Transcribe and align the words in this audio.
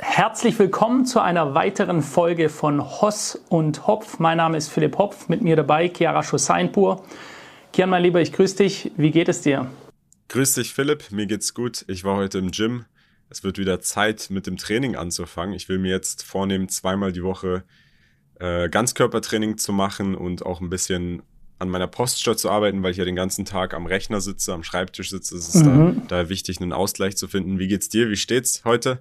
Herzlich 0.00 0.56
willkommen 0.60 1.06
zu 1.06 1.20
einer 1.20 1.54
weiteren 1.54 2.02
Folge 2.02 2.50
von 2.50 2.80
Hoss 2.82 3.36
und 3.48 3.88
Hopf. 3.88 4.20
Mein 4.20 4.36
Name 4.36 4.56
ist 4.56 4.68
Philipp 4.68 4.96
Hopf, 4.96 5.28
mit 5.28 5.42
mir 5.42 5.56
dabei 5.56 5.88
Chiara 5.88 6.22
Schoseinpur. 6.22 7.04
Kian, 7.72 7.90
mein 7.90 8.04
Lieber, 8.04 8.20
ich 8.20 8.32
grüße 8.32 8.56
dich. 8.58 8.92
Wie 8.96 9.10
geht 9.10 9.28
es 9.28 9.40
dir? 9.40 9.68
Grüß 10.28 10.54
dich, 10.54 10.72
Philipp. 10.72 11.10
Mir 11.10 11.26
geht's 11.26 11.52
gut. 11.52 11.84
Ich 11.88 12.04
war 12.04 12.16
heute 12.16 12.38
im 12.38 12.52
Gym. 12.52 12.84
Es 13.28 13.42
wird 13.42 13.58
wieder 13.58 13.80
Zeit, 13.80 14.30
mit 14.30 14.46
dem 14.46 14.56
Training 14.56 14.94
anzufangen. 14.94 15.54
Ich 15.54 15.68
will 15.68 15.78
mir 15.78 15.90
jetzt 15.90 16.22
vornehmen, 16.22 16.68
zweimal 16.68 17.10
die 17.10 17.24
Woche 17.24 17.64
äh, 18.38 18.68
Ganzkörpertraining 18.68 19.58
zu 19.58 19.72
machen 19.72 20.14
und 20.14 20.46
auch 20.46 20.60
ein 20.60 20.70
bisschen 20.70 21.22
an 21.58 21.70
meiner 21.70 21.88
Posture 21.88 22.36
zu 22.36 22.50
arbeiten, 22.50 22.84
weil 22.84 22.92
ich 22.92 22.98
ja 22.98 23.04
den 23.04 23.16
ganzen 23.16 23.44
Tag 23.44 23.74
am 23.74 23.86
Rechner 23.86 24.20
sitze, 24.20 24.52
am 24.52 24.62
Schreibtisch 24.62 25.10
sitze. 25.10 25.36
Es 25.36 25.56
ist 25.56 25.64
mhm. 25.64 26.02
da, 26.06 26.22
da 26.22 26.28
wichtig, 26.28 26.60
einen 26.60 26.72
Ausgleich 26.72 27.16
zu 27.16 27.26
finden. 27.26 27.58
Wie 27.58 27.66
geht's 27.66 27.88
dir? 27.88 28.10
Wie 28.10 28.16
steht's 28.16 28.64
heute? 28.64 29.00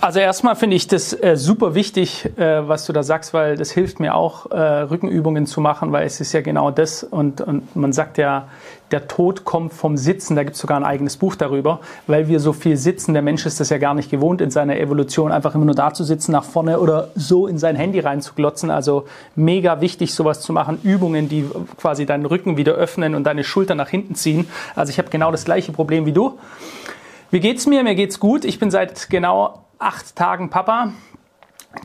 Also 0.00 0.20
erstmal 0.20 0.56
finde 0.56 0.76
ich 0.76 0.86
das 0.86 1.12
äh, 1.12 1.36
super 1.36 1.74
wichtig, 1.74 2.26
äh, 2.38 2.68
was 2.68 2.86
du 2.86 2.92
da 2.92 3.02
sagst, 3.02 3.34
weil 3.34 3.56
das 3.56 3.70
hilft 3.70 3.98
mir 3.98 4.14
auch, 4.14 4.50
äh, 4.50 4.58
Rückenübungen 4.58 5.46
zu 5.46 5.60
machen, 5.60 5.90
weil 5.90 6.06
es 6.06 6.20
ist 6.20 6.32
ja 6.32 6.42
genau 6.42 6.70
das. 6.70 7.02
Und, 7.02 7.40
und 7.40 7.74
man 7.74 7.92
sagt 7.92 8.18
ja, 8.18 8.46
der 8.90 9.08
Tod 9.08 9.44
kommt 9.44 9.72
vom 9.72 9.96
Sitzen. 9.96 10.36
Da 10.36 10.44
gibt 10.44 10.54
es 10.54 10.60
sogar 10.60 10.78
ein 10.78 10.84
eigenes 10.84 11.16
Buch 11.16 11.34
darüber, 11.34 11.80
weil 12.06 12.28
wir 12.28 12.40
so 12.40 12.52
viel 12.52 12.76
sitzen. 12.76 13.14
Der 13.14 13.22
Mensch 13.22 13.46
ist 13.46 13.58
das 13.58 13.70
ja 13.70 13.78
gar 13.78 13.94
nicht 13.94 14.10
gewohnt 14.10 14.40
in 14.40 14.50
seiner 14.50 14.78
Evolution, 14.78 15.32
einfach 15.32 15.54
immer 15.54 15.64
nur 15.64 15.74
da 15.74 15.92
zu 15.92 16.04
sitzen, 16.04 16.32
nach 16.32 16.44
vorne 16.44 16.78
oder 16.78 17.08
so 17.14 17.46
in 17.46 17.58
sein 17.58 17.74
Handy 17.74 18.00
reinzuglotzen. 18.00 18.70
Also 18.70 19.06
mega 19.34 19.80
wichtig, 19.80 20.14
sowas 20.14 20.40
zu 20.40 20.52
machen. 20.52 20.78
Übungen, 20.82 21.28
die 21.28 21.46
quasi 21.78 22.06
deinen 22.06 22.26
Rücken 22.26 22.56
wieder 22.56 22.72
öffnen 22.74 23.14
und 23.14 23.24
deine 23.24 23.44
Schulter 23.44 23.74
nach 23.74 23.88
hinten 23.88 24.14
ziehen. 24.14 24.46
Also 24.74 24.90
ich 24.90 24.98
habe 24.98 25.08
genau 25.10 25.32
das 25.32 25.44
gleiche 25.44 25.72
Problem 25.72 26.06
wie 26.06 26.12
du. 26.12 26.38
Wie 27.30 27.40
geht's 27.40 27.66
mir? 27.66 27.82
Mir 27.82 27.96
geht's 27.96 28.20
gut. 28.20 28.44
Ich 28.44 28.60
bin 28.60 28.70
seit 28.70 29.10
genau 29.10 29.65
acht 29.78 30.16
Tagen 30.16 30.50
Papa. 30.50 30.92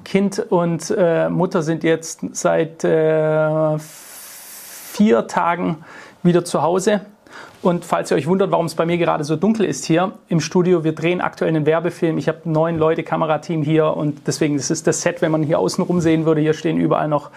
Kind 0.06 0.40
und 0.40 0.94
äh, 0.98 1.30
Mutter 1.30 1.62
sind 1.62 1.84
jetzt 1.84 2.22
seit 2.32 2.84
äh, 2.84 3.78
vier 3.80 5.28
Tagen 5.28 5.84
wieder 6.24 6.46
zu 6.46 6.62
Hause. 6.62 7.02
Und 7.62 7.86
falls 7.86 8.10
ihr 8.10 8.18
euch 8.18 8.26
wundert, 8.26 8.52
warum 8.52 8.66
es 8.66 8.74
bei 8.74 8.86
mir 8.86 8.98
gerade 8.98 9.24
so 9.24 9.36
dunkel 9.36 9.66
ist 9.66 9.86
hier 9.86 10.14
im 10.30 10.40
Studio, 10.40 10.84
wir 10.84 10.94
drehen 10.94 11.22
aktuell 11.22 11.50
einen 11.50 11.66
Werbefilm. 11.66 12.18
Ich 12.18 12.28
habe 12.28 12.40
neun 12.46 12.78
Leute, 12.78 13.04
Kamerateam 13.04 13.62
hier 13.62 13.96
und 13.96 14.28
deswegen, 14.28 14.58
das 14.58 14.72
ist 14.72 14.88
das 14.88 15.02
Set, 15.02 15.22
wenn 15.22 15.32
man 15.32 15.44
hier 15.44 15.60
außen 15.60 15.84
rum 15.84 16.02
sehen 16.02 16.26
würde. 16.26 16.42
Hier 16.42 16.54
stehen 16.54 16.78
überall 16.78 17.08
noch 17.08 17.30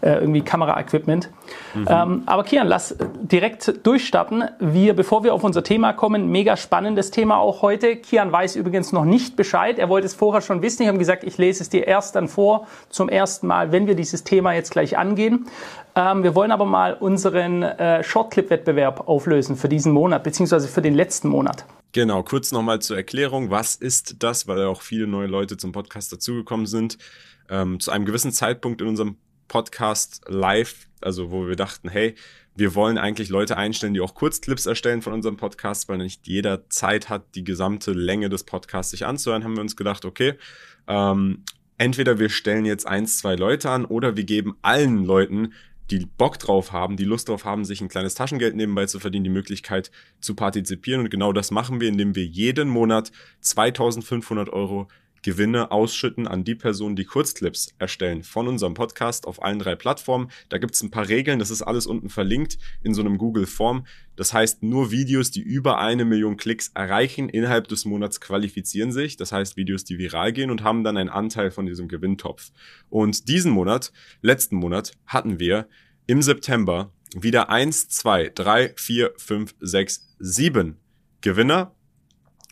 äh, 0.00 0.12
irgendwie 0.20 0.42
Kameraequipment. 0.42 1.30
Mhm. 1.74 1.86
Ähm, 1.88 2.22
aber 2.26 2.44
Kian, 2.44 2.66
lass 2.66 2.96
direkt 3.20 3.86
durchstarten. 3.86 4.44
Wir, 4.58 4.94
bevor 4.94 5.24
wir 5.24 5.34
auf 5.34 5.44
unser 5.44 5.62
Thema 5.62 5.92
kommen, 5.92 6.30
mega 6.30 6.56
spannendes 6.56 7.10
Thema 7.10 7.38
auch 7.38 7.62
heute. 7.62 7.96
Kian 7.96 8.30
weiß 8.30 8.56
übrigens 8.56 8.92
noch 8.92 9.04
nicht 9.04 9.36
Bescheid. 9.36 9.78
Er 9.78 9.88
wollte 9.88 10.06
es 10.06 10.14
vorher 10.14 10.40
schon 10.40 10.62
wissen. 10.62 10.82
Ich 10.82 10.88
habe 10.88 10.98
gesagt, 10.98 11.24
ich 11.24 11.38
lese 11.38 11.62
es 11.62 11.68
dir 11.68 11.86
erst 11.86 12.16
dann 12.16 12.28
vor, 12.28 12.66
zum 12.88 13.08
ersten 13.08 13.46
Mal, 13.46 13.72
wenn 13.72 13.86
wir 13.86 13.94
dieses 13.94 14.24
Thema 14.24 14.52
jetzt 14.52 14.70
gleich 14.70 14.96
angehen. 14.96 15.46
Ähm, 15.94 16.22
wir 16.22 16.34
wollen 16.34 16.52
aber 16.52 16.64
mal 16.64 16.94
unseren 16.94 17.62
äh, 17.62 18.04
Shortclip-Wettbewerb 18.04 19.08
auflösen 19.08 19.56
für 19.56 19.68
diesen 19.68 19.92
Monat, 19.92 20.22
beziehungsweise 20.22 20.68
für 20.68 20.82
den 20.82 20.94
letzten 20.94 21.28
Monat. 21.28 21.64
Genau, 21.92 22.22
kurz 22.22 22.52
nochmal 22.52 22.80
zur 22.80 22.96
Erklärung. 22.96 23.50
Was 23.50 23.74
ist 23.74 24.22
das? 24.22 24.46
Weil 24.46 24.64
auch 24.66 24.82
viele 24.82 25.06
neue 25.06 25.26
Leute 25.26 25.56
zum 25.56 25.72
Podcast 25.72 26.12
dazugekommen 26.12 26.66
sind. 26.66 26.98
Ähm, 27.48 27.80
zu 27.80 27.90
einem 27.90 28.04
gewissen 28.04 28.30
Zeitpunkt 28.30 28.82
in 28.82 28.88
unserem 28.88 29.16
Podcast 29.48 30.22
live, 30.28 30.88
also 31.00 31.30
wo 31.30 31.48
wir 31.48 31.56
dachten, 31.56 31.88
hey, 31.88 32.14
wir 32.54 32.74
wollen 32.74 32.98
eigentlich 32.98 33.28
Leute 33.28 33.56
einstellen, 33.56 33.94
die 33.94 34.00
auch 34.00 34.14
Kurzclips 34.14 34.66
erstellen 34.66 35.00
von 35.00 35.12
unserem 35.12 35.36
Podcast, 35.36 35.88
weil 35.88 35.98
nicht 35.98 36.26
jeder 36.26 36.68
Zeit 36.70 37.08
hat, 37.08 37.34
die 37.34 37.44
gesamte 37.44 37.92
Länge 37.92 38.28
des 38.28 38.44
Podcasts 38.44 38.90
sich 38.90 39.06
anzuhören, 39.06 39.44
haben 39.44 39.56
wir 39.56 39.60
uns 39.60 39.76
gedacht, 39.76 40.04
okay, 40.04 40.34
ähm, 40.88 41.44
entweder 41.78 42.18
wir 42.18 42.28
stellen 42.28 42.64
jetzt 42.64 42.86
eins, 42.86 43.18
zwei 43.18 43.36
Leute 43.36 43.70
an 43.70 43.84
oder 43.84 44.16
wir 44.16 44.24
geben 44.24 44.56
allen 44.62 45.04
Leuten, 45.04 45.52
die 45.90 46.04
Bock 46.04 46.38
drauf 46.38 46.72
haben, 46.72 46.96
die 46.96 47.04
Lust 47.04 47.28
drauf 47.28 47.44
haben, 47.44 47.64
sich 47.64 47.80
ein 47.80 47.88
kleines 47.88 48.14
Taschengeld 48.14 48.56
nebenbei 48.56 48.86
zu 48.86 49.00
verdienen, 49.00 49.24
die 49.24 49.30
Möglichkeit 49.30 49.90
zu 50.20 50.34
partizipieren. 50.34 51.02
Und 51.02 51.10
genau 51.10 51.32
das 51.32 51.50
machen 51.50 51.80
wir, 51.80 51.88
indem 51.88 52.14
wir 52.14 52.26
jeden 52.26 52.68
Monat 52.68 53.10
2500 53.40 54.50
Euro 54.50 54.88
Gewinne 55.22 55.70
ausschütten 55.70 56.26
an 56.26 56.44
die 56.44 56.54
Personen, 56.54 56.96
die 56.96 57.04
Kurzclips 57.04 57.74
erstellen 57.78 58.22
von 58.22 58.48
unserem 58.48 58.74
Podcast 58.74 59.26
auf 59.26 59.42
allen 59.42 59.58
drei 59.58 59.74
Plattformen. 59.74 60.30
Da 60.48 60.58
gibt 60.58 60.74
es 60.74 60.82
ein 60.82 60.90
paar 60.90 61.08
Regeln, 61.08 61.38
das 61.38 61.50
ist 61.50 61.62
alles 61.62 61.86
unten 61.86 62.08
verlinkt 62.08 62.58
in 62.82 62.94
so 62.94 63.00
einem 63.00 63.18
Google 63.18 63.46
Form. 63.46 63.86
Das 64.16 64.32
heißt, 64.32 64.62
nur 64.62 64.90
Videos, 64.90 65.30
die 65.30 65.42
über 65.42 65.78
eine 65.78 66.04
Million 66.04 66.36
Klicks 66.36 66.72
erreichen, 66.74 67.28
innerhalb 67.28 67.68
des 67.68 67.84
Monats 67.84 68.20
qualifizieren 68.20 68.90
sich. 68.90 69.16
Das 69.16 69.32
heißt, 69.32 69.56
Videos, 69.56 69.84
die 69.84 69.98
viral 69.98 70.32
gehen 70.32 70.50
und 70.50 70.62
haben 70.62 70.82
dann 70.82 70.96
einen 70.96 71.08
Anteil 71.08 71.50
von 71.50 71.66
diesem 71.66 71.88
Gewinntopf. 71.88 72.50
Und 72.88 73.28
diesen 73.28 73.52
Monat, 73.52 73.92
letzten 74.20 74.56
Monat, 74.56 74.92
hatten 75.06 75.38
wir 75.38 75.68
im 76.06 76.22
September 76.22 76.92
wieder 77.14 77.48
eins, 77.50 77.88
zwei, 77.88 78.30
drei, 78.34 78.72
vier, 78.76 79.12
fünf, 79.16 79.54
sechs, 79.60 80.16
sieben 80.18 80.78
Gewinner. 81.20 81.74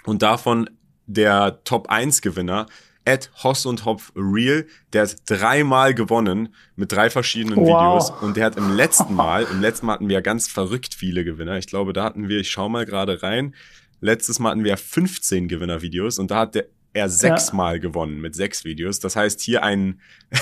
Und 0.05 0.23
davon 0.23 0.71
der 1.07 1.63
Top 1.65 1.89
1 1.89 2.21
Gewinner, 2.21 2.67
Ed 3.05 3.31
Hoss 3.43 3.67
und 3.67 3.85
Hopf 3.85 4.13
Real, 4.17 4.67
der 4.93 5.03
hat 5.03 5.17
dreimal 5.27 5.95
gewonnen 5.95 6.55
mit 6.75 6.93
drei 6.93 7.09
verschiedenen 7.09 7.59
wow. 7.59 7.69
Videos 7.69 8.23
und 8.23 8.37
der 8.37 8.47
hat 8.47 8.57
im 8.57 8.71
letzten 8.77 9.15
Mal, 9.15 9.47
im 9.51 9.61
letzten 9.61 9.87
Mal 9.87 9.95
hatten 9.95 10.09
wir 10.09 10.15
ja 10.15 10.21
ganz 10.21 10.49
verrückt 10.49 10.95
viele 10.95 11.25
Gewinner. 11.25 11.57
Ich 11.57 11.67
glaube, 11.67 11.93
da 11.93 12.05
hatten 12.05 12.29
wir, 12.29 12.41
ich 12.41 12.51
schau 12.51 12.69
mal 12.69 12.85
gerade 12.85 13.23
rein, 13.23 13.55
letztes 14.01 14.39
Mal 14.39 14.51
hatten 14.51 14.65
wir 14.65 14.77
15 14.77 15.49
Gewinnervideos 15.49 16.19
und 16.19 16.31
da 16.31 16.41
hat 16.41 16.57
der 16.57 16.67
er 16.97 17.11
sechsmal 17.11 17.75
ja. 17.75 17.81
gewonnen 17.81 18.21
mit 18.21 18.35
sechs 18.35 18.65
Videos. 18.65 19.01
Das 19.01 19.17
heißt, 19.17 19.43
hier 19.43 19.63
ein, 19.63 20.01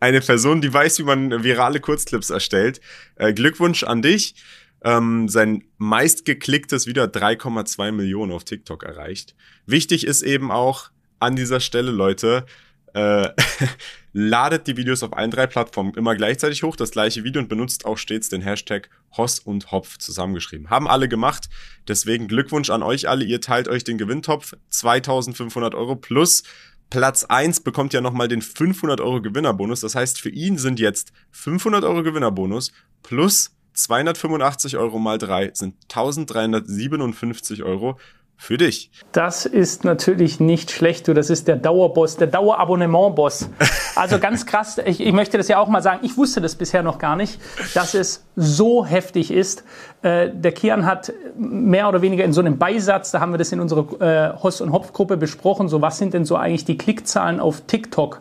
eine 0.00 0.20
Person, 0.20 0.60
die 0.60 0.72
weiß, 0.72 0.98
wie 0.98 1.04
man 1.04 1.42
virale 1.42 1.80
Kurzclips 1.80 2.28
erstellt. 2.28 2.80
Äh, 3.16 3.32
Glückwunsch 3.32 3.82
an 3.82 4.02
dich. 4.02 4.34
Ähm, 4.86 5.28
sein 5.28 5.64
meistgeklicktes 5.78 6.86
Video 6.86 7.02
3,2 7.02 7.90
Millionen 7.90 8.30
auf 8.30 8.44
TikTok 8.44 8.84
erreicht. 8.84 9.34
Wichtig 9.66 10.06
ist 10.06 10.22
eben 10.22 10.52
auch 10.52 10.90
an 11.18 11.34
dieser 11.34 11.58
Stelle, 11.58 11.90
Leute, 11.90 12.46
äh, 12.94 13.30
ladet 14.12 14.68
die 14.68 14.76
Videos 14.76 15.02
auf 15.02 15.12
allen 15.12 15.32
drei 15.32 15.48
Plattformen 15.48 15.92
immer 15.94 16.14
gleichzeitig 16.14 16.62
hoch, 16.62 16.76
das 16.76 16.92
gleiche 16.92 17.24
Video 17.24 17.42
und 17.42 17.48
benutzt 17.48 17.84
auch 17.84 17.98
stets 17.98 18.28
den 18.28 18.42
Hashtag 18.42 18.88
Hoss 19.16 19.40
und 19.40 19.72
Hopf 19.72 19.98
zusammengeschrieben. 19.98 20.70
Haben 20.70 20.86
alle 20.86 21.08
gemacht, 21.08 21.48
deswegen 21.88 22.28
Glückwunsch 22.28 22.70
an 22.70 22.84
euch 22.84 23.08
alle, 23.08 23.24
ihr 23.24 23.40
teilt 23.40 23.66
euch 23.66 23.82
den 23.82 23.98
Gewinntopf, 23.98 24.54
2500 24.70 25.74
Euro 25.74 25.96
plus 25.96 26.44
Platz 26.90 27.24
1 27.24 27.62
bekommt 27.62 27.92
ja 27.92 28.00
nochmal 28.00 28.28
den 28.28 28.40
500 28.40 29.00
Euro 29.00 29.20
Gewinnerbonus. 29.20 29.80
Das 29.80 29.96
heißt, 29.96 30.20
für 30.20 30.28
ihn 30.28 30.56
sind 30.56 30.78
jetzt 30.78 31.12
500 31.32 31.82
Euro 31.82 32.04
Gewinnerbonus 32.04 32.70
plus 33.02 33.50
285 33.76 34.76
Euro 34.76 34.98
mal 34.98 35.18
3 35.18 35.50
sind 35.54 35.74
1357 35.88 37.62
Euro 37.62 37.96
für 38.38 38.58
dich. 38.58 38.90
Das 39.12 39.46
ist 39.46 39.84
natürlich 39.84 40.40
nicht 40.40 40.70
schlecht, 40.70 41.08
du. 41.08 41.14
Das 41.14 41.30
ist 41.30 41.48
der 41.48 41.56
Dauerboss, 41.56 42.16
der 42.16 42.26
Dauerabonnement-Boss. 42.28 43.48
Also 43.94 44.18
ganz 44.18 44.44
krass. 44.44 44.78
Ich, 44.84 45.00
ich, 45.00 45.12
möchte 45.14 45.38
das 45.38 45.48
ja 45.48 45.58
auch 45.58 45.68
mal 45.68 45.82
sagen. 45.82 46.00
Ich 46.02 46.18
wusste 46.18 46.42
das 46.42 46.54
bisher 46.54 46.82
noch 46.82 46.98
gar 46.98 47.16
nicht, 47.16 47.40
dass 47.72 47.94
es 47.94 48.26
so 48.36 48.84
heftig 48.84 49.30
ist. 49.30 49.64
Äh, 50.02 50.28
der 50.34 50.52
Kian 50.52 50.84
hat 50.84 51.14
mehr 51.38 51.88
oder 51.88 52.02
weniger 52.02 52.22
in 52.22 52.34
so 52.34 52.42
einem 52.42 52.58
Beisatz, 52.58 53.10
da 53.10 53.20
haben 53.20 53.32
wir 53.32 53.38
das 53.38 53.52
in 53.52 53.60
unserer 53.60 54.00
äh, 54.02 54.36
Hoss- 54.36 54.60
und 54.60 54.70
Hopf-Gruppe 54.72 55.16
besprochen. 55.16 55.68
So, 55.68 55.80
was 55.80 55.96
sind 55.96 56.12
denn 56.12 56.26
so 56.26 56.36
eigentlich 56.36 56.66
die 56.66 56.76
Klickzahlen 56.76 57.40
auf 57.40 57.62
TikTok? 57.62 58.20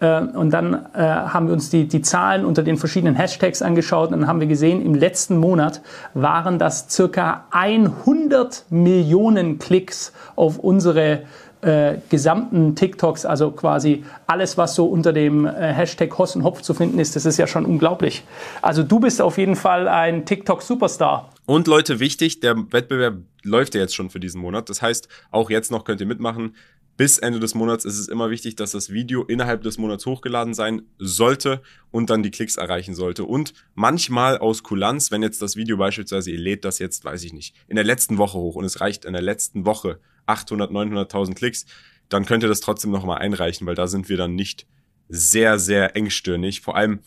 Äh, 0.00 0.20
und 0.20 0.50
dann 0.50 0.86
äh, 0.94 0.98
haben 0.98 1.46
wir 1.46 1.54
uns 1.54 1.70
die, 1.70 1.86
die 1.86 2.02
Zahlen 2.02 2.44
unter 2.44 2.62
den 2.62 2.76
verschiedenen 2.76 3.14
Hashtags 3.14 3.62
angeschaut 3.62 4.12
und 4.12 4.20
dann 4.20 4.28
haben 4.28 4.40
wir 4.40 4.46
gesehen, 4.46 4.84
im 4.84 4.94
letzten 4.94 5.36
Monat 5.36 5.80
waren 6.14 6.58
das 6.58 6.86
circa 6.90 7.46
100 7.50 8.66
Millionen 8.70 9.58
Klicks 9.58 10.12
auf 10.36 10.58
unsere 10.58 11.22
äh, 11.64 11.98
gesamten 12.10 12.76
TikToks, 12.76 13.24
also 13.24 13.50
quasi 13.50 14.04
alles, 14.26 14.58
was 14.58 14.74
so 14.74 14.84
unter 14.84 15.14
dem 15.14 15.46
äh, 15.46 15.50
Hashtag 15.50 16.18
Hoss 16.18 16.36
und 16.36 16.44
Hopf 16.44 16.60
zu 16.60 16.74
finden 16.74 16.98
ist, 16.98 17.16
das 17.16 17.24
ist 17.24 17.38
ja 17.38 17.46
schon 17.46 17.64
unglaublich. 17.64 18.22
Also 18.60 18.82
du 18.82 19.00
bist 19.00 19.22
auf 19.22 19.38
jeden 19.38 19.56
Fall 19.56 19.88
ein 19.88 20.26
TikTok-Superstar. 20.26 21.30
Und 21.46 21.66
Leute, 21.66 22.00
wichtig, 22.00 22.40
der 22.40 22.56
Wettbewerb 22.70 23.16
läuft 23.42 23.74
ja 23.74 23.80
jetzt 23.80 23.94
schon 23.94 24.10
für 24.10 24.20
diesen 24.20 24.40
Monat. 24.42 24.68
Das 24.68 24.82
heißt, 24.82 25.08
auch 25.30 25.48
jetzt 25.48 25.70
noch 25.70 25.84
könnt 25.84 26.00
ihr 26.02 26.06
mitmachen 26.06 26.54
bis 26.96 27.18
Ende 27.18 27.40
des 27.40 27.54
Monats 27.54 27.84
ist 27.84 27.98
es 27.98 28.08
immer 28.08 28.30
wichtig, 28.30 28.56
dass 28.56 28.72
das 28.72 28.90
Video 28.90 29.24
innerhalb 29.24 29.62
des 29.62 29.78
Monats 29.78 30.06
hochgeladen 30.06 30.54
sein 30.54 30.82
sollte 30.98 31.62
und 31.90 32.10
dann 32.10 32.22
die 32.22 32.30
Klicks 32.30 32.56
erreichen 32.56 32.94
sollte. 32.94 33.24
Und 33.24 33.52
manchmal 33.74 34.38
aus 34.38 34.62
Kulanz, 34.62 35.10
wenn 35.10 35.22
jetzt 35.22 35.42
das 35.42 35.56
Video 35.56 35.76
beispielsweise, 35.76 36.30
ihr 36.30 36.38
lädt 36.38 36.64
das 36.64 36.78
jetzt, 36.78 37.04
weiß 37.04 37.24
ich 37.24 37.32
nicht, 37.32 37.56
in 37.66 37.76
der 37.76 37.84
letzten 37.84 38.18
Woche 38.18 38.38
hoch 38.38 38.54
und 38.54 38.64
es 38.64 38.80
reicht 38.80 39.04
in 39.04 39.12
der 39.12 39.22
letzten 39.22 39.66
Woche 39.66 39.98
800, 40.26 40.70
900.000 40.70 41.34
Klicks, 41.34 41.66
dann 42.08 42.26
könnt 42.26 42.42
ihr 42.42 42.48
das 42.48 42.60
trotzdem 42.60 42.90
nochmal 42.90 43.18
einreichen, 43.18 43.66
weil 43.66 43.74
da 43.74 43.86
sind 43.86 44.08
wir 44.08 44.16
dann 44.16 44.34
nicht 44.34 44.66
sehr, 45.08 45.58
sehr 45.58 45.96
engstirnig. 45.96 46.60
Vor 46.60 46.76
allem, 46.76 47.00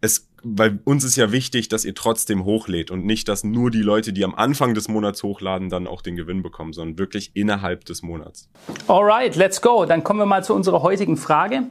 es 0.00 0.28
weil 0.48 0.78
uns 0.84 1.02
ist 1.02 1.16
ja 1.16 1.32
wichtig, 1.32 1.68
dass 1.68 1.84
ihr 1.84 1.94
trotzdem 1.94 2.44
hochlädt 2.44 2.92
und 2.92 3.04
nicht, 3.04 3.28
dass 3.28 3.42
nur 3.42 3.70
die 3.70 3.82
Leute, 3.82 4.12
die 4.12 4.24
am 4.24 4.34
Anfang 4.34 4.74
des 4.74 4.86
Monats 4.88 5.22
hochladen, 5.24 5.70
dann 5.70 5.88
auch 5.88 6.02
den 6.02 6.14
Gewinn 6.14 6.42
bekommen, 6.42 6.72
sondern 6.72 6.98
wirklich 6.98 7.32
innerhalb 7.34 7.84
des 7.84 8.02
Monats. 8.02 8.48
Alright, 8.86 9.34
let's 9.34 9.60
go. 9.60 9.84
Dann 9.86 10.04
kommen 10.04 10.20
wir 10.20 10.26
mal 10.26 10.44
zu 10.44 10.54
unserer 10.54 10.82
heutigen 10.82 11.16
Frage. 11.16 11.64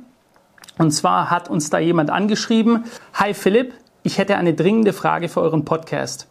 Und 0.78 0.92
zwar 0.92 1.30
hat 1.32 1.50
uns 1.50 1.70
da 1.70 1.80
jemand 1.80 2.10
angeschrieben, 2.10 2.84
Hi 3.14 3.34
Philipp, 3.34 3.74
ich 4.04 4.18
hätte 4.18 4.36
eine 4.36 4.54
dringende 4.54 4.92
Frage 4.92 5.30
für 5.30 5.40
euren 5.40 5.64
Podcast. 5.64 6.28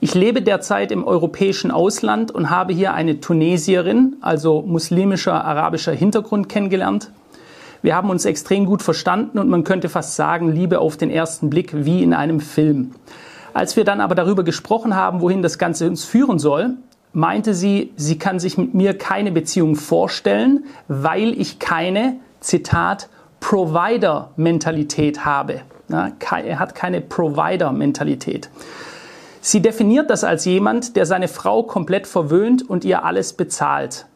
Ich 0.00 0.14
lebe 0.14 0.42
derzeit 0.42 0.92
im 0.92 1.04
europäischen 1.04 1.70
Ausland 1.70 2.30
und 2.30 2.50
habe 2.50 2.72
hier 2.72 2.92
eine 2.92 3.20
Tunesierin, 3.20 4.16
also 4.20 4.62
muslimischer 4.62 5.44
arabischer 5.44 5.92
Hintergrund 5.92 6.48
kennengelernt. 6.48 7.10
Wir 7.82 7.94
haben 7.94 8.10
uns 8.10 8.24
extrem 8.24 8.66
gut 8.66 8.82
verstanden 8.82 9.38
und 9.38 9.48
man 9.48 9.64
könnte 9.64 9.88
fast 9.88 10.16
sagen, 10.16 10.52
Liebe 10.52 10.80
auf 10.80 10.96
den 10.96 11.10
ersten 11.10 11.50
Blick 11.50 11.84
wie 11.84 12.02
in 12.02 12.12
einem 12.12 12.40
Film. 12.40 12.92
Als 13.54 13.76
wir 13.76 13.84
dann 13.84 14.00
aber 14.00 14.14
darüber 14.14 14.44
gesprochen 14.44 14.94
haben, 14.94 15.20
wohin 15.20 15.42
das 15.42 15.58
Ganze 15.58 15.86
uns 15.88 16.04
führen 16.04 16.38
soll, 16.38 16.76
meinte 17.12 17.54
sie, 17.54 17.92
sie 17.96 18.18
kann 18.18 18.38
sich 18.38 18.58
mit 18.58 18.74
mir 18.74 18.96
keine 18.96 19.32
Beziehung 19.32 19.76
vorstellen, 19.76 20.64
weil 20.88 21.38
ich 21.40 21.58
keine, 21.58 22.16
Zitat, 22.40 23.08
Provider-Mentalität 23.40 25.24
habe. 25.24 25.62
er 25.88 26.58
hat 26.58 26.74
keine 26.74 27.00
Provider-Mentalität. 27.00 28.50
Sie 29.40 29.62
definiert 29.62 30.10
das 30.10 30.24
als 30.24 30.44
jemand, 30.44 30.96
der 30.96 31.06
seine 31.06 31.28
Frau 31.28 31.62
komplett 31.62 32.06
verwöhnt 32.06 32.68
und 32.68 32.84
ihr 32.84 33.04
alles 33.04 33.32
bezahlt. 33.32 34.06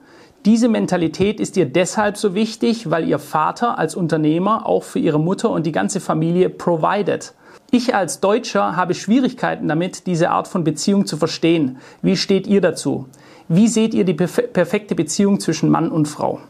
Diese 0.44 0.68
Mentalität 0.68 1.38
ist 1.38 1.56
ihr 1.56 1.66
deshalb 1.66 2.16
so 2.16 2.34
wichtig, 2.34 2.90
weil 2.90 3.08
ihr 3.08 3.20
Vater 3.20 3.78
als 3.78 3.94
Unternehmer 3.94 4.66
auch 4.66 4.82
für 4.82 4.98
ihre 4.98 5.20
Mutter 5.20 5.50
und 5.50 5.66
die 5.66 5.72
ganze 5.72 6.00
Familie 6.00 6.50
provided. 6.50 7.32
Ich 7.70 7.94
als 7.94 8.18
Deutscher 8.18 8.74
habe 8.74 8.94
Schwierigkeiten 8.94 9.68
damit, 9.68 10.06
diese 10.06 10.30
Art 10.30 10.48
von 10.48 10.64
Beziehung 10.64 11.06
zu 11.06 11.16
verstehen. 11.16 11.78
Wie 12.02 12.16
steht 12.16 12.48
ihr 12.48 12.60
dazu? 12.60 13.06
Wie 13.46 13.68
seht 13.68 13.94
ihr 13.94 14.04
die 14.04 14.14
perfekte 14.14 14.96
Beziehung 14.96 15.38
zwischen 15.38 15.70
Mann 15.70 15.92
und 15.92 16.06
Frau? 16.06 16.40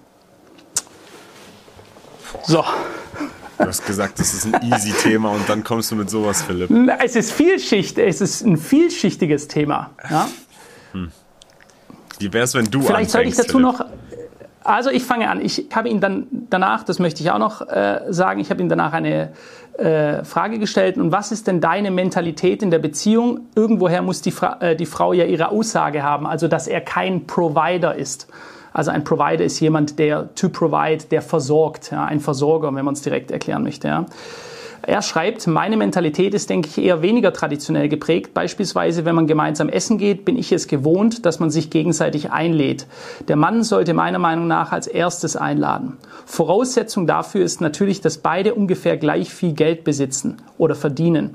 So. 2.44 2.64
Du 3.58 3.66
hast 3.66 3.86
gesagt, 3.86 4.18
das 4.18 4.32
ist 4.32 4.46
ein 4.46 4.72
easy 4.72 4.92
Thema 4.92 5.30
und 5.30 5.48
dann 5.48 5.62
kommst 5.62 5.90
du 5.90 5.96
mit 5.96 6.10
sowas, 6.10 6.42
Philipp. 6.42 6.70
Es 6.98 7.14
ist 7.14 7.30
vielschicht, 7.30 7.98
es 7.98 8.20
ist 8.20 8.42
ein 8.42 8.56
vielschichtiges 8.56 9.46
Thema. 9.48 9.90
Ja? 10.10 10.28
Wie 12.18 12.32
wäre 12.32 12.44
es, 12.44 12.54
wenn 12.54 12.66
du 12.66 12.82
Vielleicht 12.82 13.10
sollte 13.10 13.28
ich 13.28 13.36
dazu 13.36 13.58
Philipp? 13.58 13.78
noch. 13.78 13.84
Also 14.64 14.90
ich 14.90 15.02
fange 15.02 15.28
an. 15.28 15.40
Ich 15.40 15.66
habe 15.74 15.88
ihn 15.88 16.00
dann 16.00 16.26
danach, 16.50 16.84
das 16.84 16.98
möchte 16.98 17.22
ich 17.22 17.30
auch 17.30 17.38
noch 17.38 17.66
äh, 17.68 18.02
sagen, 18.10 18.40
ich 18.40 18.50
habe 18.50 18.62
ihm 18.62 18.68
danach 18.68 18.92
eine 18.92 19.32
äh, 19.78 20.22
Frage 20.24 20.58
gestellt. 20.58 20.98
Und 20.98 21.10
was 21.10 21.32
ist 21.32 21.46
denn 21.46 21.60
deine 21.60 21.90
Mentalität 21.90 22.62
in 22.62 22.70
der 22.70 22.78
Beziehung? 22.78 23.48
Irgendwoher 23.56 24.02
muss 24.02 24.22
die, 24.22 24.30
Fra 24.30 24.58
äh, 24.60 24.76
die 24.76 24.86
Frau 24.86 25.12
ja 25.12 25.24
ihre 25.24 25.48
Aussage 25.48 26.02
haben, 26.02 26.26
also 26.26 26.46
dass 26.46 26.68
er 26.68 26.80
kein 26.80 27.26
Provider 27.26 27.94
ist. 27.94 28.28
Also 28.72 28.90
ein 28.90 29.04
Provider 29.04 29.44
ist 29.44 29.60
jemand, 29.60 29.98
der 29.98 30.34
to 30.34 30.48
provide, 30.48 31.04
der 31.10 31.22
versorgt, 31.22 31.90
ja, 31.90 32.04
ein 32.04 32.20
Versorger, 32.20 32.74
wenn 32.74 32.84
man 32.84 32.94
es 32.94 33.02
direkt 33.02 33.30
erklären 33.30 33.62
möchte. 33.62 33.88
Ja. 33.88 34.06
Er 34.84 35.00
schreibt, 35.00 35.46
meine 35.46 35.76
Mentalität 35.76 36.34
ist, 36.34 36.50
denke 36.50 36.68
ich, 36.68 36.78
eher 36.84 37.02
weniger 37.02 37.32
traditionell 37.32 37.88
geprägt. 37.88 38.34
Beispielsweise, 38.34 39.04
wenn 39.04 39.14
man 39.14 39.28
gemeinsam 39.28 39.68
essen 39.68 39.96
geht, 39.96 40.24
bin 40.24 40.36
ich 40.36 40.50
es 40.50 40.66
gewohnt, 40.66 41.24
dass 41.24 41.38
man 41.38 41.50
sich 41.50 41.70
gegenseitig 41.70 42.32
einlädt. 42.32 42.86
Der 43.28 43.36
Mann 43.36 43.62
sollte 43.62 43.94
meiner 43.94 44.18
Meinung 44.18 44.48
nach 44.48 44.72
als 44.72 44.88
erstes 44.88 45.36
einladen. 45.36 45.98
Voraussetzung 46.26 47.06
dafür 47.06 47.44
ist 47.44 47.60
natürlich, 47.60 48.00
dass 48.00 48.18
beide 48.18 48.54
ungefähr 48.54 48.96
gleich 48.96 49.32
viel 49.32 49.52
Geld 49.52 49.84
besitzen 49.84 50.38
oder 50.58 50.74
verdienen. 50.74 51.30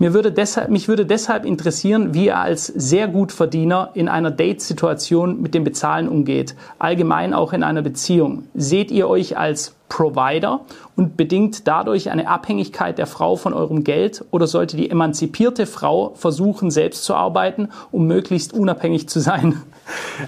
Mir 0.00 0.14
würde 0.14 0.32
deshalb, 0.32 0.70
mich 0.70 0.86
würde 0.86 1.04
deshalb 1.04 1.44
interessieren, 1.44 2.14
wie 2.14 2.28
er 2.28 2.38
als 2.38 2.66
sehr 2.66 3.08
gut 3.08 3.32
Verdiener 3.32 3.90
in 3.94 4.08
einer 4.08 4.30
Date-Situation 4.30 5.42
mit 5.42 5.54
dem 5.54 5.64
Bezahlen 5.64 6.08
umgeht, 6.08 6.54
allgemein 6.78 7.34
auch 7.34 7.52
in 7.52 7.64
einer 7.64 7.82
Beziehung. 7.82 8.44
Seht 8.54 8.92
ihr 8.92 9.08
euch 9.08 9.36
als 9.36 9.74
Provider 9.88 10.60
und 10.96 11.16
bedingt 11.16 11.66
dadurch 11.66 12.10
eine 12.10 12.28
Abhängigkeit 12.28 12.98
der 12.98 13.06
Frau 13.06 13.36
von 13.36 13.54
eurem 13.54 13.84
Geld 13.84 14.24
oder 14.30 14.46
sollte 14.46 14.76
die 14.76 14.90
emanzipierte 14.90 15.66
Frau 15.66 16.14
versuchen, 16.14 16.70
selbst 16.70 17.04
zu 17.04 17.14
arbeiten, 17.14 17.70
um 17.90 18.06
möglichst 18.06 18.52
unabhängig 18.52 19.08
zu 19.08 19.20
sein? 19.20 19.62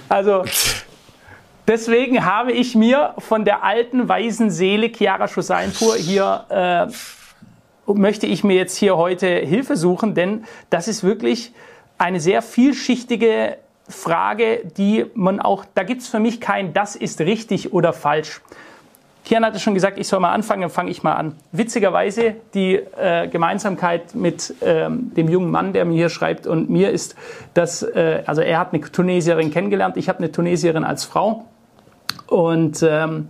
Also 0.09 0.45
deswegen 1.69 2.25
habe 2.25 2.53
ich 2.53 2.75
mir 2.75 3.15
von 3.19 3.45
der 3.45 3.62
alten 3.62 4.09
weisen 4.09 4.51
Seele 4.51 4.89
Chiara 4.89 5.29
Schuseinpur 5.29 5.97
hier 5.97 6.47
äh, 6.49 6.87
möchte 7.93 8.27
ich 8.27 8.43
mir 8.43 8.56
jetzt 8.56 8.77
hier 8.77 8.97
heute 8.97 9.27
Hilfe 9.27 9.77
suchen, 9.77 10.15
denn 10.15 10.45
das 10.71 10.89
ist 10.89 11.03
wirklich 11.03 11.53
eine 11.99 12.21
sehr 12.21 12.41
vielschichtige 12.41 13.59
Frage, 13.89 14.63
die 14.77 15.06
man 15.15 15.41
auch, 15.41 15.65
da 15.75 15.83
gibt 15.83 16.03
es 16.03 16.09
für 16.09 16.21
mich 16.21 16.41
kein, 16.41 16.73
das 16.73 16.97
ist 16.97 17.21
richtig 17.21 17.73
oder 17.73 17.93
falsch. 17.93 18.41
Kian 19.25 19.44
hatte 19.44 19.61
schon 19.61 19.75
gesagt, 19.75 19.99
ich 19.99 20.08
soll 20.08 20.20
mal 20.20 20.32
anfangen, 20.32 20.62
dann 20.62 20.70
fange 20.70 20.90
ich 20.90 21.02
mal 21.02 21.14
an. 21.14 21.34
Witzigerweise, 21.52 22.37
die 22.55 22.75
äh, 22.75 23.28
Gemeinsamkeit 23.28 24.14
mit 24.14 24.55
ähm, 24.62 25.12
dem 25.14 25.28
jungen 25.28 25.50
Mann, 25.50 25.72
der 25.72 25.84
mir 25.84 25.94
hier 25.94 26.08
schreibt, 26.08 26.46
und 26.46 26.70
mir 26.70 26.90
ist, 26.90 27.17
dass, 27.55 27.82
äh, 27.82 28.22
also 28.26 28.40
er 28.40 28.58
hat 28.58 28.72
eine 28.72 28.82
Tunesierin 28.82 29.50
kennengelernt, 29.50 29.96
ich 29.96 30.08
habe 30.08 30.19
eine 30.19 30.32
Tunesierin 30.32 30.84
als 30.84 31.05
Frau. 31.05 31.44
Und 32.26 32.84
ähm, 32.88 33.28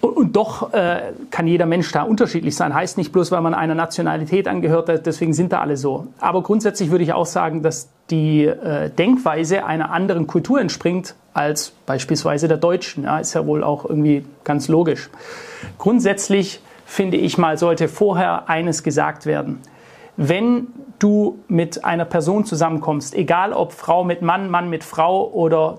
und, 0.00 0.36
doch 0.36 0.72
äh, 0.72 1.12
kann 1.30 1.46
jeder 1.46 1.66
Mensch 1.66 1.90
da 1.92 2.02
unterschiedlich 2.02 2.56
sein. 2.56 2.74
Heißt 2.74 2.96
nicht 2.96 3.12
bloß, 3.12 3.30
weil 3.32 3.40
man 3.42 3.54
einer 3.54 3.74
Nationalität 3.74 4.48
angehört, 4.48 4.88
deswegen 5.04 5.32
sind 5.32 5.52
da 5.52 5.60
alle 5.60 5.76
so. 5.76 6.06
Aber 6.20 6.42
grundsätzlich 6.42 6.90
würde 6.90 7.04
ich 7.04 7.12
auch 7.12 7.26
sagen, 7.26 7.62
dass 7.62 7.88
die 8.10 8.44
äh, 8.44 8.90
Denkweise 8.90 9.64
einer 9.64 9.90
anderen 9.90 10.26
Kultur 10.26 10.60
entspringt 10.60 11.14
als 11.34 11.72
beispielsweise 11.86 12.48
der 12.48 12.56
Deutschen. 12.56 13.04
Ja, 13.04 13.18
ist 13.18 13.34
ja 13.34 13.46
wohl 13.46 13.62
auch 13.62 13.84
irgendwie 13.84 14.24
ganz 14.44 14.68
logisch. 14.68 15.10
Grundsätzlich 15.78 16.60
finde 16.86 17.16
ich 17.18 17.38
mal, 17.38 17.56
sollte 17.56 17.86
vorher 17.88 18.48
eines 18.48 18.82
gesagt 18.82 19.26
werden. 19.26 19.60
Wenn 20.16 20.68
du 20.98 21.38
mit 21.48 21.84
einer 21.84 22.04
Person 22.04 22.44
zusammenkommst, 22.44 23.14
egal 23.14 23.52
ob 23.52 23.72
Frau 23.72 24.04
mit 24.04 24.22
Mann, 24.22 24.50
Mann 24.50 24.68
mit 24.70 24.84
Frau 24.84 25.28
oder 25.30 25.78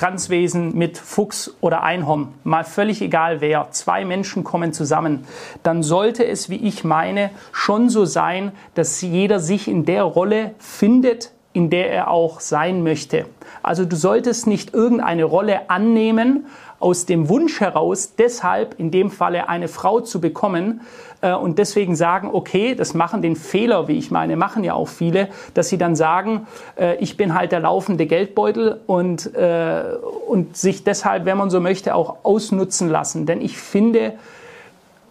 Transwesen 0.00 0.74
mit 0.78 0.96
Fuchs 0.96 1.54
oder 1.60 1.82
Einhorn, 1.82 2.28
mal 2.42 2.64
völlig 2.64 3.02
egal 3.02 3.42
wer, 3.42 3.70
zwei 3.72 4.06
Menschen 4.06 4.44
kommen 4.44 4.72
zusammen, 4.72 5.26
dann 5.62 5.82
sollte 5.82 6.26
es, 6.26 6.48
wie 6.48 6.56
ich 6.56 6.84
meine, 6.84 7.28
schon 7.52 7.90
so 7.90 8.06
sein, 8.06 8.52
dass 8.72 9.02
jeder 9.02 9.40
sich 9.40 9.68
in 9.68 9.84
der 9.84 10.04
Rolle 10.04 10.54
findet, 10.58 11.32
in 11.52 11.68
der 11.68 11.92
er 11.92 12.08
auch 12.08 12.40
sein 12.40 12.82
möchte. 12.82 13.26
Also 13.62 13.84
du 13.84 13.94
solltest 13.94 14.46
nicht 14.46 14.72
irgendeine 14.72 15.24
Rolle 15.24 15.68
annehmen 15.68 16.46
aus 16.80 17.06
dem 17.06 17.28
Wunsch 17.28 17.60
heraus, 17.60 18.14
deshalb 18.16 18.78
in 18.78 18.90
dem 18.90 19.10
Falle 19.10 19.48
eine 19.48 19.68
Frau 19.68 20.00
zu 20.00 20.20
bekommen, 20.20 20.80
äh, 21.20 21.34
und 21.34 21.58
deswegen 21.58 21.96
sagen, 21.96 22.30
okay, 22.32 22.74
das 22.74 22.94
machen 22.94 23.22
den 23.22 23.36
Fehler, 23.36 23.88
wie 23.88 23.98
ich 23.98 24.10
meine, 24.10 24.36
machen 24.36 24.64
ja 24.64 24.74
auch 24.74 24.88
viele, 24.88 25.28
dass 25.54 25.68
sie 25.68 25.78
dann 25.78 25.96
sagen, 25.96 26.46
äh, 26.76 26.96
ich 26.96 27.16
bin 27.16 27.34
halt 27.34 27.52
der 27.52 27.60
laufende 27.60 28.06
Geldbeutel 28.06 28.80
und, 28.86 29.34
äh, 29.34 29.82
und 30.26 30.56
sich 30.56 30.84
deshalb, 30.84 31.24
wenn 31.24 31.36
man 31.36 31.50
so 31.50 31.60
möchte, 31.60 31.94
auch 31.94 32.24
ausnutzen 32.24 32.88
lassen. 32.88 33.26
Denn 33.26 33.40
ich 33.40 33.58
finde, 33.58 34.14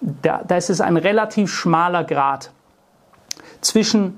da, 0.02 0.42
da 0.48 0.58
ist 0.58 0.70
es 0.70 0.82
ein 0.82 0.98
relativ 0.98 1.52
schmaler 1.52 2.04
Grad 2.04 2.52
zwischen 3.62 4.18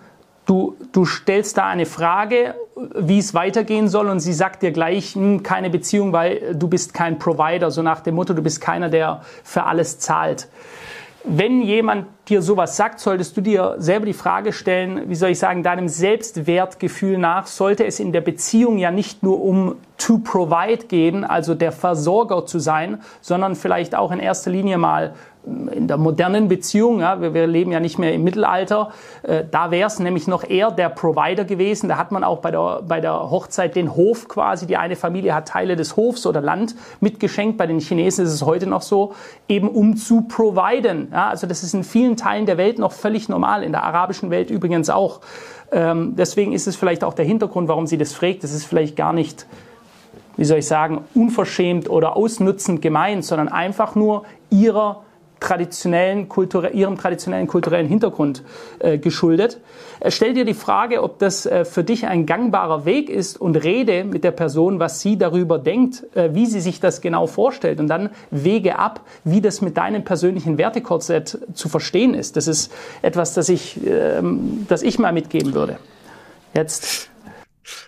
Du, 0.51 0.75
du, 0.91 1.05
stellst 1.05 1.57
da 1.57 1.67
eine 1.67 1.85
Frage, 1.85 2.55
wie 2.93 3.19
es 3.19 3.33
weitergehen 3.33 3.87
soll 3.87 4.09
und 4.09 4.19
sie 4.19 4.33
sagt 4.33 4.63
dir 4.63 4.71
gleich, 4.71 5.15
hm, 5.15 5.43
keine 5.43 5.69
Beziehung, 5.69 6.11
weil 6.11 6.55
du 6.55 6.67
bist 6.67 6.93
kein 6.93 7.19
Provider, 7.19 7.71
so 7.71 7.81
nach 7.81 8.01
dem 8.01 8.15
Motto, 8.15 8.33
du 8.33 8.41
bist 8.41 8.59
keiner, 8.59 8.89
der 8.89 9.21
für 9.45 9.63
alles 9.63 9.99
zahlt. 9.99 10.49
Wenn 11.23 11.61
jemand 11.61 12.07
dir 12.27 12.41
sowas 12.41 12.75
sagt, 12.75 12.99
solltest 12.99 13.37
du 13.37 13.41
dir 13.41 13.75
selber 13.77 14.05
die 14.05 14.13
Frage 14.13 14.51
stellen, 14.51 15.07
wie 15.07 15.15
soll 15.15 15.29
ich 15.29 15.39
sagen, 15.39 15.63
deinem 15.63 15.87
Selbstwertgefühl 15.87 17.17
nach, 17.17 17.47
sollte 17.47 17.85
es 17.85 18.01
in 18.01 18.11
der 18.11 18.21
Beziehung 18.21 18.77
ja 18.77 18.91
nicht 18.91 19.23
nur 19.23 19.41
um 19.41 19.75
to 19.97 20.17
provide 20.17 20.87
gehen, 20.87 21.23
also 21.23 21.55
der 21.55 21.71
Versorger 21.71 22.45
zu 22.45 22.59
sein, 22.59 23.01
sondern 23.21 23.55
vielleicht 23.55 23.95
auch 23.95 24.11
in 24.11 24.19
erster 24.19 24.51
Linie 24.51 24.77
mal 24.77 25.13
in 25.43 25.87
der 25.87 25.97
modernen 25.97 26.47
Beziehung, 26.47 26.99
ja, 26.99 27.19
wir, 27.19 27.33
wir 27.33 27.47
leben 27.47 27.71
ja 27.71 27.79
nicht 27.79 27.97
mehr 27.97 28.13
im 28.13 28.23
Mittelalter, 28.23 28.91
äh, 29.23 29.43
da 29.49 29.71
wäre 29.71 29.87
es 29.87 29.99
nämlich 29.99 30.27
noch 30.27 30.43
eher 30.47 30.69
der 30.69 30.89
Provider 30.89 31.45
gewesen. 31.45 31.89
Da 31.89 31.97
hat 31.97 32.11
man 32.11 32.23
auch 32.23 32.39
bei 32.39 32.51
der, 32.51 32.83
bei 32.87 33.01
der 33.01 33.31
Hochzeit 33.31 33.75
den 33.75 33.95
Hof 33.95 34.27
quasi, 34.27 34.67
die 34.67 34.77
eine 34.77 34.95
Familie 34.95 35.33
hat 35.33 35.47
Teile 35.47 35.75
des 35.75 35.95
Hofs 35.97 36.27
oder 36.27 36.41
Land 36.41 36.75
mitgeschenkt. 36.99 37.57
Bei 37.57 37.65
den 37.65 37.79
Chinesen 37.79 38.25
ist 38.25 38.33
es 38.33 38.43
heute 38.43 38.67
noch 38.67 38.83
so, 38.83 39.13
eben 39.47 39.67
um 39.67 39.97
zu 39.97 40.21
providen. 40.21 41.07
Ja, 41.11 41.29
also 41.29 41.47
das 41.47 41.63
ist 41.63 41.73
in 41.73 41.83
vielen 41.83 42.17
Teilen 42.17 42.45
der 42.45 42.57
Welt 42.57 42.77
noch 42.77 42.91
völlig 42.91 43.27
normal, 43.27 43.63
in 43.63 43.71
der 43.71 43.83
arabischen 43.83 44.29
Welt 44.29 44.51
übrigens 44.51 44.89
auch. 44.89 45.21
Ähm, 45.71 46.15
deswegen 46.15 46.53
ist 46.53 46.67
es 46.67 46.75
vielleicht 46.75 47.03
auch 47.03 47.13
der 47.13 47.25
Hintergrund, 47.25 47.67
warum 47.67 47.87
sie 47.87 47.97
das 47.97 48.13
fragt. 48.13 48.43
Das 48.43 48.53
ist 48.53 48.65
vielleicht 48.65 48.95
gar 48.95 49.13
nicht 49.13 49.47
wie 50.37 50.45
soll 50.45 50.59
ich 50.59 50.65
sagen, 50.65 51.03
unverschämt 51.13 51.89
oder 51.89 52.15
ausnutzend 52.15 52.81
gemeint, 52.81 53.25
sondern 53.25 53.49
einfach 53.49 53.95
nur 53.95 54.23
ihrer 54.49 55.03
traditionellen 55.41 56.29
Kultur, 56.29 56.71
ihrem 56.71 56.97
traditionellen 56.97 57.47
kulturellen 57.47 57.87
Hintergrund 57.87 58.43
äh, 58.79 58.97
geschuldet. 58.97 59.59
Äh, 59.99 60.11
stell 60.11 60.33
dir 60.33 60.45
die 60.45 60.53
Frage, 60.53 61.03
ob 61.03 61.19
das 61.19 61.45
äh, 61.45 61.65
für 61.65 61.83
dich 61.83 62.07
ein 62.07 62.25
gangbarer 62.25 62.85
Weg 62.85 63.09
ist 63.09 63.41
und 63.41 63.57
rede 63.57 64.05
mit 64.05 64.23
der 64.23 64.31
Person, 64.31 64.79
was 64.79 65.01
sie 65.01 65.17
darüber 65.17 65.59
denkt, 65.59 66.05
äh, 66.15 66.33
wie 66.33 66.45
sie 66.45 66.61
sich 66.61 66.79
das 66.79 67.01
genau 67.01 67.27
vorstellt 67.27 67.81
und 67.81 67.87
dann 67.87 68.11
wege 68.29 68.79
ab, 68.79 69.01
wie 69.25 69.41
das 69.41 69.61
mit 69.61 69.75
deinem 69.75 70.05
persönlichen 70.05 70.57
Wertekorsett 70.57 71.39
zu 71.53 71.67
verstehen 71.67 72.13
ist. 72.13 72.37
Das 72.37 72.47
ist 72.47 72.71
etwas, 73.01 73.33
das 73.33 73.49
ich, 73.49 73.85
ähm, 73.85 74.65
das 74.69 74.83
ich 74.83 74.99
mal 74.99 75.11
mitgeben 75.11 75.53
würde. 75.53 75.77
Jetzt 76.53 77.10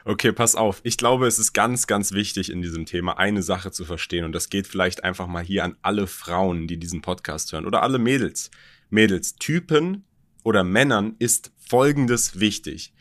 Okay, 0.05 0.31
pass 0.31 0.55
auf. 0.55 0.81
Ich 0.83 0.97
glaube, 0.97 1.27
es 1.27 1.39
ist 1.39 1.53
ganz, 1.53 1.87
ganz 1.87 2.11
wichtig 2.11 2.51
in 2.51 2.61
diesem 2.61 2.85
Thema 2.85 3.17
eine 3.17 3.41
Sache 3.41 3.71
zu 3.71 3.85
verstehen. 3.85 4.25
Und 4.25 4.33
das 4.33 4.49
geht 4.49 4.67
vielleicht 4.67 5.03
einfach 5.03 5.27
mal 5.27 5.43
hier 5.43 5.63
an 5.63 5.75
alle 5.81 6.07
Frauen, 6.07 6.67
die 6.67 6.77
diesen 6.77 7.01
Podcast 7.01 7.51
hören 7.51 7.65
oder 7.65 7.83
alle 7.83 7.99
Mädels. 7.99 8.51
Mädels, 8.89 9.35
Typen 9.35 10.03
oder 10.43 10.63
Männern 10.63 11.15
ist 11.19 11.51
Folgendes 11.57 12.39
wichtig. 12.39 12.93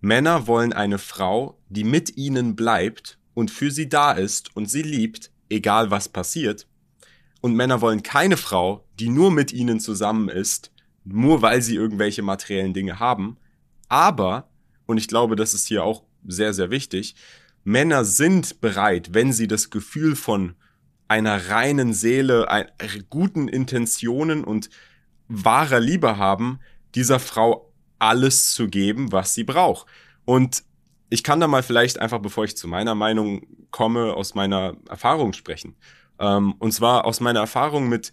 Männer 0.00 0.46
wollen 0.46 0.72
eine 0.72 0.98
Frau, 0.98 1.58
die 1.68 1.84
mit 1.84 2.16
ihnen 2.16 2.54
bleibt 2.54 3.18
und 3.34 3.50
für 3.50 3.70
sie 3.70 3.88
da 3.88 4.12
ist 4.12 4.54
und 4.54 4.70
sie 4.70 4.82
liebt, 4.82 5.30
egal 5.48 5.90
was 5.90 6.08
passiert. 6.08 6.66
Und 7.40 7.54
Männer 7.54 7.80
wollen 7.80 8.02
keine 8.02 8.36
Frau, 8.36 8.84
die 8.98 9.08
nur 9.08 9.30
mit 9.30 9.52
ihnen 9.52 9.80
zusammen 9.80 10.28
ist, 10.28 10.72
nur 11.04 11.42
weil 11.42 11.62
sie 11.62 11.76
irgendwelche 11.76 12.22
materiellen 12.22 12.74
Dinge 12.74 12.98
haben. 12.98 13.36
Aber, 13.88 14.48
und 14.86 14.98
ich 14.98 15.08
glaube, 15.08 15.36
das 15.36 15.54
ist 15.54 15.66
hier 15.66 15.84
auch 15.84 16.02
sehr, 16.28 16.52
sehr 16.52 16.70
wichtig. 16.70 17.14
Männer 17.64 18.04
sind 18.04 18.60
bereit, 18.60 19.10
wenn 19.12 19.32
sie 19.32 19.48
das 19.48 19.70
Gefühl 19.70 20.16
von 20.16 20.54
einer 21.08 21.48
reinen 21.48 21.92
Seele, 21.92 22.50
ein, 22.50 22.66
guten 23.10 23.48
Intentionen 23.48 24.44
und 24.44 24.70
wahrer 25.28 25.80
Liebe 25.80 26.18
haben, 26.18 26.60
dieser 26.94 27.18
Frau 27.18 27.72
alles 27.98 28.52
zu 28.52 28.68
geben, 28.68 29.12
was 29.12 29.34
sie 29.34 29.44
braucht. 29.44 29.86
Und 30.24 30.62
ich 31.10 31.24
kann 31.24 31.40
da 31.40 31.48
mal 31.48 31.62
vielleicht 31.62 31.98
einfach, 31.98 32.20
bevor 32.20 32.44
ich 32.44 32.56
zu 32.56 32.68
meiner 32.68 32.94
Meinung 32.94 33.46
komme, 33.70 34.14
aus 34.14 34.34
meiner 34.34 34.76
Erfahrung 34.88 35.32
sprechen. 35.32 35.76
Ähm, 36.18 36.54
und 36.58 36.72
zwar 36.72 37.04
aus 37.04 37.20
meiner 37.20 37.40
Erfahrung 37.40 37.88
mit 37.88 38.12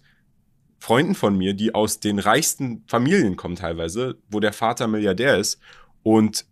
Freunden 0.78 1.14
von 1.14 1.36
mir, 1.36 1.54
die 1.54 1.74
aus 1.74 2.00
den 2.00 2.18
reichsten 2.18 2.84
Familien 2.86 3.36
kommen 3.36 3.56
teilweise, 3.56 4.18
wo 4.28 4.40
der 4.40 4.52
Vater 4.52 4.86
Milliardär 4.86 5.38
ist 5.38 5.58
und 6.02 6.46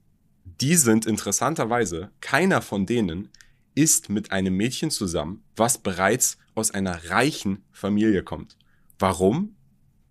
die 0.60 0.76
sind 0.76 1.06
interessanterweise, 1.06 2.10
keiner 2.20 2.62
von 2.62 2.86
denen 2.86 3.30
ist 3.74 4.08
mit 4.08 4.30
einem 4.30 4.56
Mädchen 4.56 4.90
zusammen, 4.90 5.42
was 5.56 5.78
bereits 5.78 6.38
aus 6.54 6.70
einer 6.70 7.10
reichen 7.10 7.64
Familie 7.72 8.22
kommt. 8.22 8.56
Warum? 8.98 9.56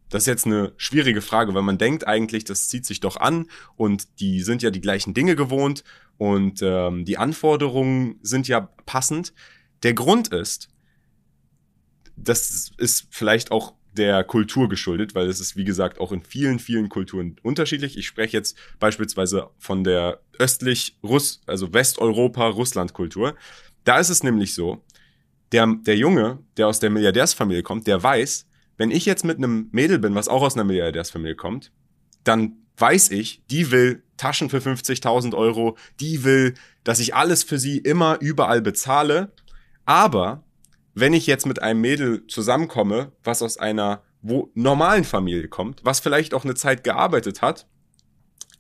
Das 0.10 0.24
ist 0.24 0.28
jetzt 0.28 0.46
eine 0.46 0.74
schwierige 0.78 1.22
Frage, 1.22 1.54
weil 1.56 1.64
man 1.64 1.78
denkt 1.78 2.06
eigentlich, 2.06 2.44
das 2.44 2.68
zieht 2.68 2.86
sich 2.86 3.00
doch 3.00 3.18
an 3.18 3.48
und 3.78 4.20
die 4.20 4.42
sind 4.42 4.62
ja 4.62 4.70
die 4.70 4.82
gleichen 4.82 5.14
Dinge 5.14 5.36
gewohnt 5.36 5.84
und 6.18 6.62
ähm, 6.62 7.06
die 7.06 7.18
Anforderungen 7.18 8.20
sind 8.22 8.48
ja 8.48 8.70
passend. 8.86 9.34
Der 9.82 9.94
Grund 9.94 10.28
ist, 10.28 10.68
das 12.16 12.72
ist 12.78 13.08
vielleicht 13.10 13.52
auch 13.52 13.74
der 13.98 14.24
Kultur 14.24 14.70
geschuldet, 14.70 15.16
weil 15.16 15.28
es 15.28 15.40
ist, 15.40 15.56
wie 15.56 15.64
gesagt, 15.64 16.00
auch 16.00 16.12
in 16.12 16.24
vielen, 16.24 16.60
vielen 16.60 16.90
Kulturen 16.90 17.36
unterschiedlich. 17.44 17.98
Ich 17.98 18.08
spreche 18.08 18.38
jetzt 18.38 18.58
beispielsweise 18.80 19.50
von 19.58 19.84
der 19.84 20.20
östlich 20.40 20.98
Russ, 21.04 21.42
also 21.46 21.74
Westeuropa, 21.74 22.48
Russland-Kultur. 22.48 23.36
Da 23.84 24.00
ist 24.00 24.10
es 24.10 24.24
nämlich 24.24 24.54
so, 24.54 24.84
der, 25.52 25.68
der 25.86 25.98
Junge, 25.98 26.40
der 26.58 26.68
aus 26.68 26.80
der 26.80 26.90
Milliardärsfamilie 26.90 27.64
kommt, 27.64 27.88
der 27.88 28.02
weiß, 28.02 28.48
wenn 28.78 28.92
ich 28.92 29.06
jetzt 29.06 29.24
mit 29.24 29.38
einem 29.38 29.70
Mädel 29.72 30.00
bin, 30.00 30.16
was 30.16 30.28
auch 30.28 30.42
aus 30.42 30.56
einer 30.56 30.64
Milliardärsfamilie 30.64 31.36
kommt, 31.36 31.72
dann 32.24 32.58
weiß 32.78 33.12
ich, 33.12 33.44
die 33.52 33.72
will 33.72 34.04
Taschen 34.18 34.50
für 34.50 34.58
50.000 34.58 35.36
Euro, 35.36 35.78
die 36.00 36.24
will, 36.24 36.56
dass 36.84 37.00
ich 37.00 37.14
alles 37.14 37.44
für 37.44 37.60
sie 37.60 37.78
immer 37.78 38.18
überall 38.20 38.62
bezahle. 38.62 39.32
Aber 39.86 40.44
wenn 40.94 41.14
ich 41.14 41.28
jetzt 41.28 41.46
mit 41.46 41.62
einem 41.62 41.82
Mädel 41.82 42.28
zusammenkomme, 42.28 43.12
was 43.24 43.42
aus 43.42 43.58
einer 43.58 44.04
wo 44.22 44.50
normalen 44.56 45.04
Familie 45.04 45.50
kommt, 45.50 45.82
was 45.84 46.00
vielleicht 46.00 46.34
auch 46.34 46.46
eine 46.46 46.56
Zeit 46.56 46.84
gearbeitet 46.84 47.42
hat, 47.42 47.68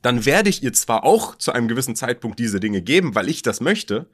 dann 0.01 0.25
werde 0.25 0.49
ich 0.49 0.61
ihr 0.61 0.73
zwar 0.73 1.05
auch 1.05 1.37
zu 1.37 1.53
einem 1.53 1.69
gewissen 1.69 1.95
Zeitpunkt 1.95 2.37
diese 2.37 2.59
Dinge 2.59 2.81
geben, 2.81 3.15
weil 3.15 3.29
ich 3.29 3.41
das 3.41 3.61
möchte, 3.61 4.09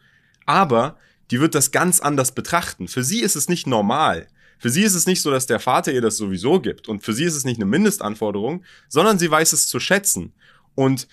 aber 0.45 0.97
die 1.31 1.41
wird 1.41 1.55
das 1.55 1.71
ganz 1.71 1.99
anders 1.99 2.33
betrachten. 2.33 2.87
Für 2.87 3.03
sie 3.03 3.21
ist 3.21 3.35
es 3.35 3.49
nicht 3.49 3.65
normal. 3.65 4.27
Für 4.59 4.69
sie 4.69 4.83
ist 4.83 4.93
es 4.93 5.07
nicht 5.07 5.21
so, 5.21 5.31
dass 5.31 5.47
der 5.47 5.59
Vater 5.59 5.91
ihr 5.91 6.01
das 6.01 6.17
sowieso 6.17 6.59
gibt. 6.59 6.87
Und 6.87 7.03
für 7.03 7.13
sie 7.13 7.23
ist 7.23 7.35
es 7.35 7.45
nicht 7.45 7.57
eine 7.57 7.65
Mindestanforderung, 7.65 8.63
sondern 8.87 9.17
sie 9.17 9.31
weiß 9.31 9.53
es 9.53 9.67
zu 9.67 9.79
schätzen. 9.79 10.33
Und 10.75 11.07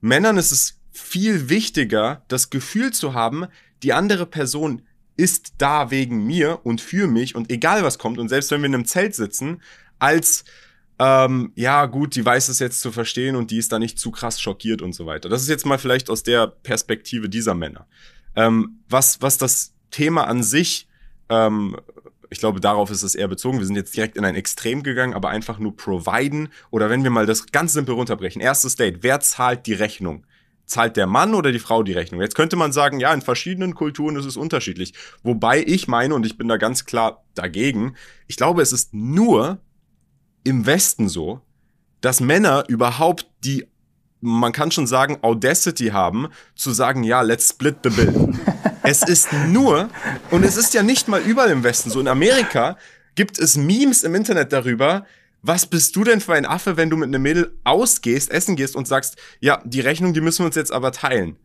Männern 0.00 0.36
ist 0.36 0.52
es 0.52 0.80
viel 0.92 1.48
wichtiger, 1.48 2.24
das 2.28 2.50
Gefühl 2.50 2.92
zu 2.92 3.14
haben, 3.14 3.46
die 3.82 3.92
andere 3.92 4.26
Person 4.26 4.82
ist 5.20 5.54
da 5.58 5.90
wegen 5.90 6.26
mir 6.26 6.60
und 6.64 6.80
für 6.80 7.06
mich 7.06 7.34
und 7.34 7.50
egal 7.50 7.84
was 7.84 7.98
kommt 7.98 8.18
und 8.18 8.30
selbst 8.30 8.50
wenn 8.50 8.62
wir 8.62 8.66
in 8.66 8.74
einem 8.74 8.86
Zelt 8.86 9.14
sitzen, 9.14 9.60
als 9.98 10.44
ähm, 10.98 11.52
ja 11.56 11.84
gut, 11.84 12.14
die 12.14 12.24
weiß 12.24 12.48
es 12.48 12.58
jetzt 12.58 12.80
zu 12.80 12.90
verstehen 12.90 13.36
und 13.36 13.50
die 13.50 13.58
ist 13.58 13.70
da 13.70 13.78
nicht 13.78 13.98
zu 13.98 14.10
krass 14.10 14.40
schockiert 14.40 14.80
und 14.80 14.94
so 14.94 15.04
weiter. 15.04 15.28
Das 15.28 15.42
ist 15.42 15.48
jetzt 15.48 15.66
mal 15.66 15.78
vielleicht 15.78 16.08
aus 16.08 16.22
der 16.22 16.46
Perspektive 16.46 17.28
dieser 17.28 17.54
Männer. 17.54 17.86
Ähm, 18.34 18.80
was, 18.88 19.20
was 19.20 19.36
das 19.36 19.74
Thema 19.90 20.26
an 20.26 20.42
sich, 20.42 20.88
ähm, 21.28 21.76
ich 22.30 22.38
glaube, 22.38 22.60
darauf 22.60 22.90
ist 22.90 23.02
es 23.02 23.14
eher 23.14 23.28
bezogen. 23.28 23.58
Wir 23.58 23.66
sind 23.66 23.76
jetzt 23.76 23.94
direkt 23.94 24.16
in 24.16 24.24
ein 24.24 24.36
Extrem 24.36 24.82
gegangen, 24.82 25.12
aber 25.12 25.28
einfach 25.28 25.58
nur 25.58 25.76
providen. 25.76 26.48
Oder 26.70 26.88
wenn 26.88 27.02
wir 27.02 27.10
mal 27.10 27.26
das 27.26 27.50
ganz 27.50 27.74
simpel 27.74 27.94
runterbrechen. 27.94 28.40
Erstes 28.40 28.76
Date. 28.76 29.02
Wer 29.02 29.20
zahlt 29.20 29.66
die 29.66 29.74
Rechnung? 29.74 30.24
Zahlt 30.70 30.96
der 30.96 31.06
Mann 31.06 31.34
oder 31.34 31.52
die 31.52 31.58
Frau 31.58 31.82
die 31.82 31.92
Rechnung? 31.92 32.20
Jetzt 32.20 32.34
könnte 32.34 32.56
man 32.56 32.72
sagen, 32.72 33.00
ja, 33.00 33.12
in 33.12 33.22
verschiedenen 33.22 33.74
Kulturen 33.74 34.16
ist 34.16 34.24
es 34.24 34.36
unterschiedlich. 34.36 34.94
Wobei 35.22 35.62
ich 35.66 35.88
meine, 35.88 36.14
und 36.14 36.24
ich 36.24 36.38
bin 36.38 36.48
da 36.48 36.56
ganz 36.56 36.84
klar 36.84 37.24
dagegen, 37.34 37.96
ich 38.28 38.36
glaube, 38.36 38.62
es 38.62 38.72
ist 38.72 38.94
nur 38.94 39.58
im 40.44 40.66
Westen 40.66 41.08
so, 41.08 41.40
dass 42.00 42.20
Männer 42.20 42.64
überhaupt 42.68 43.26
die, 43.44 43.66
man 44.20 44.52
kann 44.52 44.70
schon 44.70 44.86
sagen, 44.86 45.18
Audacity 45.22 45.88
haben, 45.88 46.28
zu 46.54 46.70
sagen, 46.70 47.02
ja, 47.02 47.20
let's 47.22 47.48
split 47.48 47.78
the 47.82 47.90
bill. 47.90 48.32
es 48.82 49.02
ist 49.02 49.32
nur, 49.48 49.90
und 50.30 50.44
es 50.44 50.56
ist 50.56 50.72
ja 50.72 50.82
nicht 50.82 51.08
mal 51.08 51.20
überall 51.20 51.50
im 51.50 51.64
Westen 51.64 51.90
so, 51.90 52.00
in 52.00 52.08
Amerika 52.08 52.76
gibt 53.16 53.38
es 53.38 53.56
Memes 53.56 54.04
im 54.04 54.14
Internet 54.14 54.52
darüber, 54.52 55.04
was 55.42 55.66
bist 55.66 55.96
du 55.96 56.04
denn 56.04 56.20
für 56.20 56.34
ein 56.34 56.46
Affe, 56.46 56.76
wenn 56.76 56.90
du 56.90 56.96
mit 56.96 57.08
einem 57.08 57.22
Mädel 57.22 57.58
ausgehst, 57.64 58.30
essen 58.30 58.56
gehst 58.56 58.76
und 58.76 58.86
sagst, 58.86 59.16
ja, 59.40 59.62
die 59.64 59.80
Rechnung, 59.80 60.12
die 60.12 60.20
müssen 60.20 60.40
wir 60.40 60.46
uns 60.46 60.56
jetzt 60.56 60.72
aber 60.72 60.92
teilen. 60.92 61.36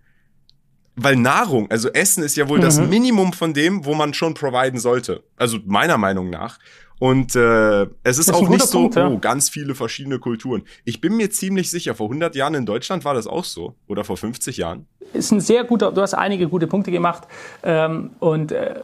Weil 0.98 1.18
Nahrung, 1.18 1.70
also 1.70 1.90
Essen 1.90 2.24
ist 2.24 2.38
ja 2.38 2.48
wohl 2.48 2.60
mhm. 2.60 2.64
das 2.64 2.80
Minimum 2.80 3.34
von 3.34 3.54
dem, 3.54 3.84
wo 3.86 3.96
man 3.96 4.14
schon 4.14 4.34
providen 4.34 4.80
sollte. 4.80 5.24
Also 5.36 5.60
meiner 5.66 5.98
Meinung 5.98 6.30
nach. 6.30 6.58
Und 7.00 7.36
äh, 7.36 7.84
es 8.04 8.18
ist, 8.18 8.30
ist 8.30 8.34
auch 8.34 8.48
nicht 8.48 8.66
so, 8.66 8.84
Punkt, 8.84 8.96
ja. 8.96 9.10
oh, 9.10 9.20
ganz 9.20 9.50
viele 9.50 9.76
verschiedene 9.76 10.20
Kulturen. 10.20 10.64
Ich 10.86 11.02
bin 11.02 11.18
mir 11.18 11.30
ziemlich 11.30 11.70
sicher, 11.70 11.96
vor 11.96 12.08
100 12.08 12.36
Jahren 12.36 12.56
in 12.56 12.66
Deutschland 12.66 13.04
war 13.04 13.14
das 13.14 13.28
auch 13.28 13.44
so. 13.44 13.76
Oder 13.88 14.06
vor 14.06 14.16
50 14.16 14.56
Jahren. 14.56 14.88
Ist 15.14 15.32
ein 15.32 15.42
sehr 15.42 15.66
guter, 15.66 15.92
du 15.92 16.02
hast 16.02 16.14
einige 16.14 16.48
gute 16.48 16.68
Punkte 16.68 16.92
gemacht. 16.92 17.24
Ähm, 17.64 18.12
und 18.20 18.54
äh, 18.54 18.76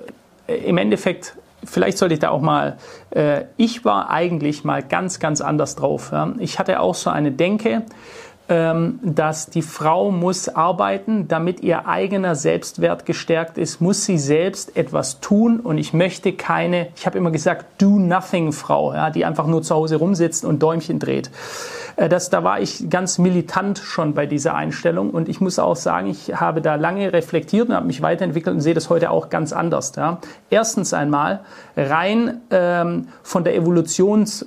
im 0.48 0.77
Endeffekt 0.77 1.38
vielleicht 1.63 1.98
sollte 1.98 2.13
ich 2.13 2.20
da 2.20 2.30
auch 2.30 2.41
mal, 2.41 2.77
äh, 3.12 3.46
ich 3.58 3.86
war 3.86 4.10
eigentlich 4.10 4.63
mal 4.63 4.84
ganz, 4.84 5.20
ganz 5.20 5.41
anders 5.41 5.75
drauf. 5.75 6.10
Ja. 6.12 6.34
Ich 6.39 6.60
hatte 6.60 6.80
auch 6.80 6.96
so 6.96 7.10
eine 7.10 7.32
Denke, 7.32 7.84
dass 8.51 9.46
die 9.46 9.62
Frau 9.62 10.12
muss 10.12 10.50
arbeiten, 10.50 11.29
damit 11.29 11.62
ihr 11.62 11.88
eigener 11.88 12.36
Selbstwert 12.36 13.05
gestärkt 13.05 13.58
ist, 13.58 13.79
muss 13.79 14.03
sie 14.03 14.17
selbst 14.17 14.75
etwas 14.75 15.22
tun 15.22 15.62
und 15.62 15.77
ich 15.77 15.93
möchte 15.93 16.34
keine, 16.34 16.88
ich 16.98 17.05
habe 17.05 17.17
immer 17.17 17.31
gesagt, 17.31 17.81
Do-Nothing-Frau, 17.81 18.93
ja, 18.93 19.10
die 19.10 19.24
einfach 19.24 19.48
nur 19.48 19.62
zu 19.62 19.74
Hause 19.75 19.96
rumsitzt 19.96 20.43
und 20.43 20.62
Däumchen 20.62 21.00
dreht. 21.00 21.31
Äh, 21.96 22.10
das, 22.10 22.29
da 22.29 22.43
war 22.43 22.60
ich 22.60 22.89
ganz 22.89 23.17
militant 23.17 23.79
schon 23.79 24.13
bei 24.13 24.25
dieser 24.25 24.55
Einstellung 24.55 25.12
und 25.12 25.29
ich 25.29 25.39
muss 25.39 25.60
auch 25.60 25.75
sagen, 25.75 26.08
ich 26.08 26.36
habe 26.36 26.62
da 26.62 26.75
lange 26.75 27.13
reflektiert 27.13 27.70
und 27.70 27.75
habe 27.75 27.88
mich 27.88 28.01
weiterentwickelt 28.01 28.55
und 28.55 28.62
sehe 28.62 28.74
das 28.74 28.89
heute 28.89 29.12
auch 29.12 29.29
ganz 29.29 29.53
anders. 29.53 29.93
Ja. 29.96 30.20
Erstens 30.50 30.93
einmal 30.93 31.41
rein 31.77 32.41
ähm, 32.50 33.08
von 33.24 33.43
der 33.43 33.55
Evolutions, 33.55 34.46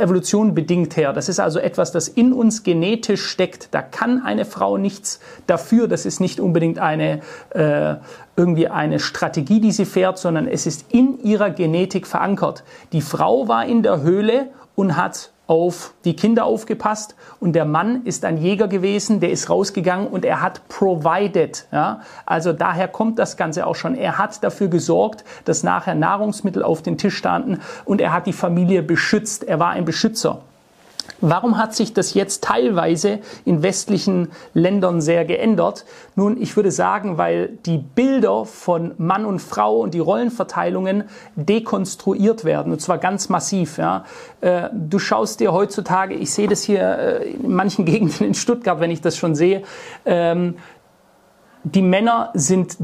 Evolution 0.00 0.54
bedingt 0.54 0.96
her. 0.96 1.12
Das 1.12 1.28
ist 1.28 1.40
also 1.40 1.58
etwas, 1.58 1.92
das 1.92 2.08
in 2.08 2.32
uns 2.32 2.62
genetisch 2.62 3.24
steckt. 3.24 3.68
Da 3.72 3.82
kann 3.82 4.22
eine 4.24 4.44
Frau 4.44 4.76
nichts 4.76 5.20
dafür. 5.46 5.88
Das 5.88 6.06
ist 6.06 6.20
nicht 6.20 6.40
unbedingt 6.40 6.78
eine, 6.78 7.20
äh, 7.50 7.96
irgendwie 8.36 8.68
eine 8.68 8.98
Strategie, 8.98 9.60
die 9.60 9.72
sie 9.72 9.84
fährt, 9.84 10.18
sondern 10.18 10.46
es 10.46 10.66
ist 10.66 10.86
in 10.92 11.20
ihrer 11.22 11.50
Genetik 11.50 12.06
verankert. 12.06 12.64
Die 12.92 13.02
Frau 13.02 13.48
war 13.48 13.66
in 13.66 13.82
der 13.82 14.02
Höhle 14.02 14.50
und 14.74 14.96
hat 14.96 15.31
auf 15.46 15.94
die 16.04 16.14
Kinder 16.14 16.44
aufgepasst 16.44 17.14
und 17.40 17.52
der 17.54 17.64
Mann 17.64 18.04
ist 18.04 18.24
ein 18.24 18.38
Jäger 18.38 18.68
gewesen, 18.68 19.20
der 19.20 19.30
ist 19.30 19.50
rausgegangen 19.50 20.06
und 20.06 20.24
er 20.24 20.40
hat 20.40 20.68
provided. 20.68 21.66
Ja? 21.72 22.00
Also 22.24 22.52
daher 22.52 22.88
kommt 22.88 23.18
das 23.18 23.36
Ganze 23.36 23.66
auch 23.66 23.74
schon. 23.74 23.94
Er 23.96 24.18
hat 24.18 24.42
dafür 24.44 24.68
gesorgt, 24.68 25.24
dass 25.44 25.62
nachher 25.62 25.94
Nahrungsmittel 25.94 26.62
auf 26.62 26.82
den 26.82 26.96
Tisch 26.96 27.16
standen 27.16 27.60
und 27.84 28.00
er 28.00 28.12
hat 28.12 28.26
die 28.26 28.32
Familie 28.32 28.82
beschützt. 28.82 29.44
Er 29.44 29.58
war 29.58 29.70
ein 29.70 29.84
Beschützer. 29.84 30.42
Warum 31.22 31.56
hat 31.56 31.72
sich 31.72 31.94
das 31.94 32.14
jetzt 32.14 32.42
teilweise 32.42 33.20
in 33.44 33.62
westlichen 33.62 34.32
Ländern 34.54 35.00
sehr 35.00 35.24
geändert? 35.24 35.84
Nun, 36.16 36.36
ich 36.40 36.56
würde 36.56 36.72
sagen, 36.72 37.16
weil 37.16 37.50
die 37.64 37.78
Bilder 37.78 38.44
von 38.44 38.94
Mann 38.98 39.24
und 39.24 39.38
Frau 39.38 39.78
und 39.78 39.94
die 39.94 40.00
Rollenverteilungen 40.00 41.04
dekonstruiert 41.36 42.44
werden, 42.44 42.72
und 42.72 42.80
zwar 42.80 42.98
ganz 42.98 43.28
massiv. 43.28 43.78
Ja. 43.78 44.04
Äh, 44.40 44.68
du 44.72 44.98
schaust 44.98 45.38
dir 45.38 45.52
heutzutage, 45.52 46.14
ich 46.14 46.32
sehe 46.32 46.48
das 46.48 46.64
hier 46.64 46.98
äh, 46.98 47.30
in 47.30 47.54
manchen 47.54 47.84
Gegenden 47.86 48.26
in 48.26 48.34
Stuttgart, 48.34 48.80
wenn 48.80 48.90
ich 48.90 49.00
das 49.00 49.16
schon 49.16 49.36
sehe, 49.36 49.62
ähm, 50.04 50.56
die 51.62 51.82
Männer 51.82 52.30
sind 52.34 52.76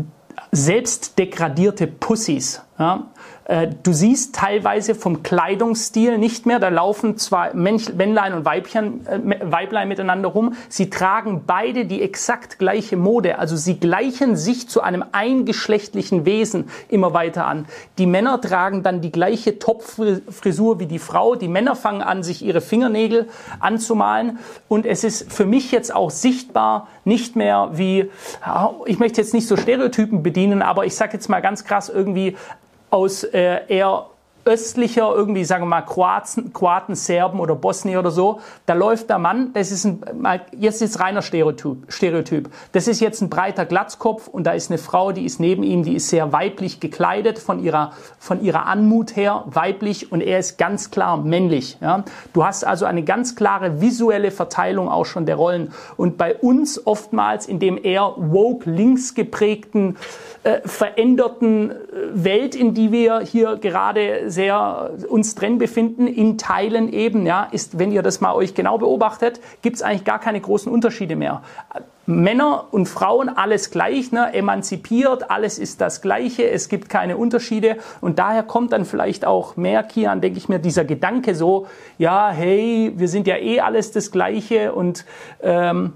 selbst 0.52 1.18
degradierte 1.18 1.88
Pussys. 1.88 2.62
Ja. 2.78 3.08
Äh, 3.48 3.68
du 3.82 3.94
siehst 3.94 4.34
teilweise 4.34 4.94
vom 4.94 5.22
Kleidungsstil 5.22 6.18
nicht 6.18 6.44
mehr, 6.44 6.58
da 6.58 6.68
laufen 6.68 7.16
zwei 7.16 7.54
Männlein 7.54 8.34
und 8.34 8.44
Weibchen, 8.44 9.06
äh, 9.06 9.40
Weiblein 9.50 9.88
miteinander 9.88 10.28
rum. 10.28 10.54
Sie 10.68 10.90
tragen 10.90 11.44
beide 11.46 11.86
die 11.86 12.02
exakt 12.02 12.58
gleiche 12.58 12.98
Mode, 12.98 13.38
also 13.38 13.56
sie 13.56 13.80
gleichen 13.80 14.36
sich 14.36 14.68
zu 14.68 14.82
einem 14.82 15.02
eingeschlechtlichen 15.12 16.26
Wesen 16.26 16.68
immer 16.90 17.14
weiter 17.14 17.46
an. 17.46 17.64
Die 17.96 18.04
Männer 18.04 18.38
tragen 18.38 18.82
dann 18.82 19.00
die 19.00 19.12
gleiche 19.12 19.58
Topfrisur 19.58 20.78
wie 20.78 20.86
die 20.86 20.98
Frau. 20.98 21.34
Die 21.34 21.48
Männer 21.48 21.74
fangen 21.74 22.02
an, 22.02 22.22
sich 22.22 22.44
ihre 22.44 22.60
Fingernägel 22.60 23.28
anzumalen. 23.60 24.40
Und 24.68 24.84
es 24.84 25.04
ist 25.04 25.32
für 25.32 25.46
mich 25.46 25.72
jetzt 25.72 25.94
auch 25.94 26.10
sichtbar 26.10 26.88
nicht 27.06 27.34
mehr 27.34 27.70
wie, 27.72 28.10
ich 28.84 28.98
möchte 28.98 29.22
jetzt 29.22 29.32
nicht 29.32 29.48
so 29.48 29.56
Stereotypen 29.56 30.22
bedienen, 30.22 30.60
aber 30.60 30.84
ich 30.84 30.94
sage 30.94 31.14
jetzt 31.14 31.30
mal 31.30 31.40
ganz 31.40 31.64
krass 31.64 31.88
irgendwie 31.88 32.36
aus 32.90 33.24
äh, 33.24 33.66
eher 33.68 34.06
östlicher, 34.48 35.14
irgendwie, 35.14 35.44
sagen 35.44 35.64
wir 35.64 35.68
mal, 35.68 35.82
Kroaten, 35.82 36.52
Kroaten, 36.54 36.94
Serben 36.94 37.38
oder 37.38 37.54
Bosnier 37.54 37.98
oder 37.98 38.10
so, 38.10 38.40
da 38.64 38.72
läuft 38.72 39.10
der 39.10 39.18
Mann, 39.18 39.52
das 39.52 39.70
ist 39.70 39.84
ein, 39.84 40.00
jetzt 40.56 40.80
ist 40.80 40.98
reiner 40.98 41.20
Stereotyp, 41.20 41.92
Stereotyp. 41.92 42.48
Das 42.72 42.88
ist 42.88 43.00
jetzt 43.00 43.20
ein 43.20 43.28
breiter 43.28 43.66
Glatzkopf 43.66 44.26
und 44.26 44.44
da 44.44 44.52
ist 44.52 44.70
eine 44.70 44.78
Frau, 44.78 45.12
die 45.12 45.26
ist 45.26 45.38
neben 45.38 45.62
ihm, 45.62 45.82
die 45.82 45.96
ist 45.96 46.08
sehr 46.08 46.32
weiblich 46.32 46.80
gekleidet, 46.80 47.38
von 47.38 47.62
ihrer, 47.62 47.92
von 48.18 48.42
ihrer 48.42 48.64
Anmut 48.66 49.16
her 49.16 49.44
weiblich 49.46 50.10
und 50.10 50.22
er 50.22 50.38
ist 50.38 50.56
ganz 50.56 50.90
klar 50.90 51.18
männlich. 51.18 51.76
Ja. 51.82 52.04
Du 52.32 52.44
hast 52.44 52.64
also 52.64 52.86
eine 52.86 53.02
ganz 53.02 53.36
klare 53.36 53.82
visuelle 53.82 54.30
Verteilung 54.30 54.88
auch 54.88 55.04
schon 55.04 55.26
der 55.26 55.36
Rollen. 55.36 55.72
Und 55.98 56.16
bei 56.16 56.34
uns 56.34 56.86
oftmals 56.86 57.46
in 57.46 57.58
dem 57.58 57.78
eher 57.82 58.14
woke, 58.16 58.70
links 58.70 59.14
geprägten, 59.14 59.96
äh, 60.48 60.66
veränderten 60.66 61.70
äh, 61.70 61.74
Welt, 62.12 62.54
in 62.54 62.72
die 62.72 62.90
wir 62.90 63.20
hier 63.20 63.56
gerade 63.56 64.30
sehr 64.30 64.92
uns 65.08 65.34
drin 65.34 65.58
befinden, 65.58 66.06
in 66.06 66.38
Teilen 66.38 66.90
eben, 66.90 67.26
ja, 67.26 67.48
ist, 67.50 67.78
wenn 67.78 67.92
ihr 67.92 68.02
das 68.02 68.22
mal 68.22 68.34
euch 68.34 68.54
genau 68.54 68.78
beobachtet, 68.78 69.40
gibt 69.60 69.76
es 69.76 69.82
eigentlich 69.82 70.04
gar 70.04 70.18
keine 70.18 70.40
großen 70.40 70.72
Unterschiede 70.72 71.16
mehr. 71.16 71.42
Männer 72.06 72.68
und 72.70 72.86
Frauen 72.86 73.28
alles 73.28 73.70
gleich, 73.70 74.10
ne, 74.10 74.32
emanzipiert, 74.32 75.30
alles 75.30 75.58
ist 75.58 75.82
das 75.82 76.00
Gleiche, 76.00 76.48
es 76.48 76.70
gibt 76.70 76.88
keine 76.88 77.18
Unterschiede 77.18 77.76
und 78.00 78.18
daher 78.18 78.42
kommt 78.42 78.72
dann 78.72 78.86
vielleicht 78.86 79.26
auch 79.26 79.56
mehr, 79.56 79.82
Kian, 79.82 80.22
denke 80.22 80.38
ich 80.38 80.48
mir, 80.48 80.60
dieser 80.60 80.86
Gedanke 80.86 81.34
so, 81.34 81.66
ja, 81.98 82.30
hey, 82.30 82.94
wir 82.96 83.08
sind 83.08 83.26
ja 83.26 83.36
eh 83.36 83.60
alles 83.60 83.92
das 83.92 84.10
Gleiche 84.10 84.72
und 84.72 85.04
ähm, 85.42 85.92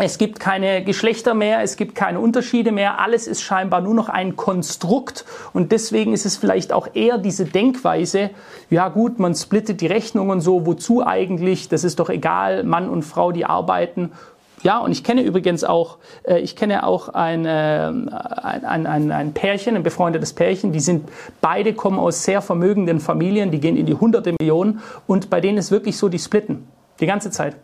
es 0.00 0.18
gibt 0.18 0.38
keine 0.38 0.84
Geschlechter 0.84 1.34
mehr, 1.34 1.62
es 1.62 1.76
gibt 1.76 1.94
keine 1.94 2.20
Unterschiede 2.20 2.72
mehr, 2.72 3.00
alles 3.00 3.26
ist 3.26 3.42
scheinbar 3.42 3.80
nur 3.80 3.94
noch 3.94 4.08
ein 4.08 4.36
Konstrukt. 4.36 5.24
Und 5.52 5.72
deswegen 5.72 6.12
ist 6.12 6.24
es 6.24 6.36
vielleicht 6.36 6.72
auch 6.72 6.88
eher 6.94 7.18
diese 7.18 7.44
Denkweise, 7.44 8.30
ja 8.70 8.88
gut, 8.88 9.18
man 9.18 9.34
splittet 9.34 9.80
die 9.80 9.86
Rechnung 9.86 10.30
und 10.30 10.40
so, 10.40 10.66
wozu 10.66 11.04
eigentlich, 11.04 11.68
das 11.68 11.84
ist 11.84 11.98
doch 11.98 12.10
egal, 12.10 12.64
Mann 12.64 12.88
und 12.88 13.02
Frau, 13.02 13.32
die 13.32 13.44
arbeiten. 13.44 14.12
Ja, 14.62 14.78
und 14.78 14.90
ich 14.90 15.04
kenne 15.04 15.22
übrigens 15.22 15.64
auch, 15.64 15.98
äh, 16.24 16.38
ich 16.40 16.56
kenne 16.56 16.84
auch 16.84 17.08
ein, 17.10 17.44
äh, 17.44 17.90
ein, 17.90 18.86
ein, 18.86 19.12
ein 19.12 19.32
Pärchen, 19.32 19.76
ein 19.76 19.82
befreundetes 19.82 20.32
Pärchen, 20.32 20.72
die 20.72 20.80
sind, 20.80 21.08
beide 21.40 21.74
kommen 21.74 21.98
aus 21.98 22.24
sehr 22.24 22.42
vermögenden 22.42 23.00
Familien, 23.00 23.50
die 23.50 23.60
gehen 23.60 23.76
in 23.76 23.86
die 23.86 23.94
hunderte 23.94 24.34
Millionen. 24.40 24.80
Und 25.06 25.30
bei 25.30 25.40
denen 25.40 25.58
ist 25.58 25.70
wirklich 25.70 25.96
so, 25.96 26.08
die 26.08 26.18
splitten, 26.18 26.66
die 27.00 27.06
ganze 27.06 27.30
Zeit. 27.30 27.56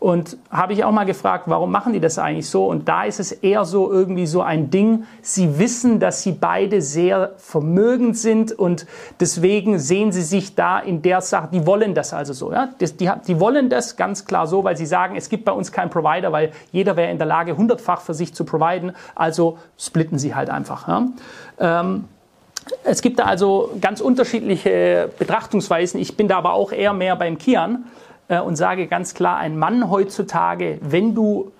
Und 0.00 0.38
habe 0.50 0.72
ich 0.72 0.82
auch 0.82 0.92
mal 0.92 1.04
gefragt, 1.04 1.44
warum 1.46 1.70
machen 1.70 1.92
die 1.92 2.00
das 2.00 2.18
eigentlich 2.18 2.48
so? 2.48 2.64
Und 2.64 2.88
da 2.88 3.04
ist 3.04 3.20
es 3.20 3.32
eher 3.32 3.66
so 3.66 3.92
irgendwie 3.92 4.26
so 4.26 4.40
ein 4.40 4.70
Ding. 4.70 5.04
Sie 5.20 5.58
wissen, 5.58 6.00
dass 6.00 6.22
sie 6.22 6.32
beide 6.32 6.80
sehr 6.80 7.32
vermögend 7.36 8.16
sind 8.16 8.50
und 8.50 8.86
deswegen 9.20 9.78
sehen 9.78 10.10
sie 10.10 10.22
sich 10.22 10.54
da 10.54 10.78
in 10.78 11.02
der 11.02 11.20
Sache, 11.20 11.50
die 11.52 11.66
wollen 11.66 11.94
das 11.94 12.14
also 12.14 12.32
so. 12.32 12.50
Ja? 12.50 12.70
Die, 12.80 12.86
die, 12.86 13.10
die 13.26 13.38
wollen 13.40 13.68
das 13.68 13.96
ganz 13.96 14.24
klar 14.24 14.46
so, 14.46 14.64
weil 14.64 14.74
sie 14.74 14.86
sagen, 14.86 15.16
es 15.16 15.28
gibt 15.28 15.44
bei 15.44 15.52
uns 15.52 15.70
keinen 15.70 15.90
Provider, 15.90 16.32
weil 16.32 16.52
jeder 16.72 16.96
wäre 16.96 17.10
in 17.10 17.18
der 17.18 17.26
Lage, 17.26 17.54
hundertfach 17.54 18.00
für 18.00 18.14
sich 18.14 18.32
zu 18.32 18.46
providen. 18.46 18.92
Also 19.14 19.58
splitten 19.78 20.18
sie 20.18 20.34
halt 20.34 20.48
einfach. 20.48 20.88
Ja? 20.88 21.08
Ähm, 21.58 22.04
es 22.84 23.02
gibt 23.02 23.18
da 23.18 23.24
also 23.24 23.70
ganz 23.82 24.00
unterschiedliche 24.00 25.10
Betrachtungsweisen. 25.18 26.00
Ich 26.00 26.16
bin 26.16 26.26
da 26.26 26.38
aber 26.38 26.54
auch 26.54 26.72
eher 26.72 26.94
mehr 26.94 27.16
beim 27.16 27.36
Kian 27.36 27.84
und 28.38 28.56
sage 28.56 28.86
ganz 28.86 29.14
klar, 29.14 29.38
ein 29.38 29.58
Mann 29.58 29.90
heutzutage, 29.90 30.78
wenn 30.82 31.14
du 31.14 31.52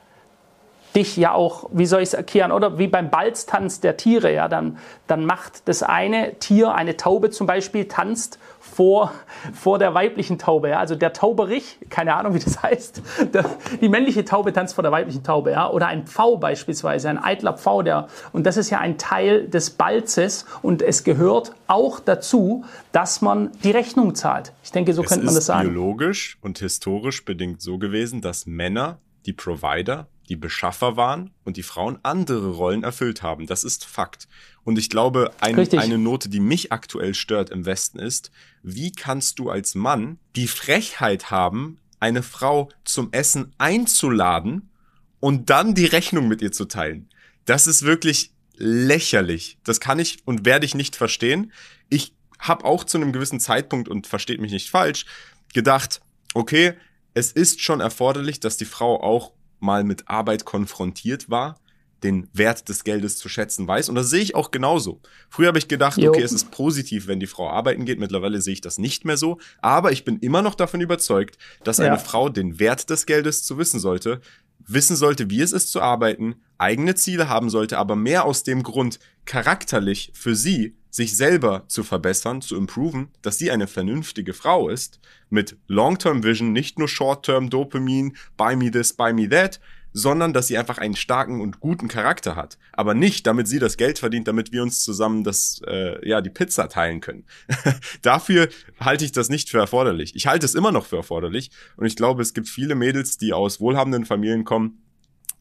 dich 0.94 1.16
ja 1.16 1.32
auch, 1.32 1.68
wie 1.72 1.86
soll 1.86 2.02
ich 2.02 2.08
es 2.08 2.14
erklären, 2.14 2.52
oder 2.52 2.78
wie 2.78 2.88
beim 2.88 3.10
Balztanz 3.10 3.80
der 3.80 3.96
Tiere, 3.96 4.32
ja, 4.32 4.48
dann, 4.48 4.78
dann 5.06 5.24
macht 5.24 5.68
das 5.68 5.82
eine 5.82 6.38
Tier, 6.38 6.74
eine 6.74 6.96
Taube 6.96 7.30
zum 7.30 7.46
Beispiel, 7.46 7.86
tanzt 7.86 8.38
vor, 8.60 9.12
vor 9.52 9.78
der 9.78 9.94
weiblichen 9.94 10.38
Taube. 10.38 10.70
Ja. 10.70 10.78
Also 10.78 10.94
der 10.94 11.12
Tauberich, 11.12 11.78
keine 11.88 12.14
Ahnung, 12.14 12.34
wie 12.34 12.38
das 12.38 12.62
heißt, 12.62 13.02
der, 13.32 13.44
die 13.80 13.88
männliche 13.88 14.24
Taube 14.24 14.52
tanzt 14.52 14.74
vor 14.74 14.82
der 14.82 14.92
weiblichen 14.92 15.22
Taube. 15.22 15.50
Ja. 15.52 15.70
Oder 15.70 15.88
ein 15.88 16.06
Pfau 16.06 16.36
beispielsweise, 16.36 17.08
ein 17.08 17.18
eitler 17.18 17.54
Pfau. 17.54 17.82
Der, 17.82 18.08
und 18.32 18.46
das 18.46 18.56
ist 18.56 18.70
ja 18.70 18.78
ein 18.78 18.98
Teil 18.98 19.48
des 19.48 19.70
Balzes 19.70 20.46
und 20.62 20.82
es 20.82 21.04
gehört 21.04 21.52
auch 21.66 22.00
dazu, 22.00 22.64
dass 22.92 23.20
man 23.22 23.50
die 23.64 23.70
Rechnung 23.70 24.14
zahlt. 24.14 24.52
Ich 24.62 24.72
denke, 24.72 24.92
so 24.92 25.02
es 25.02 25.08
könnte 25.08 25.26
man 25.26 25.34
das 25.34 25.46
sagen. 25.46 25.60
Es 25.60 25.66
ist 25.66 25.74
biologisch 25.74 26.38
und 26.40 26.58
historisch 26.58 27.24
bedingt 27.24 27.62
so 27.62 27.78
gewesen, 27.78 28.20
dass 28.20 28.46
Männer, 28.46 28.98
die 29.26 29.32
Provider, 29.32 30.06
die 30.30 30.36
Beschaffer 30.36 30.96
waren 30.96 31.32
und 31.44 31.56
die 31.56 31.64
Frauen 31.64 31.98
andere 32.04 32.52
Rollen 32.52 32.84
erfüllt 32.84 33.20
haben. 33.20 33.46
Das 33.46 33.64
ist 33.64 33.84
Fakt. 33.84 34.28
Und 34.62 34.78
ich 34.78 34.88
glaube, 34.88 35.32
ein, 35.40 35.58
eine 35.58 35.98
Note, 35.98 36.28
die 36.28 36.38
mich 36.38 36.70
aktuell 36.70 37.14
stört 37.14 37.50
im 37.50 37.66
Westen 37.66 37.98
ist, 37.98 38.30
wie 38.62 38.92
kannst 38.92 39.40
du 39.40 39.50
als 39.50 39.74
Mann 39.74 40.18
die 40.36 40.46
Frechheit 40.46 41.32
haben, 41.32 41.78
eine 41.98 42.22
Frau 42.22 42.70
zum 42.84 43.12
Essen 43.12 43.52
einzuladen 43.58 44.70
und 45.18 45.50
dann 45.50 45.74
die 45.74 45.86
Rechnung 45.86 46.28
mit 46.28 46.42
ihr 46.42 46.52
zu 46.52 46.66
teilen? 46.66 47.08
Das 47.44 47.66
ist 47.66 47.82
wirklich 47.82 48.32
lächerlich. 48.54 49.58
Das 49.64 49.80
kann 49.80 49.98
ich 49.98 50.18
und 50.26 50.46
werde 50.46 50.64
ich 50.64 50.76
nicht 50.76 50.94
verstehen. 50.94 51.52
Ich 51.88 52.14
habe 52.38 52.64
auch 52.64 52.84
zu 52.84 52.98
einem 52.98 53.12
gewissen 53.12 53.40
Zeitpunkt, 53.40 53.88
und 53.88 54.06
versteht 54.06 54.40
mich 54.40 54.52
nicht 54.52 54.70
falsch, 54.70 55.06
gedacht, 55.52 56.00
okay, 56.34 56.74
es 57.14 57.32
ist 57.32 57.60
schon 57.60 57.80
erforderlich, 57.80 58.38
dass 58.38 58.56
die 58.56 58.64
Frau 58.64 59.02
auch 59.02 59.32
mal 59.60 59.84
mit 59.84 60.08
Arbeit 60.08 60.44
konfrontiert 60.44 61.30
war, 61.30 61.56
den 62.02 62.28
Wert 62.32 62.68
des 62.68 62.84
Geldes 62.84 63.18
zu 63.18 63.28
schätzen 63.28 63.68
weiß. 63.68 63.88
Und 63.88 63.94
das 63.94 64.10
sehe 64.10 64.22
ich 64.22 64.34
auch 64.34 64.50
genauso. 64.50 65.00
Früher 65.28 65.48
habe 65.48 65.58
ich 65.58 65.68
gedacht, 65.68 65.98
jo. 65.98 66.10
okay, 66.10 66.22
es 66.22 66.32
ist 66.32 66.50
positiv, 66.50 67.06
wenn 67.06 67.20
die 67.20 67.26
Frau 67.26 67.50
arbeiten 67.50 67.84
geht. 67.84 67.98
Mittlerweile 67.98 68.40
sehe 68.40 68.54
ich 68.54 68.60
das 68.60 68.78
nicht 68.78 69.04
mehr 69.04 69.16
so. 69.16 69.38
Aber 69.60 69.92
ich 69.92 70.04
bin 70.04 70.18
immer 70.18 70.42
noch 70.42 70.54
davon 70.54 70.80
überzeugt, 70.80 71.36
dass 71.62 71.78
ja. 71.78 71.86
eine 71.86 71.98
Frau 71.98 72.28
den 72.28 72.58
Wert 72.58 72.90
des 72.90 73.06
Geldes 73.06 73.42
zu 73.42 73.58
wissen 73.58 73.80
sollte, 73.80 74.20
wissen 74.66 74.96
sollte, 74.96 75.30
wie 75.30 75.42
es 75.42 75.52
ist 75.52 75.70
zu 75.70 75.80
arbeiten, 75.80 76.36
eigene 76.58 76.94
Ziele 76.94 77.28
haben 77.28 77.50
sollte, 77.50 77.78
aber 77.78 77.96
mehr 77.96 78.24
aus 78.24 78.44
dem 78.44 78.62
Grund, 78.62 78.98
charakterlich 79.24 80.10
für 80.14 80.36
sie 80.36 80.76
sich 80.90 81.16
selber 81.16 81.64
zu 81.68 81.82
verbessern, 81.84 82.42
zu 82.42 82.56
improven, 82.56 83.08
dass 83.22 83.38
sie 83.38 83.50
eine 83.50 83.66
vernünftige 83.66 84.34
Frau 84.34 84.68
ist, 84.68 85.00
mit 85.28 85.56
Long-Term 85.68 86.24
Vision, 86.24 86.52
nicht 86.52 86.78
nur 86.78 86.88
Short-Term 86.88 87.50
Dopamin, 87.50 88.16
buy 88.36 88.56
me 88.56 88.70
this, 88.70 88.92
buy 88.92 89.12
me 89.12 89.28
that, 89.28 89.60
sondern 89.92 90.32
dass 90.32 90.48
sie 90.48 90.58
einfach 90.58 90.78
einen 90.78 90.96
starken 90.96 91.40
und 91.40 91.60
guten 91.60 91.88
Charakter 91.88 92.36
hat. 92.36 92.58
Aber 92.72 92.94
nicht, 92.94 93.26
damit 93.26 93.48
sie 93.48 93.58
das 93.58 93.76
Geld 93.76 93.98
verdient, 93.98 94.28
damit 94.28 94.52
wir 94.52 94.62
uns 94.62 94.84
zusammen 94.84 95.24
das, 95.24 95.60
äh, 95.66 96.06
ja, 96.08 96.20
die 96.20 96.30
Pizza 96.30 96.68
teilen 96.68 97.00
können. 97.00 97.24
Dafür 98.02 98.48
halte 98.78 99.04
ich 99.04 99.12
das 99.12 99.28
nicht 99.28 99.50
für 99.50 99.58
erforderlich. 99.58 100.14
Ich 100.14 100.26
halte 100.26 100.46
es 100.46 100.54
immer 100.54 100.72
noch 100.72 100.86
für 100.86 100.96
erforderlich 100.96 101.50
und 101.76 101.86
ich 101.86 101.96
glaube, 101.96 102.22
es 102.22 102.34
gibt 102.34 102.48
viele 102.48 102.74
Mädels, 102.74 103.18
die 103.18 103.32
aus 103.32 103.60
wohlhabenden 103.60 104.04
Familien 104.04 104.44
kommen, 104.44 104.78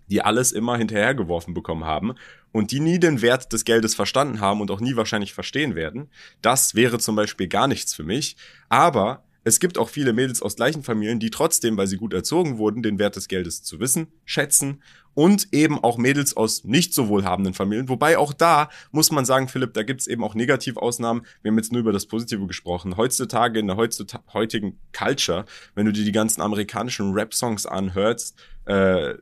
die 0.09 0.21
alles 0.21 0.51
immer 0.51 0.77
hinterhergeworfen 0.77 1.53
bekommen 1.53 1.85
haben 1.85 2.13
und 2.51 2.71
die 2.71 2.79
nie 2.79 2.99
den 2.99 3.21
Wert 3.21 3.53
des 3.53 3.65
Geldes 3.65 3.95
verstanden 3.95 4.39
haben 4.41 4.61
und 4.61 4.71
auch 4.71 4.79
nie 4.79 4.95
wahrscheinlich 4.95 5.33
verstehen 5.33 5.75
werden. 5.75 6.09
Das 6.41 6.75
wäre 6.75 6.99
zum 6.99 7.15
Beispiel 7.15 7.47
gar 7.47 7.67
nichts 7.67 7.93
für 7.93 8.03
mich. 8.03 8.35
Aber 8.69 9.23
es 9.43 9.59
gibt 9.59 9.77
auch 9.77 9.89
viele 9.89 10.13
Mädels 10.13 10.41
aus 10.41 10.57
gleichen 10.57 10.83
Familien, 10.83 11.19
die 11.19 11.29
trotzdem, 11.29 11.77
weil 11.77 11.87
sie 11.87 11.97
gut 11.97 12.13
erzogen 12.13 12.57
wurden, 12.57 12.83
den 12.83 12.99
Wert 12.99 13.15
des 13.15 13.27
Geldes 13.27 13.63
zu 13.63 13.79
wissen, 13.79 14.07
schätzen 14.25 14.83
und 15.13 15.47
eben 15.53 15.81
auch 15.81 15.97
Mädels 15.97 16.35
aus 16.35 16.65
nicht 16.65 16.93
so 16.93 17.07
wohlhabenden 17.07 17.53
Familien. 17.53 17.89
Wobei 17.89 18.17
auch 18.17 18.33
da 18.33 18.69
muss 18.91 19.11
man 19.11 19.25
sagen, 19.25 19.47
Philipp, 19.47 19.73
da 19.73 19.83
gibt's 19.83 20.07
eben 20.07 20.23
auch 20.23 20.35
Negativausnahmen. 20.35 21.25
Wir 21.41 21.51
haben 21.51 21.57
jetzt 21.57 21.71
nur 21.71 21.81
über 21.81 21.93
das 21.93 22.05
Positive 22.05 22.45
gesprochen. 22.47 22.97
Heutzutage 22.97 23.59
in 23.59 23.67
der 23.67 23.77
heutigen 23.77 24.77
Culture, 24.91 25.45
wenn 25.73 25.85
du 25.85 25.93
dir 25.93 26.03
die 26.03 26.11
ganzen 26.11 26.41
amerikanischen 26.41 27.13
Rap-Songs 27.13 27.65
anhörst, 27.65 28.35
äh, 28.65 29.15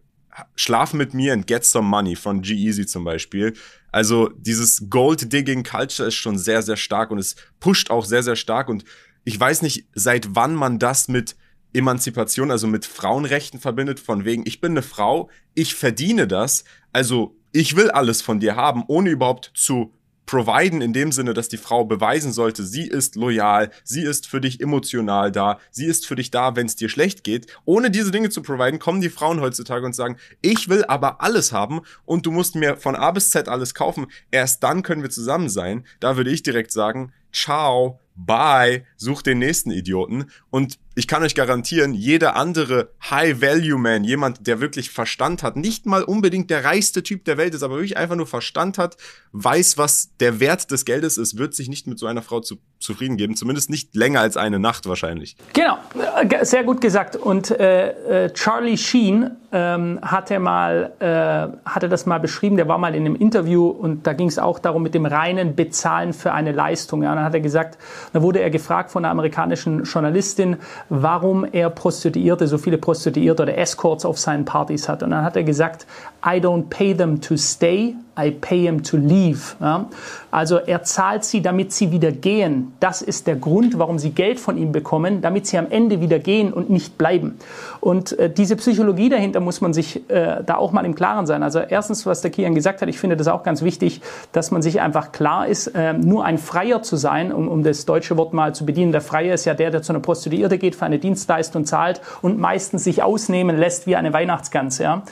Schlaf 0.56 0.93
mit 0.93 1.13
mir 1.13 1.34
and 1.34 1.47
get 1.47 1.65
some 1.65 1.88
money 1.88 2.15
von 2.15 2.41
G-Easy 2.41 2.86
zum 2.86 3.04
Beispiel. 3.04 3.54
Also 3.91 4.30
dieses 4.30 4.89
Gold-Digging-Culture 4.89 6.08
ist 6.08 6.15
schon 6.15 6.38
sehr, 6.38 6.62
sehr 6.62 6.78
stark 6.78 7.12
und 7.12 7.17
es 7.17 7.36
pusht 7.60 7.89
auch 7.89 8.06
sehr, 8.06 8.23
sehr 8.23 8.36
stark 8.36 8.69
und 8.69 8.84
ich 9.23 9.39
weiß 9.39 9.62
nicht, 9.62 9.86
seit 9.93 10.36
wann 10.36 10.56
man 10.56 10.80
das 10.80 11.08
mit 11.08 11.36
Emanzipation, 11.73 12.50
also 12.50 12.65
mit 12.67 12.86
Frauenrechten 12.86 13.60
verbindet, 13.60 14.00
von 14.00 14.23
wegen, 14.23 14.43
ich 14.45 14.62
bin 14.62 14.71
eine 14.71 14.82
Frau, 14.82 15.30
ich 15.54 15.76
verdiene 15.76 16.28
das, 16.28 16.63
also 16.93 17.36
ich 17.52 17.76
will 17.76 17.91
alles 17.91 18.21
von 18.21 18.39
dir 18.39 18.56
haben, 18.56 18.84
ohne 18.88 19.10
überhaupt 19.10 19.52
zu 19.54 19.93
providen 20.27 20.81
in 20.81 20.93
dem 20.93 21.11
Sinne, 21.11 21.33
dass 21.33 21.49
die 21.49 21.57
Frau 21.57 21.85
beweisen 21.85 22.31
sollte, 22.31 22.63
sie 22.63 22.85
ist 22.85 23.15
loyal, 23.15 23.71
sie 23.83 24.03
ist 24.03 24.27
für 24.27 24.39
dich 24.39 24.61
emotional 24.61 25.31
da, 25.31 25.59
sie 25.71 25.85
ist 25.85 26.05
für 26.05 26.15
dich 26.15 26.29
da, 26.29 26.55
wenn 26.55 26.67
es 26.67 26.75
dir 26.75 26.89
schlecht 26.89 27.23
geht. 27.23 27.47
Ohne 27.65 27.89
diese 27.89 28.11
Dinge 28.11 28.29
zu 28.29 28.43
providen, 28.43 28.77
kommen 28.77 29.01
die 29.01 29.09
Frauen 29.09 29.41
heutzutage 29.41 29.85
und 29.85 29.95
sagen, 29.95 30.17
ich 30.41 30.69
will 30.69 30.85
aber 30.85 31.21
alles 31.21 31.51
haben 31.51 31.81
und 32.05 32.27
du 32.27 32.31
musst 32.31 32.55
mir 32.55 32.77
von 32.77 32.95
A 32.95 33.09
bis 33.11 33.31
Z 33.31 33.47
alles 33.47 33.73
kaufen. 33.73 34.07
Erst 34.29 34.61
dann 34.61 34.83
können 34.83 35.01
wir 35.01 35.09
zusammen 35.09 35.49
sein. 35.49 35.85
Da 35.99 36.17
würde 36.17 36.29
ich 36.29 36.43
direkt 36.43 36.71
sagen, 36.71 37.13
ciao, 37.31 37.99
bye, 38.15 38.85
such 38.97 39.21
den 39.21 39.39
nächsten 39.39 39.71
Idioten. 39.71 40.25
Und 40.49 40.77
ich 40.97 41.07
kann 41.07 41.21
euch 41.21 41.36
garantieren, 41.36 41.93
jeder 41.93 42.36
andere 42.36 42.89
High-Value-Man, 43.07 44.03
jemand, 44.03 44.47
der 44.47 44.60
wirklich 44.60 44.89
Verstand 44.89 45.43
hat, 45.43 45.55
nicht 45.55 45.86
mal 45.86 46.01
unbedingt 46.01 46.49
der 46.49 46.63
reichste 46.63 47.03
Typ 47.03 47.23
der 47.25 47.38
Welt 47.38 47.53
ist, 47.53 47.62
aber 47.62 47.75
wirklich 47.75 47.97
einfach 47.97 48.15
nur 48.15 48.25
Verstand 48.25 48.79
hat, 48.79 48.97
weiß, 49.31 49.77
was 49.77 50.10
der 50.19 50.39
Wert 50.39 50.71
des 50.71 50.86
Geldes 50.86 51.19
ist, 51.19 51.38
wird 51.38 51.53
sich 51.53 51.69
nicht 51.69 51.86
mit 51.86 51.99
so 51.99 52.07
einer 52.07 52.23
Frau 52.23 52.39
zu, 52.39 52.57
zufrieden 52.79 53.15
geben. 53.15 53.36
Zumindest 53.36 53.69
nicht 53.69 53.95
länger 53.95 54.21
als 54.21 54.38
eine 54.38 54.57
Nacht 54.57 54.88
wahrscheinlich. 54.88 55.38
Genau, 55.53 55.77
äh, 56.15 56.43
sehr 56.43 56.63
gut 56.63 56.81
gesagt. 56.81 57.15
Und 57.15 57.51
äh, 57.51 58.25
äh, 58.25 58.33
Charlie 58.33 58.77
Sheen 58.77 59.38
ähm, 59.51 59.99
hatte 60.01 60.39
mal 60.39 60.91
äh, 60.99 61.69
hatte 61.69 61.89
das 61.89 62.05
mal 62.05 62.19
beschrieben. 62.19 62.57
Der 62.57 62.67
war 62.67 62.77
mal 62.77 62.93
in 62.95 63.05
einem 63.05 63.15
Interview 63.15 63.67
und 63.67 64.05
da 64.05 64.13
ging 64.13 64.27
es 64.27 64.39
auch 64.39 64.60
darum 64.60 64.83
mit 64.83 64.93
dem 64.93 65.05
reinen 65.05 65.55
Bezahlen 65.55 66.13
für 66.13 66.33
eine 66.33 66.51
Leistung. 66.51 67.03
Ja, 67.03 67.12
und 67.12 67.17
dann 67.17 67.25
hat 67.25 67.33
er 67.33 67.39
gesagt, 67.39 67.77
da 68.13 68.21
wurde 68.21 68.39
er 68.39 68.49
gefragt 68.49 68.91
von 68.91 69.05
einer 69.05 69.12
amerikanischen 69.12 69.83
Journalistin, 69.83 70.57
warum 70.89 71.45
er 71.45 71.69
Prostituierte, 71.69 72.47
so 72.47 72.58
viele 72.58 72.78
Prostituierte 72.78 73.43
oder 73.43 73.58
Escorts 73.58 74.06
auf 74.06 74.17
seinen 74.17 74.45
Partys 74.45 74.88
hat. 74.88 75.04
Und 75.04 75.12
dann 75.12 75.23
hat 75.23 75.36
er 75.36 75.43
gesagt, 75.43 75.86
I 76.26 76.39
don't 76.39 76.69
pay 76.69 76.95
them 76.95 77.21
to 77.21 77.38
stay, 77.38 77.95
I 78.17 78.32
pay 78.32 78.65
them 78.65 78.84
to 78.84 78.97
leave. 78.97 79.56
Ja? 79.60 79.88
Also 80.32 80.58
er 80.58 80.84
zahlt 80.84 81.23
sie, 81.23 81.41
damit 81.41 81.71
sie 81.71 81.91
wieder 81.91 82.12
gehen. 82.12 82.73
Das 82.80 83.01
ist 83.01 83.27
der 83.27 83.36
Grund, 83.36 83.80
warum 83.80 83.97
sie 83.97 84.12
Geld 84.12 84.39
von 84.39 84.58
ihm 84.58 84.71
bekommen, 84.71 85.21
damit 85.21 85.47
sie 85.47 85.58
am 85.58 85.67
Ende 85.69 86.01
wieder 86.01 86.19
gehen 86.19 86.53
und 86.53 86.69
nicht 86.69 86.97
bleiben. 86.97 87.38
Und 87.80 88.17
äh, 88.19 88.30
diese 88.30 88.56
Psychologie 88.56 89.10
dahinter 89.10 89.39
muss 89.39 89.62
man 89.62 89.73
sich 89.73 90.10
äh, 90.10 90.43
da 90.45 90.56
auch 90.58 90.71
mal 90.71 90.86
im 90.86 90.95
Klaren 90.95 91.25
sein. 91.25 91.43
Also 91.43 91.60
erstens, 91.60 92.06
was 92.06 92.21
der 92.21 92.32
Kian 92.32 92.56
gesagt 92.56 92.82
hat, 92.82 92.89
ich 92.89 92.99
finde 92.99 93.17
das 93.17 93.27
auch 93.27 93.43
ganz 93.43 93.62
wichtig, 93.62 94.01
dass 94.32 94.51
man 94.51 94.62
sich 94.62 94.82
einfach 94.82 95.12
klar 95.12 95.47
ist, 95.47 95.67
äh, 95.67 95.93
nur 95.93 96.25
ein 96.25 96.38
Freier 96.38 96.82
zu 96.82 96.97
sein, 96.97 97.32
um, 97.32 97.47
um 97.47 97.63
das 97.63 97.86
deutsche 97.86 98.17
Wort 98.17 98.34
mal 98.34 98.53
zu 98.53 98.65
bedienen. 98.65 98.91
Der 98.91 99.01
Freier 99.01 99.34
ist 99.34 99.45
ja 99.45 99.53
der, 99.53 99.71
der 99.71 99.82
zu 99.82 99.93
einer 99.93 100.01
Prostituierte 100.01 100.58
geht, 100.58 100.75
für 100.75 100.86
eine 100.86 100.99
Dienstleistung 100.99 101.65
zahlt 101.65 102.01
und 102.21 102.38
meistens 102.38 102.84
sich 102.84 103.03
ausnehmen 103.03 103.58
lässt 103.58 103.88
wie 103.88 103.95
eine 103.95 104.13
Weihnachtsgans. 104.13 104.77
Ja? 104.80 105.03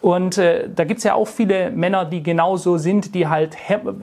Und 0.00 0.38
äh, 0.38 0.68
da 0.74 0.84
gibt's 0.84 1.04
ja 1.04 1.14
auch 1.14 1.28
viele 1.28 1.70
Männer, 1.70 2.06
die 2.06 2.22
genauso 2.22 2.78
sind, 2.78 3.14
die 3.14 3.28
halt 3.28 3.56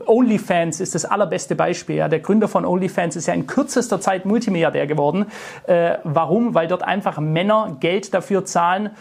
OnlyFans 0.06 0.80
ist 0.80 0.94
das 0.94 1.06
allerbeste 1.06 1.56
Beispiel. 1.56 1.96
Ja. 1.96 2.08
Der 2.08 2.20
Gründer 2.20 2.48
von 2.48 2.66
OnlyFans 2.66 3.16
ist 3.16 3.26
ja 3.26 3.34
in 3.34 3.48
kürzester 3.48 4.00
Zeit 4.00 4.26
Multimilliardär 4.26 4.86
geworden. 4.86 5.26
Äh, 5.66 5.98
warum? 6.04 6.54
Weil 6.54 6.68
dort 6.68 6.84
einfach 6.84 7.20
Männer 7.20 7.78
Geld 7.80 8.14
dafür 8.14 8.46
zahlen, 8.46 8.92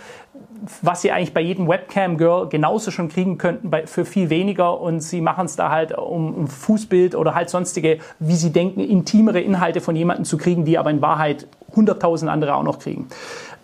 was 0.81 1.03
sie 1.03 1.13
eigentlich 1.13 1.35
bei 1.35 1.43
jedem 1.43 1.69
Webcam-Girl 1.69 2.49
genauso 2.49 2.91
schon 2.91 3.09
kriegen 3.09 3.37
könnten, 3.37 3.69
bei, 3.69 3.87
für 3.87 4.07
viel 4.07 4.31
weniger. 4.31 4.81
Und 4.81 5.01
sie 5.01 5.21
machen 5.21 5.45
es 5.45 5.57
da 5.57 5.71
halt, 5.71 5.97
um, 5.97 6.35
um 6.35 6.49
Fußbild 6.49 7.15
oder 7.15 7.35
halt 7.35 7.51
sonstige, 7.51 7.99
wie 8.21 8.37
sie 8.37 8.53
denken, 8.53 8.81
intimere 8.81 9.41
Inhalte 9.41 9.83
von 9.83 9.97
jemandem 9.97 10.25
zu 10.25 10.39
kriegen, 10.39 10.65
die 10.65 10.79
aber 10.79 10.91
in 10.91 11.03
Wahrheit 11.03 11.47
100.000 11.75 12.29
andere 12.29 12.55
auch 12.55 12.63
noch 12.63 12.79
kriegen. 12.79 13.07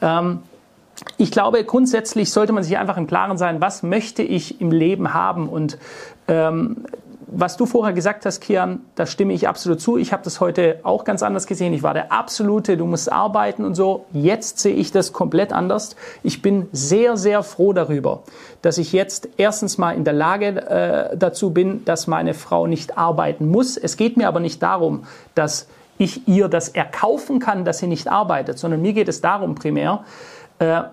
Ähm, 0.02 0.40
ich 1.16 1.30
glaube, 1.30 1.64
grundsätzlich 1.64 2.30
sollte 2.30 2.52
man 2.52 2.62
sich 2.62 2.78
einfach 2.78 2.96
im 2.96 3.06
Klaren 3.06 3.38
sein, 3.38 3.60
was 3.60 3.82
möchte 3.82 4.22
ich 4.22 4.60
im 4.60 4.70
Leben 4.70 5.14
haben 5.14 5.48
und 5.48 5.78
ähm, 6.28 6.84
was 7.34 7.56
du 7.56 7.64
vorher 7.64 7.94
gesagt 7.94 8.26
hast, 8.26 8.40
Kian, 8.40 8.80
da 8.94 9.06
stimme 9.06 9.32
ich 9.32 9.48
absolut 9.48 9.80
zu. 9.80 9.96
Ich 9.96 10.12
habe 10.12 10.22
das 10.22 10.40
heute 10.40 10.80
auch 10.82 11.04
ganz 11.04 11.22
anders 11.22 11.46
gesehen. 11.46 11.72
Ich 11.72 11.82
war 11.82 11.94
der 11.94 12.12
absolute, 12.12 12.76
du 12.76 12.84
musst 12.84 13.10
arbeiten 13.10 13.64
und 13.64 13.74
so. 13.74 14.04
Jetzt 14.12 14.58
sehe 14.58 14.74
ich 14.74 14.92
das 14.92 15.14
komplett 15.14 15.52
anders. 15.52 15.96
Ich 16.22 16.42
bin 16.42 16.68
sehr, 16.72 17.16
sehr 17.16 17.42
froh 17.42 17.72
darüber, 17.72 18.22
dass 18.60 18.76
ich 18.76 18.92
jetzt 18.92 19.30
erstens 19.38 19.78
mal 19.78 19.92
in 19.92 20.04
der 20.04 20.12
Lage 20.12 20.46
äh, 20.68 21.16
dazu 21.16 21.50
bin, 21.50 21.84
dass 21.86 22.06
meine 22.06 22.34
Frau 22.34 22.66
nicht 22.66 22.98
arbeiten 22.98 23.48
muss. 23.48 23.78
Es 23.78 23.96
geht 23.96 24.18
mir 24.18 24.28
aber 24.28 24.40
nicht 24.40 24.62
darum, 24.62 25.04
dass 25.34 25.68
ich 25.96 26.28
ihr 26.28 26.48
das 26.48 26.68
erkaufen 26.68 27.38
kann, 27.38 27.64
dass 27.64 27.78
sie 27.78 27.86
nicht 27.86 28.08
arbeitet, 28.08 28.58
sondern 28.58 28.82
mir 28.82 28.92
geht 28.92 29.08
es 29.08 29.20
darum 29.20 29.54
primär, 29.54 30.04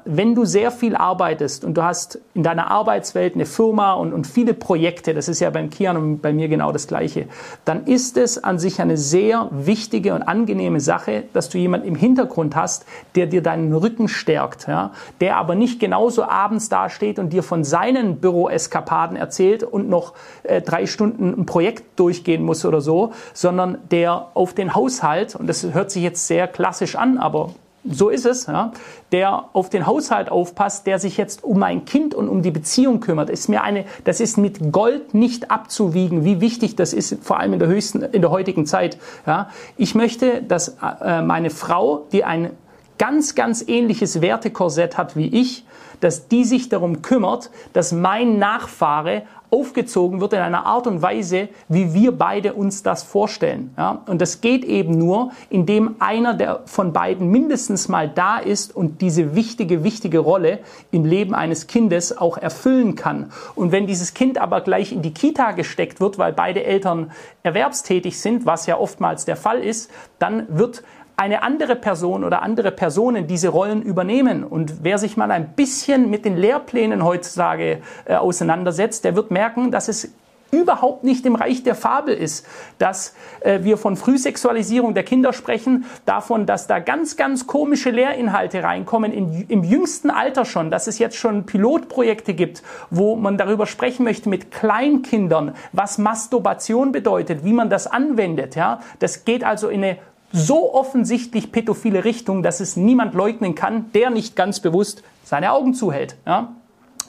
wenn 0.05 0.33
du 0.33 0.45
sehr 0.45 0.71
viel 0.71 0.95
arbeitest 0.95 1.63
und 1.63 1.75
du 1.75 1.83
hast 1.83 2.19
in 2.33 2.41
deiner 2.41 2.71
Arbeitswelt 2.71 3.35
eine 3.35 3.45
Firma 3.45 3.93
und, 3.93 4.13
und 4.13 4.25
viele 4.25 4.53
Projekte, 4.53 5.13
das 5.13 5.27
ist 5.27 5.39
ja 5.41 5.49
beim 5.51 5.69
Kian 5.69 5.95
und 5.95 6.21
bei 6.21 6.33
mir 6.33 6.47
genau 6.47 6.71
das 6.71 6.87
Gleiche, 6.87 7.27
dann 7.65 7.85
ist 7.85 8.17
es 8.17 8.43
an 8.43 8.57
sich 8.57 8.81
eine 8.81 8.97
sehr 8.97 9.47
wichtige 9.51 10.15
und 10.15 10.23
angenehme 10.23 10.79
Sache, 10.79 11.25
dass 11.33 11.49
du 11.49 11.57
jemanden 11.59 11.87
im 11.87 11.95
Hintergrund 11.95 12.55
hast, 12.55 12.85
der 13.15 13.27
dir 13.27 13.43
deinen 13.43 13.73
Rücken 13.73 14.07
stärkt, 14.07 14.67
ja, 14.67 14.91
der 15.21 15.37
aber 15.37 15.53
nicht 15.53 15.79
genauso 15.79 16.23
abends 16.23 16.69
dasteht 16.69 17.19
und 17.19 17.31
dir 17.31 17.43
von 17.43 17.63
seinen 17.63 18.17
Büroeskapaden 18.17 19.17
erzählt 19.17 19.63
und 19.63 19.87
noch 19.87 20.13
äh, 20.43 20.61
drei 20.61 20.87
Stunden 20.87 21.41
ein 21.41 21.45
Projekt 21.45 21.99
durchgehen 21.99 22.43
muss 22.43 22.65
oder 22.65 22.81
so, 22.81 23.11
sondern 23.33 23.77
der 23.91 24.29
auf 24.33 24.53
den 24.53 24.73
Haushalt, 24.73 25.35
und 25.35 25.47
das 25.47 25.63
hört 25.73 25.91
sich 25.91 26.01
jetzt 26.01 26.25
sehr 26.25 26.47
klassisch 26.47 26.95
an, 26.95 27.19
aber 27.19 27.51
so 27.83 28.09
ist 28.09 28.25
es, 28.25 28.47
ja, 28.47 28.71
der 29.11 29.45
auf 29.53 29.69
den 29.69 29.87
Haushalt 29.87 30.29
aufpasst, 30.29 30.85
der 30.85 30.99
sich 30.99 31.17
jetzt 31.17 31.43
um 31.43 31.59
mein 31.59 31.85
Kind 31.85 32.13
und 32.13 32.27
um 32.27 32.41
die 32.41 32.51
Beziehung 32.51 32.99
kümmert, 32.99 33.29
ist 33.29 33.47
mir 33.47 33.63
eine, 33.63 33.85
das 34.03 34.19
ist 34.19 34.37
mit 34.37 34.71
Gold 34.71 35.13
nicht 35.13 35.49
abzuwiegen, 35.51 36.25
wie 36.25 36.41
wichtig 36.41 36.75
das 36.75 36.93
ist, 36.93 37.23
vor 37.23 37.39
allem 37.39 37.53
in 37.53 37.59
der 37.59 37.67
höchsten, 37.67 38.01
in 38.01 38.21
der 38.21 38.31
heutigen 38.31 38.65
Zeit. 38.65 38.97
Ja. 39.25 39.49
Ich 39.77 39.95
möchte, 39.95 40.41
dass 40.41 40.77
äh, 41.01 41.21
meine 41.21 41.49
Frau, 41.49 42.05
die 42.11 42.23
ein 42.23 42.51
ganz, 42.97 43.33
ganz 43.33 43.63
ähnliches 43.65 44.21
Wertekorsett 44.21 44.97
hat 44.97 45.15
wie 45.15 45.27
ich, 45.27 45.65
dass 46.01 46.27
die 46.27 46.45
sich 46.45 46.69
darum 46.69 47.01
kümmert, 47.01 47.49
dass 47.73 47.91
mein 47.91 48.37
Nachfahre 48.37 49.23
aufgezogen 49.51 50.21
wird 50.21 50.33
in 50.33 50.39
einer 50.39 50.65
Art 50.65 50.85
und 50.87 51.01
Weise, 51.01 51.49
wie 51.67 51.93
wir 51.93 52.11
beide 52.11 52.53
uns 52.53 52.83
das 52.83 53.03
vorstellen. 53.03 53.73
Ja? 53.77 54.03
Und 54.05 54.21
das 54.21 54.41
geht 54.41 54.63
eben 54.63 54.97
nur, 54.97 55.31
indem 55.49 55.95
einer 55.99 56.33
der 56.33 56.61
von 56.65 56.93
beiden 56.93 57.29
mindestens 57.29 57.87
mal 57.87 58.07
da 58.07 58.37
ist 58.37 58.75
und 58.75 59.01
diese 59.01 59.35
wichtige, 59.35 59.83
wichtige 59.83 60.19
Rolle 60.19 60.59
im 60.91 61.05
Leben 61.05 61.33
eines 61.33 61.67
Kindes 61.67 62.17
auch 62.17 62.37
erfüllen 62.37 62.95
kann. 62.95 63.31
Und 63.55 63.71
wenn 63.71 63.87
dieses 63.87 64.13
Kind 64.13 64.37
aber 64.37 64.61
gleich 64.61 64.91
in 64.91 65.01
die 65.01 65.13
Kita 65.13 65.51
gesteckt 65.51 65.99
wird, 65.99 66.17
weil 66.17 66.33
beide 66.33 66.63
Eltern 66.63 67.11
erwerbstätig 67.43 68.19
sind, 68.19 68.45
was 68.45 68.65
ja 68.65 68.77
oftmals 68.77 69.25
der 69.25 69.35
Fall 69.35 69.59
ist, 69.59 69.89
dann 70.19 70.45
wird 70.49 70.83
eine 71.19 71.43
andere 71.43 71.75
Person 71.75 72.23
oder 72.23 72.41
andere 72.41 72.71
Personen 72.71 73.27
diese 73.27 73.49
Rollen 73.49 73.81
übernehmen. 73.81 74.45
Und 74.45 74.85
wer 74.85 74.97
sich 74.97 75.17
mal 75.17 75.31
ein 75.31 75.49
bisschen 75.53 76.09
mit 76.09 76.23
den 76.23 76.37
Lehrplänen 76.37 77.03
heutzutage 77.03 77.81
äh, 78.05 78.15
auseinandersetzt, 78.15 79.03
der 79.03 79.17
wird 79.17 79.29
merken, 79.29 79.69
dass 79.69 79.89
es 79.89 80.13
überhaupt 80.51 81.03
nicht 81.03 81.25
im 81.25 81.35
Reich 81.35 81.61
der 81.63 81.75
Fabel 81.75 82.15
ist, 82.15 82.47
dass 82.77 83.13
äh, 83.41 83.59
wir 83.63 83.77
von 83.77 83.97
Frühsexualisierung 83.97 84.93
der 84.93 85.03
Kinder 85.03 85.33
sprechen, 85.33 85.85
davon, 86.05 86.45
dass 86.45 86.67
da 86.67 86.79
ganz, 86.79 87.17
ganz 87.17 87.47
komische 87.47 87.91
Lehrinhalte 87.91 88.63
reinkommen, 88.63 89.11
in, 89.11 89.45
im 89.47 89.63
jüngsten 89.63 90.09
Alter 90.09 90.45
schon, 90.45 90.71
dass 90.71 90.87
es 90.87 90.99
jetzt 90.99 91.17
schon 91.17 91.45
Pilotprojekte 91.45 92.33
gibt, 92.33 92.63
wo 92.89 93.15
man 93.17 93.37
darüber 93.37 93.65
sprechen 93.65 94.05
möchte 94.05 94.29
mit 94.29 94.51
Kleinkindern, 94.51 95.53
was 95.73 95.97
Masturbation 95.97 96.91
bedeutet, 96.91 97.43
wie 97.43 97.53
man 97.53 97.69
das 97.69 97.87
anwendet. 97.87 98.55
Ja? 98.55 98.79
Das 98.99 99.25
geht 99.25 99.43
also 99.43 99.67
in 99.67 99.83
eine 99.83 99.97
so 100.31 100.73
offensichtlich 100.73 101.51
pädophile 101.51 102.05
Richtung, 102.05 102.43
dass 102.43 102.59
es 102.59 102.75
niemand 102.75 103.13
leugnen 103.13 103.55
kann, 103.55 103.91
der 103.93 104.09
nicht 104.09 104.35
ganz 104.35 104.59
bewusst 104.59 105.03
seine 105.23 105.51
Augen 105.51 105.73
zuhält. 105.73 106.15
Ja? 106.25 106.55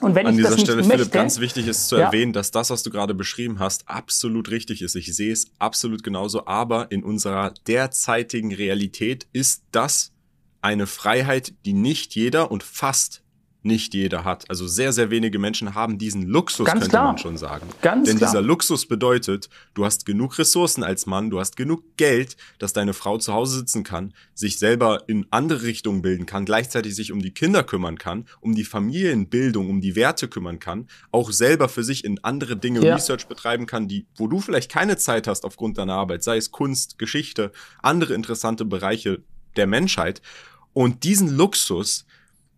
Und 0.01 0.15
wenn 0.15 0.25
An 0.25 0.33
ich 0.33 0.37
dieser 0.37 0.49
das 0.49 0.57
nicht 0.57 0.65
Stelle, 0.65 0.77
möchte, 0.81 0.97
Philipp, 0.97 1.11
ganz 1.11 1.39
wichtig 1.39 1.67
ist 1.67 1.87
zu 1.87 1.97
Ja. 1.97 2.07
erwähnen, 2.07 2.33
dass 2.33 2.49
das, 2.49 2.71
was 2.71 2.81
du 2.81 2.89
gerade 2.89 3.13
beschrieben 3.13 3.59
hast, 3.59 3.87
absolut 3.87 4.49
richtig 4.49 4.81
ist. 4.81 4.95
Ich 4.95 5.15
sehe 5.15 5.31
es 5.31 5.45
absolut 5.59 6.03
genauso. 6.03 6.47
Aber 6.47 6.91
in 6.91 7.03
unserer 7.03 7.53
derzeitigen 7.67 8.53
Realität 8.53 9.27
ist 9.31 9.61
das 9.71 10.11
eine 10.61 10.87
Freiheit, 10.87 11.53
die 11.65 11.73
nicht 11.73 12.15
jeder 12.15 12.49
und 12.51 12.63
fast 12.63 13.21
nicht 13.63 13.93
jeder 13.93 14.23
hat. 14.23 14.49
Also 14.49 14.67
sehr, 14.67 14.91
sehr 14.91 15.11
wenige 15.11 15.37
Menschen 15.37 15.75
haben 15.75 15.97
diesen 15.97 16.23
Luxus, 16.27 16.65
Ganz 16.65 16.79
könnte 16.81 16.89
klar. 16.89 17.05
man 17.05 17.17
schon 17.17 17.37
sagen. 17.37 17.67
Ganz 17.81 18.07
Denn 18.07 18.17
klar. 18.17 18.31
dieser 18.31 18.41
Luxus 18.41 18.87
bedeutet, 18.87 19.49
du 19.73 19.85
hast 19.85 20.05
genug 20.05 20.37
Ressourcen 20.39 20.83
als 20.83 21.05
Mann, 21.05 21.29
du 21.29 21.39
hast 21.39 21.57
genug 21.57 21.83
Geld, 21.97 22.37
dass 22.57 22.73
deine 22.73 22.93
Frau 22.93 23.17
zu 23.17 23.33
Hause 23.33 23.57
sitzen 23.59 23.83
kann, 23.83 24.13
sich 24.33 24.57
selber 24.57 25.03
in 25.07 25.27
andere 25.29 25.61
Richtungen 25.63 26.01
bilden 26.01 26.25
kann, 26.25 26.45
gleichzeitig 26.45 26.95
sich 26.95 27.11
um 27.11 27.21
die 27.21 27.31
Kinder 27.31 27.63
kümmern 27.63 27.97
kann, 27.97 28.25
um 28.39 28.55
die 28.55 28.63
Familienbildung, 28.63 29.69
um 29.69 29.79
die 29.81 29.95
Werte 29.95 30.27
kümmern 30.27 30.59
kann, 30.59 30.87
auch 31.11 31.31
selber 31.31 31.69
für 31.69 31.83
sich 31.83 32.03
in 32.03 32.23
andere 32.23 32.57
Dinge 32.57 32.83
Ja. 32.83 32.95
Research 32.95 33.27
betreiben 33.27 33.67
kann, 33.67 33.87
die, 33.87 34.07
wo 34.15 34.27
du 34.27 34.39
vielleicht 34.39 34.71
keine 34.71 34.97
Zeit 34.97 35.27
hast 35.27 35.45
aufgrund 35.45 35.77
deiner 35.77 35.93
Arbeit, 35.93 36.23
sei 36.23 36.37
es 36.37 36.51
Kunst, 36.51 36.97
Geschichte, 36.97 37.51
andere 37.81 38.13
interessante 38.13 38.65
Bereiche 38.65 39.21
der 39.55 39.67
Menschheit. 39.67 40.21
Und 40.73 41.03
diesen 41.03 41.35
Luxus, 41.35 42.05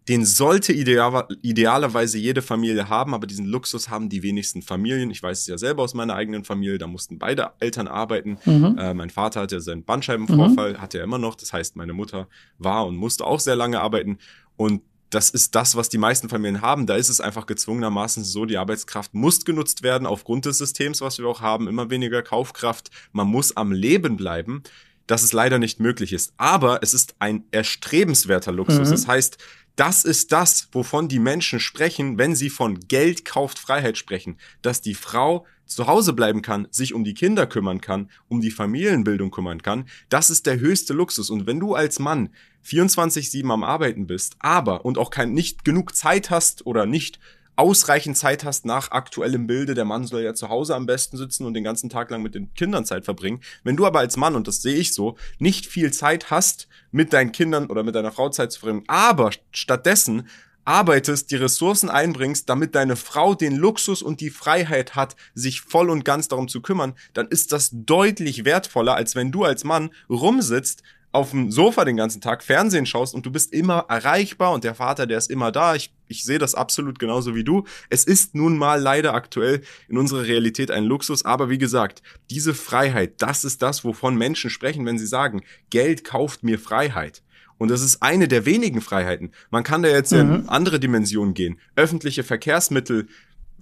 den 0.07 0.25
sollte 0.25 0.73
ideal, 0.73 1.27
idealerweise 1.41 2.17
jede 2.17 2.41
Familie 2.41 2.89
haben, 2.89 3.13
aber 3.13 3.25
diesen 3.25 3.45
Luxus 3.45 3.89
haben 3.89 4.09
die 4.09 4.21
wenigsten 4.21 4.61
Familien. 4.61 5.09
Ich 5.11 5.23
weiß 5.23 5.41
es 5.41 5.47
ja 5.47 5.57
selber 5.57 5.83
aus 5.83 5.93
meiner 5.93 6.15
eigenen 6.15 6.43
Familie, 6.43 6.77
da 6.77 6.87
mussten 6.87 7.19
beide 7.19 7.51
Eltern 7.59 7.87
arbeiten. 7.87 8.37
Mhm. 8.45 8.77
Äh, 8.77 8.93
mein 8.93 9.09
Vater 9.09 9.41
hatte 9.41 9.61
seinen 9.61 9.85
Bandscheibenvorfall, 9.85 10.81
hat 10.81 10.93
er 10.93 11.03
immer 11.03 11.19
noch. 11.19 11.35
Das 11.35 11.53
heißt, 11.53 11.75
meine 11.75 11.93
Mutter 11.93 12.27
war 12.57 12.85
und 12.85 12.97
musste 12.97 13.25
auch 13.25 13.39
sehr 13.39 13.55
lange 13.55 13.79
arbeiten. 13.79 14.17
Und 14.57 14.81
das 15.09 15.29
ist 15.29 15.55
das, 15.55 15.75
was 15.75 15.89
die 15.89 15.99
meisten 15.99 16.27
Familien 16.27 16.61
haben. 16.61 16.85
Da 16.85 16.95
ist 16.95 17.09
es 17.09 17.21
einfach 17.21 17.45
gezwungenermaßen 17.45 18.23
so, 18.23 18.45
die 18.45 18.57
Arbeitskraft 18.57 19.13
muss 19.13 19.45
genutzt 19.45 19.83
werden 19.83 20.07
aufgrund 20.07 20.45
des 20.45 20.57
Systems, 20.57 21.01
was 21.01 21.19
wir 21.19 21.27
auch 21.27 21.39
haben. 21.39 21.67
Immer 21.67 21.89
weniger 21.89 22.23
Kaufkraft. 22.23 22.89
Man 23.11 23.27
muss 23.27 23.55
am 23.55 23.71
Leben 23.71 24.17
bleiben 24.17 24.63
dass 25.07 25.23
es 25.23 25.33
leider 25.33 25.59
nicht 25.59 25.79
möglich 25.79 26.13
ist. 26.13 26.33
Aber 26.37 26.79
es 26.81 26.93
ist 26.93 27.15
ein 27.19 27.43
erstrebenswerter 27.51 28.51
Luxus. 28.51 28.87
Mhm. 28.87 28.91
Das 28.91 29.07
heißt, 29.07 29.37
das 29.75 30.05
ist 30.05 30.31
das, 30.31 30.67
wovon 30.71 31.07
die 31.07 31.19
Menschen 31.19 31.59
sprechen, 31.59 32.17
wenn 32.17 32.35
sie 32.35 32.49
von 32.49 32.79
Geld 32.79 33.25
kauft 33.25 33.57
Freiheit 33.57 33.97
sprechen. 33.97 34.37
Dass 34.61 34.81
die 34.81 34.93
Frau 34.93 35.45
zu 35.65 35.87
Hause 35.87 36.13
bleiben 36.13 36.41
kann, 36.41 36.67
sich 36.71 36.93
um 36.93 37.03
die 37.03 37.13
Kinder 37.13 37.47
kümmern 37.47 37.81
kann, 37.81 38.09
um 38.27 38.41
die 38.41 38.51
Familienbildung 38.51 39.31
kümmern 39.31 39.61
kann. 39.61 39.85
Das 40.09 40.29
ist 40.29 40.45
der 40.45 40.59
höchste 40.59 40.93
Luxus. 40.93 41.29
Und 41.29 41.47
wenn 41.47 41.59
du 41.59 41.73
als 41.73 41.99
Mann 41.99 42.29
24-7 42.65 43.49
am 43.51 43.63
Arbeiten 43.63 44.05
bist, 44.05 44.35
aber 44.39 44.85
und 44.85 44.97
auch 44.97 45.09
kein, 45.09 45.33
nicht 45.33 45.65
genug 45.65 45.95
Zeit 45.95 46.29
hast 46.29 46.65
oder 46.65 46.85
nicht 46.85 47.19
ausreichend 47.55 48.17
Zeit 48.17 48.43
hast 48.43 48.65
nach 48.65 48.91
aktuellem 48.91 49.47
Bilde, 49.47 49.73
der 49.73 49.85
Mann 49.85 50.05
soll 50.05 50.21
ja 50.21 50.33
zu 50.33 50.49
Hause 50.49 50.75
am 50.75 50.85
besten 50.85 51.17
sitzen 51.17 51.45
und 51.45 51.53
den 51.53 51.63
ganzen 51.63 51.89
Tag 51.89 52.09
lang 52.09 52.21
mit 52.21 52.35
den 52.35 52.53
Kindern 52.53 52.85
Zeit 52.85 53.05
verbringen. 53.05 53.41
Wenn 53.63 53.77
du 53.77 53.85
aber 53.85 53.99
als 53.99 54.17
Mann, 54.17 54.35
und 54.35 54.47
das 54.47 54.61
sehe 54.61 54.75
ich 54.75 54.93
so, 54.93 55.15
nicht 55.39 55.65
viel 55.65 55.91
Zeit 55.91 56.31
hast, 56.31 56.67
mit 56.91 57.13
deinen 57.13 57.31
Kindern 57.31 57.67
oder 57.67 57.83
mit 57.83 57.95
deiner 57.95 58.11
Frau 58.11 58.29
Zeit 58.29 58.51
zu 58.51 58.59
verbringen, 58.59 58.83
aber 58.87 59.31
stattdessen 59.51 60.27
arbeitest, 60.65 61.31
die 61.31 61.35
Ressourcen 61.35 61.89
einbringst, 61.89 62.47
damit 62.47 62.75
deine 62.75 62.95
Frau 62.95 63.35
den 63.35 63.55
Luxus 63.55 64.01
und 64.01 64.21
die 64.21 64.29
Freiheit 64.29 64.95
hat, 64.95 65.15
sich 65.33 65.61
voll 65.61 65.89
und 65.89 66.05
ganz 66.05 66.27
darum 66.29 66.47
zu 66.47 66.61
kümmern, 66.61 66.93
dann 67.13 67.27
ist 67.27 67.51
das 67.51 67.69
deutlich 67.73 68.45
wertvoller, 68.45 68.95
als 68.95 69.15
wenn 69.15 69.31
du 69.31 69.43
als 69.43 69.63
Mann 69.63 69.91
rumsitzt, 70.09 70.83
auf 71.13 71.29
dem 71.29 71.51
Sofa 71.51 71.85
den 71.85 71.95
ganzen 71.95 72.21
Tag 72.21 72.43
Fernsehen 72.43 72.87
schaust 72.87 73.13
und 73.13 73.25
du 73.25 73.31
bist 73.31 73.53
immer 73.53 73.85
erreichbar 73.87 74.51
und 74.51 74.63
der 74.63 74.73
Vater, 74.73 75.05
der 75.05 75.19
ist 75.19 75.29
immer 75.29 75.51
da. 75.51 75.75
Ich, 75.75 75.93
ich 76.07 76.23
sehe 76.23 76.39
das 76.39 76.55
absolut 76.55 76.97
genauso 76.97 77.35
wie 77.35 77.43
du. 77.43 77.65
Es 77.89 78.03
ist 78.03 78.33
nun 78.33 78.57
mal 78.57 78.81
leider 78.81 79.13
aktuell 79.13 79.61
in 79.87 79.97
unserer 79.97 80.23
Realität 80.23 80.71
ein 80.71 80.83
Luxus, 80.83 81.23
aber 81.23 81.51
wie 81.51 81.59
gesagt, 81.59 82.01
diese 82.31 82.55
Freiheit, 82.55 83.21
das 83.21 83.43
ist 83.43 83.61
das, 83.61 83.85
wovon 83.85 84.17
Menschen 84.17 84.49
sprechen, 84.49 84.87
wenn 84.87 84.97
sie 84.97 85.05
sagen, 85.05 85.43
Geld 85.69 86.03
kauft 86.03 86.43
mir 86.43 86.57
Freiheit. 86.57 87.21
Und 87.59 87.69
das 87.69 87.81
ist 87.81 88.01
eine 88.01 88.27
der 88.27 88.45
wenigen 88.45 88.81
Freiheiten. 88.81 89.31
Man 89.51 89.63
kann 89.63 89.83
da 89.83 89.89
jetzt 89.89 90.11
ja 90.11 90.21
in 90.21 90.49
andere 90.49 90.79
Dimensionen 90.79 91.35
gehen. 91.35 91.59
Öffentliche 91.75 92.23
Verkehrsmittel. 92.23 93.07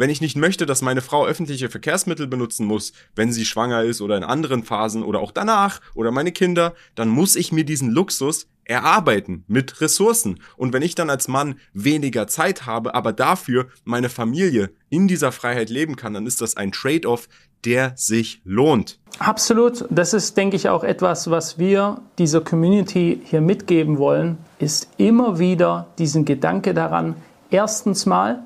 Wenn 0.01 0.09
ich 0.09 0.19
nicht 0.19 0.35
möchte, 0.35 0.65
dass 0.65 0.81
meine 0.81 1.01
Frau 1.01 1.27
öffentliche 1.27 1.69
Verkehrsmittel 1.69 2.25
benutzen 2.25 2.65
muss, 2.65 2.91
wenn 3.15 3.31
sie 3.31 3.45
schwanger 3.45 3.83
ist 3.83 4.01
oder 4.01 4.17
in 4.17 4.23
anderen 4.23 4.63
Phasen 4.63 5.03
oder 5.03 5.19
auch 5.19 5.31
danach 5.31 5.79
oder 5.93 6.09
meine 6.09 6.31
Kinder, 6.31 6.73
dann 6.95 7.07
muss 7.07 7.35
ich 7.35 7.51
mir 7.51 7.65
diesen 7.65 7.91
Luxus 7.91 8.47
erarbeiten 8.63 9.43
mit 9.47 9.79
Ressourcen. 9.79 10.39
Und 10.57 10.73
wenn 10.73 10.81
ich 10.81 10.95
dann 10.95 11.11
als 11.11 11.27
Mann 11.27 11.59
weniger 11.73 12.25
Zeit 12.25 12.65
habe, 12.65 12.95
aber 12.95 13.13
dafür 13.13 13.67
meine 13.83 14.09
Familie 14.09 14.71
in 14.89 15.07
dieser 15.07 15.31
Freiheit 15.31 15.69
leben 15.69 15.95
kann, 15.97 16.15
dann 16.15 16.25
ist 16.25 16.41
das 16.41 16.57
ein 16.57 16.71
Trade-off, 16.71 17.29
der 17.63 17.93
sich 17.95 18.41
lohnt. 18.43 18.97
Absolut. 19.19 19.85
Das 19.91 20.15
ist, 20.15 20.35
denke 20.35 20.55
ich, 20.55 20.67
auch 20.67 20.83
etwas, 20.83 21.29
was 21.29 21.59
wir 21.59 22.01
dieser 22.17 22.41
Community 22.41 23.21
hier 23.23 23.41
mitgeben 23.41 23.99
wollen, 23.99 24.39
ist 24.57 24.89
immer 24.97 25.37
wieder 25.37 25.93
diesen 25.99 26.25
Gedanke 26.25 26.73
daran, 26.73 27.13
erstens 27.51 28.07
mal, 28.07 28.43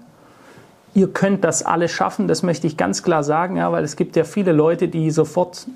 ihr 0.95 1.09
könnt 1.09 1.43
das 1.43 1.61
alles 1.61 1.91
schaffen, 1.91 2.27
das 2.27 2.41
möchte 2.41 2.65
ich 2.65 2.77
ganz 2.77 3.03
klar 3.03 3.23
sagen, 3.23 3.57
ja, 3.57 3.71
weil 3.71 3.83
es 3.83 3.95
gibt 3.95 4.15
ja 4.15 4.23
viele 4.23 4.53
Leute, 4.53 4.87
die 4.87 5.11
sofort 5.11 5.67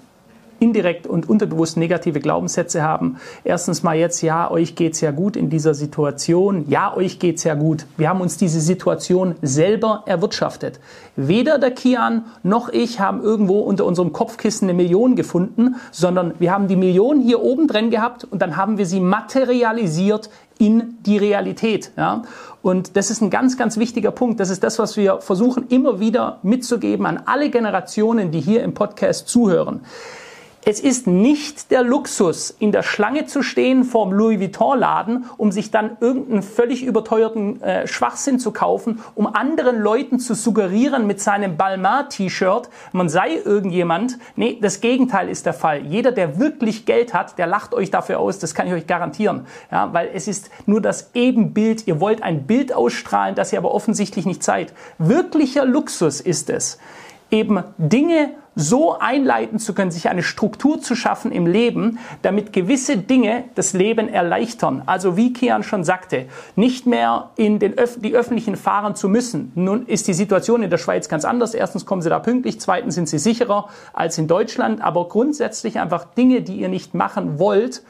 indirekt 0.59 1.07
und 1.07 1.29
unterbewusst 1.29 1.77
negative 1.77 2.19
Glaubenssätze 2.19 2.83
haben. 2.83 3.17
Erstens 3.43 3.83
mal 3.83 3.95
jetzt, 3.95 4.21
ja, 4.21 4.49
euch 4.51 4.75
geht's 4.75 5.01
ja 5.01 5.11
gut 5.11 5.35
in 5.35 5.49
dieser 5.49 5.73
Situation. 5.73 6.65
Ja, 6.67 6.95
euch 6.95 7.19
geht's 7.19 7.43
ja 7.43 7.55
gut. 7.55 7.85
Wir 7.97 8.09
haben 8.09 8.21
uns 8.21 8.37
diese 8.37 8.59
Situation 8.59 9.35
selber 9.41 10.03
erwirtschaftet. 10.05 10.79
Weder 11.15 11.59
der 11.59 11.71
Kian 11.71 12.25
noch 12.43 12.69
ich 12.69 12.99
haben 12.99 13.21
irgendwo 13.21 13.59
unter 13.59 13.85
unserem 13.85 14.13
Kopfkissen 14.13 14.69
eine 14.69 14.75
Million 14.75 15.15
gefunden, 15.15 15.75
sondern 15.91 16.33
wir 16.39 16.51
haben 16.51 16.67
die 16.67 16.75
Million 16.75 17.21
hier 17.21 17.41
oben 17.41 17.67
drin 17.67 17.89
gehabt 17.89 18.25
und 18.25 18.41
dann 18.41 18.57
haben 18.57 18.77
wir 18.77 18.85
sie 18.85 18.99
materialisiert 18.99 20.29
in 20.57 20.97
die 21.05 21.17
Realität. 21.17 21.91
Ja? 21.97 22.23
Und 22.61 22.97
das 22.97 23.09
ist 23.09 23.21
ein 23.21 23.29
ganz, 23.29 23.57
ganz 23.57 23.77
wichtiger 23.77 24.11
Punkt. 24.11 24.39
Das 24.39 24.49
ist 24.49 24.63
das, 24.63 24.79
was 24.79 24.97
wir 24.97 25.21
versuchen 25.21 25.67
immer 25.69 25.99
wieder 25.99 26.39
mitzugeben 26.43 27.05
an 27.05 27.23
alle 27.25 27.49
Generationen, 27.49 28.31
die 28.31 28.41
hier 28.41 28.63
im 28.63 28.73
Podcast 28.73 29.27
zuhören. 29.29 29.81
Es 30.65 30.81
ist 30.81 31.07
nicht 31.07 31.71
der 31.71 31.83
Luxus, 31.83 32.53
in 32.59 32.73
der 32.73 32.83
Schlange 32.83 33.25
zu 33.25 33.43
stehen 33.43 33.85
vorm 33.85 34.11
Louis 34.11 34.41
Vuitton-Laden, 34.41 35.25
um 35.37 35.53
sich 35.53 35.71
dann 35.71 35.95
irgendeinen 36.01 36.43
völlig 36.43 36.83
überteuerten 36.83 37.61
äh, 37.61 37.87
Schwachsinn 37.87 38.39
zu 38.39 38.51
kaufen, 38.51 38.99
um 39.15 39.25
anderen 39.25 39.79
Leuten 39.79 40.19
zu 40.19 40.35
suggerieren 40.35 41.07
mit 41.07 41.21
seinem 41.21 41.55
Balmain-T-Shirt, 41.55 42.69
man 42.91 43.07
sei 43.07 43.37
irgendjemand. 43.43 44.17
Nee, 44.35 44.59
das 44.61 44.81
Gegenteil 44.81 45.29
ist 45.29 45.45
der 45.45 45.53
Fall. 45.53 45.85
Jeder, 45.85 46.11
der 46.11 46.39
wirklich 46.39 46.85
Geld 46.85 47.13
hat, 47.13 47.37
der 47.37 47.47
lacht 47.47 47.73
euch 47.73 47.89
dafür 47.89 48.19
aus, 48.19 48.37
das 48.37 48.53
kann 48.53 48.67
ich 48.67 48.73
euch 48.73 48.85
garantieren. 48.85 49.47
Ja, 49.71 49.93
weil 49.93 50.09
es 50.13 50.27
ist 50.27 50.49
nur 50.65 50.81
das 50.81 51.11
Ebenbild, 51.13 51.87
ihr 51.87 52.01
wollt 52.01 52.21
ein 52.21 52.45
Bild 52.47 52.73
ausstrahlen, 52.73 53.33
das 53.33 53.53
ihr 53.53 53.59
aber 53.59 53.73
offensichtlich 53.73 54.25
nicht 54.25 54.43
seid. 54.43 54.73
Wirklicher 54.97 55.63
Luxus 55.63 56.19
ist 56.19 56.49
es, 56.49 56.79
eben 57.31 57.63
Dinge 57.77 58.31
so 58.55 58.99
einleiten 58.99 59.57
zu 59.57 59.73
können, 59.73 59.91
sich 59.91 60.09
eine 60.09 60.21
Struktur 60.21 60.81
zu 60.81 60.95
schaffen 60.95 61.31
im 61.31 61.47
Leben, 61.47 61.97
damit 62.21 62.51
gewisse 62.51 62.97
Dinge 62.97 63.45
das 63.55 63.73
Leben 63.73 64.09
erleichtern. 64.09 64.83
Also 64.85 65.15
wie 65.15 65.31
Kian 65.31 65.63
schon 65.63 65.83
sagte, 65.83 66.25
nicht 66.55 66.85
mehr 66.85 67.29
in 67.37 67.59
den 67.59 67.77
Öf 67.79 67.97
die 68.01 68.13
öffentlichen 68.15 68.57
fahren 68.57 68.95
zu 68.95 69.07
müssen. 69.07 69.51
Nun 69.55 69.85
ist 69.85 70.07
die 70.07 70.13
Situation 70.13 70.61
in 70.61 70.69
der 70.69 70.77
Schweiz 70.77 71.07
ganz 71.07 71.23
anders. 71.23 71.53
Erstens 71.53 71.85
kommen 71.85 72.01
sie 72.01 72.09
da 72.09 72.19
pünktlich, 72.19 72.59
zweitens 72.59 72.95
sind 72.95 73.07
sie 73.07 73.19
sicherer 73.19 73.69
als 73.93 74.17
in 74.17 74.27
Deutschland, 74.27 74.81
aber 74.81 75.07
grundsätzlich 75.07 75.79
einfach 75.79 76.05
Dinge, 76.13 76.41
die 76.41 76.57
ihr 76.57 76.69
nicht 76.69 76.93
machen 76.93 77.39
wollt, 77.39 77.83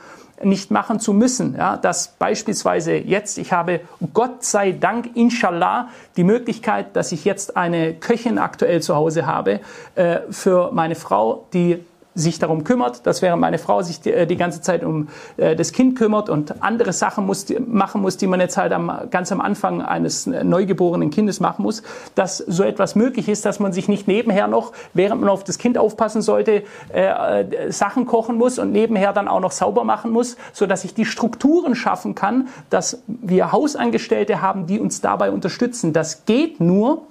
nicht 0.43 0.71
machen 0.71 0.99
zu 0.99 1.13
müssen. 1.13 1.55
Ja, 1.55 1.77
dass 1.77 2.09
beispielsweise 2.19 2.95
jetzt, 2.95 3.37
ich 3.37 3.51
habe 3.51 3.81
Gott 4.13 4.43
sei 4.43 4.71
Dank, 4.71 5.11
inshallah, 5.15 5.89
die 6.17 6.23
Möglichkeit, 6.23 6.95
dass 6.95 7.11
ich 7.11 7.25
jetzt 7.25 7.57
eine 7.57 7.93
Köchin 7.93 8.37
aktuell 8.37 8.81
zu 8.81 8.95
Hause 8.95 9.25
habe 9.25 9.59
äh, 9.95 10.19
für 10.29 10.71
meine 10.71 10.95
Frau, 10.95 11.47
die 11.53 11.83
sich 12.19 12.39
darum 12.39 12.63
kümmert, 12.63 13.05
dass 13.05 13.21
während 13.21 13.41
meine 13.41 13.57
Frau 13.57 13.81
sich 13.81 14.01
die, 14.01 14.27
die 14.27 14.35
ganze 14.35 14.61
Zeit 14.61 14.83
um 14.83 15.07
äh, 15.37 15.55
das 15.55 15.71
Kind 15.71 15.97
kümmert 15.97 16.29
und 16.29 16.61
andere 16.61 16.93
Sachen 16.93 17.25
muss, 17.25 17.45
machen 17.67 18.01
muss, 18.01 18.17
die 18.17 18.27
man 18.27 18.39
jetzt 18.39 18.57
halt 18.57 18.71
am, 18.73 18.91
ganz 19.09 19.31
am 19.31 19.41
Anfang 19.41 19.81
eines 19.81 20.27
neugeborenen 20.27 21.09
Kindes 21.09 21.39
machen 21.39 21.63
muss, 21.63 21.83
dass 22.15 22.37
so 22.37 22.63
etwas 22.63 22.95
möglich 22.95 23.29
ist, 23.29 23.45
dass 23.45 23.59
man 23.59 23.73
sich 23.73 23.87
nicht 23.87 24.07
nebenher 24.07 24.47
noch, 24.47 24.73
während 24.93 25.21
man 25.21 25.29
auf 25.29 25.43
das 25.43 25.57
Kind 25.57 25.77
aufpassen 25.77 26.21
sollte, 26.21 26.63
äh, 26.93 27.43
äh, 27.43 27.71
Sachen 27.71 28.05
kochen 28.05 28.37
muss 28.37 28.59
und 28.59 28.71
nebenher 28.71 29.13
dann 29.13 29.27
auch 29.27 29.39
noch 29.39 29.51
sauber 29.51 29.83
machen 29.83 30.11
muss, 30.11 30.37
so 30.53 30.65
dass 30.65 30.83
ich 30.83 30.93
die 30.93 31.05
Strukturen 31.05 31.75
schaffen 31.75 32.15
kann, 32.15 32.49
dass 32.69 33.01
wir 33.07 33.51
Hausangestellte 33.51 34.41
haben, 34.41 34.67
die 34.67 34.79
uns 34.79 35.01
dabei 35.01 35.31
unterstützen. 35.31 35.93
Das 35.93 36.25
geht 36.25 36.59
nur, 36.59 37.03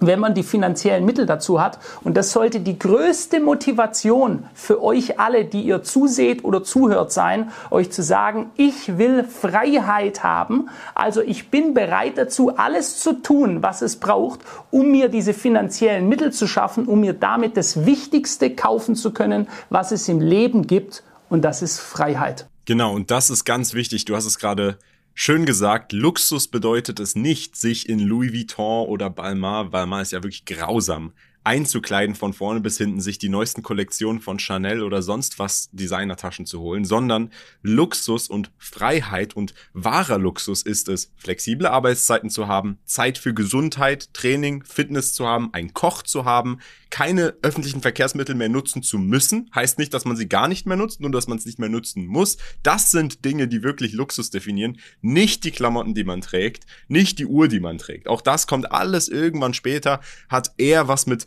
wenn 0.00 0.20
man 0.20 0.34
die 0.34 0.42
finanziellen 0.42 1.04
Mittel 1.04 1.26
dazu 1.26 1.60
hat. 1.60 1.78
Und 2.04 2.16
das 2.16 2.32
sollte 2.32 2.60
die 2.60 2.78
größte 2.78 3.40
Motivation 3.40 4.44
für 4.54 4.82
euch 4.82 5.18
alle, 5.18 5.44
die 5.44 5.62
ihr 5.62 5.82
zuseht 5.82 6.44
oder 6.44 6.62
zuhört 6.62 7.12
sein, 7.12 7.50
euch 7.70 7.90
zu 7.90 8.02
sagen, 8.02 8.50
ich 8.56 8.98
will 8.98 9.24
Freiheit 9.24 10.22
haben. 10.22 10.68
Also 10.94 11.22
ich 11.22 11.50
bin 11.50 11.74
bereit 11.74 12.18
dazu, 12.18 12.56
alles 12.56 12.98
zu 12.98 13.14
tun, 13.14 13.62
was 13.62 13.82
es 13.82 13.96
braucht, 13.96 14.40
um 14.70 14.90
mir 14.90 15.08
diese 15.08 15.34
finanziellen 15.34 16.08
Mittel 16.08 16.32
zu 16.32 16.46
schaffen, 16.46 16.86
um 16.86 17.00
mir 17.00 17.12
damit 17.12 17.56
das 17.56 17.86
Wichtigste 17.86 18.54
kaufen 18.54 18.94
zu 18.94 19.12
können, 19.12 19.48
was 19.70 19.92
es 19.92 20.08
im 20.08 20.20
Leben 20.20 20.66
gibt. 20.66 21.02
Und 21.28 21.42
das 21.42 21.62
ist 21.62 21.80
Freiheit. 21.80 22.46
Genau, 22.66 22.94
und 22.94 23.10
das 23.10 23.30
ist 23.30 23.44
ganz 23.44 23.74
wichtig. 23.74 24.04
Du 24.04 24.16
hast 24.16 24.26
es 24.26 24.38
gerade 24.38 24.78
Schön 25.18 25.46
gesagt, 25.46 25.94
Luxus 25.94 26.46
bedeutet 26.46 27.00
es 27.00 27.16
nicht, 27.16 27.56
sich 27.56 27.88
in 27.88 28.00
Louis 28.00 28.34
Vuitton 28.34 28.86
oder 28.86 29.08
Balmain, 29.08 29.70
Balmain 29.70 30.02
ist 30.02 30.12
ja 30.12 30.22
wirklich 30.22 30.44
grausam, 30.44 31.14
einzukleiden 31.46 32.16
von 32.16 32.32
vorne 32.32 32.60
bis 32.60 32.76
hinten, 32.76 33.00
sich 33.00 33.18
die 33.18 33.28
neuesten 33.28 33.62
Kollektionen 33.62 34.20
von 34.20 34.40
Chanel 34.40 34.82
oder 34.82 35.00
sonst 35.00 35.38
was 35.38 35.70
Designertaschen 35.70 36.44
zu 36.44 36.58
holen, 36.58 36.84
sondern 36.84 37.30
Luxus 37.62 38.28
und 38.28 38.50
Freiheit 38.58 39.36
und 39.36 39.54
wahrer 39.72 40.18
Luxus 40.18 40.62
ist 40.62 40.88
es, 40.88 41.12
flexible 41.16 41.68
Arbeitszeiten 41.68 42.30
zu 42.30 42.48
haben, 42.48 42.78
Zeit 42.84 43.16
für 43.16 43.32
Gesundheit, 43.32 44.12
Training, 44.12 44.64
Fitness 44.64 45.14
zu 45.14 45.24
haben, 45.24 45.54
einen 45.54 45.72
Koch 45.72 46.02
zu 46.02 46.24
haben, 46.24 46.58
keine 46.90 47.34
öffentlichen 47.42 47.80
Verkehrsmittel 47.80 48.34
mehr 48.34 48.48
nutzen 48.48 48.82
zu 48.82 48.98
müssen. 48.98 49.50
Heißt 49.54 49.78
nicht, 49.78 49.92
dass 49.94 50.04
man 50.04 50.16
sie 50.16 50.28
gar 50.28 50.48
nicht 50.48 50.66
mehr 50.66 50.76
nutzt, 50.76 51.00
nur 51.00 51.10
dass 51.10 51.26
man 51.26 51.38
es 51.38 51.46
nicht 51.46 51.58
mehr 51.58 51.68
nutzen 51.68 52.06
muss. 52.06 52.38
Das 52.62 52.90
sind 52.90 53.24
Dinge, 53.24 53.48
die 53.48 53.62
wirklich 53.62 53.92
Luxus 53.92 54.30
definieren. 54.30 54.78
Nicht 55.00 55.44
die 55.44 55.50
Klamotten, 55.50 55.94
die 55.94 56.04
man 56.04 56.20
trägt, 56.20 56.64
nicht 56.88 57.18
die 57.18 57.26
Uhr, 57.26 57.48
die 57.48 57.60
man 57.60 57.78
trägt. 57.78 58.08
Auch 58.08 58.20
das 58.20 58.46
kommt 58.46 58.72
alles 58.72 59.08
irgendwann 59.08 59.54
später, 59.54 60.00
hat 60.28 60.52
eher 60.58 60.88
was 60.88 61.06
mit 61.06 61.26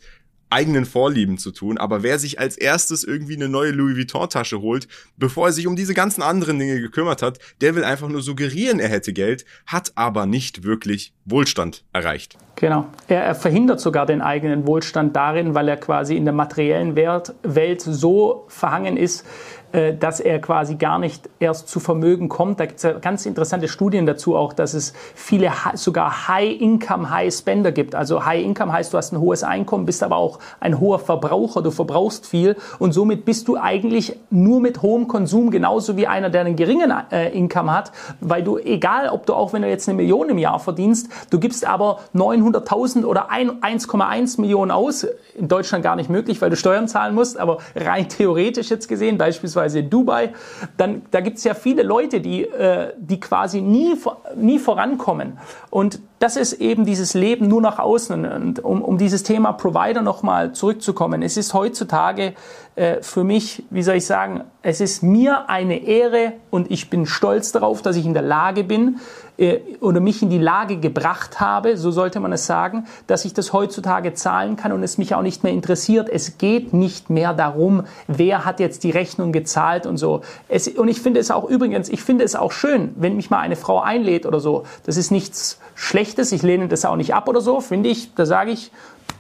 eigenen 0.50 0.86
Vorlieben 0.86 1.38
zu 1.38 1.52
tun. 1.52 1.78
Aber 1.78 2.04
wer 2.04 2.20
sich 2.20 2.40
als 2.40 2.58
erstes 2.58 3.04
irgendwie 3.04 3.36
eine 3.36 3.50
neue 3.50 3.72
Louis 3.72 3.98
Vuitton-Tasche 3.98 4.62
holt, 4.62 4.88
bevor 5.18 5.48
er 5.48 5.54
sich 5.54 5.68
um 5.68 5.76
diese 5.76 5.94
ganzen 5.94 6.22
anderen 6.22 6.60
Dinge 6.60 6.80
gekümmert 6.80 7.22
hat, 7.22 7.40
der 7.62 7.76
will 7.76 7.84
einfach 7.84 8.08
nur 8.08 8.22
suggerieren, 8.22 8.80
er 8.80 8.90
hätte 8.90 9.14
Geld, 9.14 9.46
hat 9.68 9.92
aber 9.96 10.26
nicht 10.26 10.64
wirklich 10.64 11.14
Wohlstand 11.26 11.84
erreicht. 11.94 12.38
Genau. 12.56 12.88
Er, 13.08 13.24
er 13.24 13.36
verhindert 13.36 13.80
sogar 13.80 14.06
den 14.06 14.22
eigenen 14.22 14.68
Wohlstand 14.68 15.16
darin, 15.16 15.56
weil 15.56 15.70
er 15.70 15.78
quasi 15.78 16.18
in 16.18 16.26
der 16.26 16.34
materiellen 16.34 16.96
Welt, 16.96 17.82
so 17.82 18.46
verhangen 18.50 18.98
ist, 18.98 19.26
dass 19.72 20.20
er 20.20 20.40
quasi 20.40 20.76
gar 20.76 21.00
nicht 21.00 21.30
erst 21.40 21.68
zu 21.68 21.80
Vermögen 21.80 22.30
kommt. 22.30 22.60
Da 22.60 22.66
gibt 22.66 22.78
es 22.78 22.84
ja 22.84 22.94
ganz 22.94 23.26
interessante 23.26 23.68
Studien 23.68 24.06
dazu 24.06 24.36
auch, 24.36 24.54
dass 24.54 24.74
es 24.74 24.94
viele 25.16 25.52
sogar 25.76 26.28
High-Income, 26.28 27.10
High-Spender 27.10 27.72
gibt. 27.72 27.96
Also 27.96 28.26
High-Income 28.26 28.74
heißt, 28.74 28.94
du 28.94 28.98
hast 28.98 29.14
ein 29.14 29.20
hohes 29.20 29.44
Einkommen, 29.44 29.86
bist 29.86 30.04
aber 30.04 30.18
auch 30.18 30.40
ein 30.60 30.80
hoher 30.80 31.00
Verbraucher, 31.00 31.62
du 31.62 31.72
verbrauchst 31.72 32.26
viel 32.26 32.56
und 32.80 32.94
somit 32.94 33.26
bist 33.26 33.48
du 33.48 33.58
eigentlich 33.58 34.16
nur 34.30 34.60
mit 34.60 34.82
hohem 34.82 35.08
Konsum 35.08 35.52
genauso 35.52 35.98
wie 35.98 36.08
einer, 36.08 36.30
der 36.30 36.42
einen 36.42 36.56
geringen 36.56 36.92
äh, 37.12 37.30
Income 37.30 37.74
hat, 37.74 37.92
weil 38.22 38.44
du, 38.44 38.58
egal 38.58 39.10
ob 39.10 39.26
du 39.26 39.34
auch 39.34 39.54
wenn 39.54 39.62
du 39.62 39.70
jetzt 39.70 39.88
eine 39.88 39.96
Million 39.96 40.30
im 40.30 40.38
Jahr 40.38 40.60
verdienst, 40.60 41.10
du 41.30 41.40
gibst 41.40 41.66
aber 41.66 42.00
900.000 42.16 43.06
oder 43.06 43.30
1,1 43.32 44.42
Millionen 44.42 44.72
aus, 44.72 45.06
in 45.36 45.48
Deutschland 45.48 45.84
gar 45.84 45.96
nicht 45.96 46.10
möglich, 46.10 46.42
weil 46.42 46.50
du 46.50 46.56
Steuern 46.56 46.88
zahlen 46.88 47.16
musst, 47.16 47.40
aber 47.40 47.60
rein 47.76 48.10
theoretisch 48.10 48.70
jetzt 48.70 48.88
gesehen, 48.88 49.18
beispielsweise 49.18 49.59
beispielsweise 49.60 49.80
in 49.80 49.90
Dubai, 49.90 50.34
dann 50.78 51.02
da 51.12 51.22
gibt 51.22 51.38
es 51.38 51.44
ja 51.44 51.54
viele 51.54 51.84
Leute, 51.84 52.22
die, 52.22 52.44
äh, 52.44 52.94
die 52.98 53.20
quasi 53.20 53.62
nie, 53.62 53.96
nie 54.36 54.60
vorankommen. 54.60 55.38
Und 55.70 56.00
das 56.20 56.36
ist 56.36 56.54
eben 56.54 56.86
dieses 56.86 57.14
Leben 57.14 57.48
nur 57.48 57.62
nach 57.62 57.80
außen. 57.80 58.26
Und 58.26 58.64
um, 58.64 58.82
um 58.82 58.98
dieses 58.98 59.24
Thema 59.24 59.54
Provider 59.54 60.02
nochmal 60.02 60.54
zurückzukommen, 60.54 61.22
es 61.22 61.38
ist 61.38 61.54
heutzutage 61.54 62.34
äh, 62.76 63.02
für 63.02 63.24
mich, 63.24 63.64
wie 63.70 63.84
soll 63.84 63.96
ich 63.96 64.06
sagen, 64.06 64.44
es 64.62 64.82
ist 64.82 65.04
mir 65.04 65.50
eine 65.50 65.84
Ehre 65.84 66.34
und 66.50 66.72
ich 66.72 66.90
bin 66.90 67.06
stolz 67.06 67.52
darauf, 67.52 67.82
dass 67.82 67.96
ich 67.96 68.06
in 68.06 68.14
der 68.14 68.24
Lage 68.24 68.64
bin 68.64 69.00
äh, 69.40 69.62
oder 69.80 70.02
mich 70.02 70.22
in 70.22 70.30
die 70.30 70.38
Lage 70.38 70.78
gebracht 70.78 71.40
habe, 71.40 71.78
so 71.78 71.92
sollte 71.92 72.20
man 72.20 72.34
es 72.34 72.46
sagen, 72.46 72.86
dass 73.08 73.24
ich 73.24 73.34
das 73.34 73.54
heutzutage 73.54 74.14
zahlen 74.14 74.58
kann 74.58 74.72
und 74.74 74.84
es 74.84 74.98
mich 74.98 75.16
auch 75.16 75.22
nicht 75.22 75.44
mehr 75.44 75.54
interessiert. 75.54 76.10
Es 76.10 76.38
geht 76.38 76.74
nicht 76.74 77.10
mehr 77.10 77.34
darum, 77.34 77.86
wer 78.08 78.44
hat 78.44 78.60
jetzt 78.60 78.84
die 78.84 78.92
Rechnung 78.92 79.32
gezahlt 79.32 79.86
und 79.86 79.98
so. 79.98 80.22
Es, 80.50 80.68
und 80.68 80.90
ich 80.90 81.02
finde 81.02 81.20
es 81.20 81.32
auch 81.32 81.50
übrigens, 81.50 81.88
ich 81.90 82.04
finde 82.04 82.26
es 82.26 82.36
auch 82.36 82.52
schön, 82.52 82.94
wenn 82.98 83.16
mich 83.16 83.30
mal 83.30 83.40
eine 83.40 83.56
Frau 83.56 83.80
einlädt 83.80 84.26
oder 84.26 84.40
so. 84.40 84.66
Das 84.86 84.98
ist 84.98 85.10
nichts 85.12 85.60
Schlechtes, 85.74 86.32
ich 86.34 86.42
lehne 86.42 86.68
das 86.68 86.84
auch 86.84 86.98
nicht 86.98 87.14
ab 87.14 87.30
oder 87.30 87.40
so, 87.40 87.62
finde 87.62 87.90
ich, 87.90 88.14
da 88.16 88.26
sage 88.26 88.52
ich, 88.52 88.72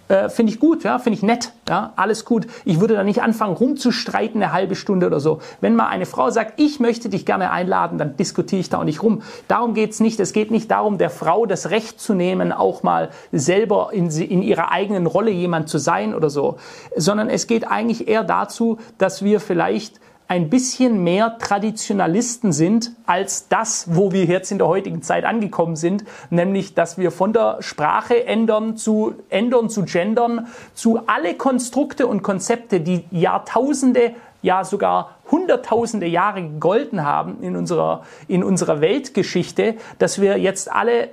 äh, 0.09 0.27
finde 0.27 0.51
ich 0.51 0.59
gut, 0.59 0.83
ja, 0.83 0.99
finde 0.99 1.17
ich 1.17 1.23
nett, 1.23 1.53
ja, 1.69 1.93
alles 1.95 2.25
gut. 2.25 2.47
Ich 2.65 2.79
würde 2.81 2.95
da 2.95 3.03
nicht 3.03 3.21
anfangen 3.21 3.55
rumzustreiten 3.55 4.41
eine 4.41 4.51
halbe 4.51 4.75
Stunde 4.75 5.05
oder 5.05 5.19
so. 5.19 5.39
Wenn 5.61 5.75
mal 5.75 5.87
eine 5.87 6.05
Frau 6.05 6.29
sagt, 6.31 6.59
ich 6.59 6.79
möchte 6.79 7.09
dich 7.09 7.25
gerne 7.25 7.51
einladen, 7.51 7.97
dann 7.97 8.17
diskutiere 8.17 8.59
ich 8.59 8.69
da 8.69 8.79
auch 8.79 8.83
nicht 8.83 9.03
rum. 9.03 9.21
Darum 9.47 9.73
geht's 9.73 9.99
nicht. 9.99 10.19
Es 10.19 10.33
geht 10.33 10.51
nicht 10.51 10.69
darum, 10.71 10.97
der 10.97 11.11
Frau 11.11 11.45
das 11.45 11.69
Recht 11.69 12.01
zu 12.01 12.15
nehmen, 12.15 12.51
auch 12.51 12.83
mal 12.83 13.09
selber 13.31 13.91
in, 13.93 14.09
in 14.09 14.41
ihrer 14.41 14.71
eigenen 14.71 15.05
Rolle 15.05 15.31
jemand 15.31 15.69
zu 15.69 15.77
sein 15.77 16.15
oder 16.15 16.29
so, 16.29 16.57
sondern 16.95 17.29
es 17.29 17.47
geht 17.47 17.67
eigentlich 17.67 18.07
eher 18.07 18.23
dazu, 18.23 18.79
dass 18.97 19.23
wir 19.23 19.39
vielleicht 19.39 19.99
ein 20.29 20.51
bisschen 20.51 21.03
mehr 21.03 21.39
Traditionalisten 21.39 22.53
sind 22.53 22.91
als 23.07 23.47
das, 23.47 23.95
wo 23.95 24.11
wir 24.11 24.25
jetzt 24.25 24.51
in 24.51 24.59
der 24.59 24.67
heutigen 24.67 25.01
Zeit 25.01 25.25
angekommen 25.25 25.75
sind, 25.75 26.05
nämlich 26.29 26.75
dass 26.75 26.99
wir 26.99 27.09
von 27.09 27.33
der 27.33 27.57
Sprache 27.61 28.25
ändern 28.25 28.77
zu 28.77 29.15
ändern 29.29 29.71
zu 29.71 29.85
gendern, 29.85 30.47
zu 30.75 31.01
alle 31.07 31.33
Konstrukte 31.33 32.05
und 32.05 32.21
Konzepte, 32.21 32.79
die 32.79 33.05
Jahrtausende 33.09 34.13
ja 34.43 34.63
sogar 34.63 35.15
hunderttausende 35.31 36.05
Jahre 36.05 36.43
gegolten 36.43 37.03
haben 37.03 37.41
in 37.41 37.55
unserer, 37.55 38.03
in 38.27 38.43
unserer 38.43 38.81
Weltgeschichte, 38.81 39.77
dass 39.97 40.21
wir 40.21 40.37
jetzt 40.37 40.71
alle 40.71 41.09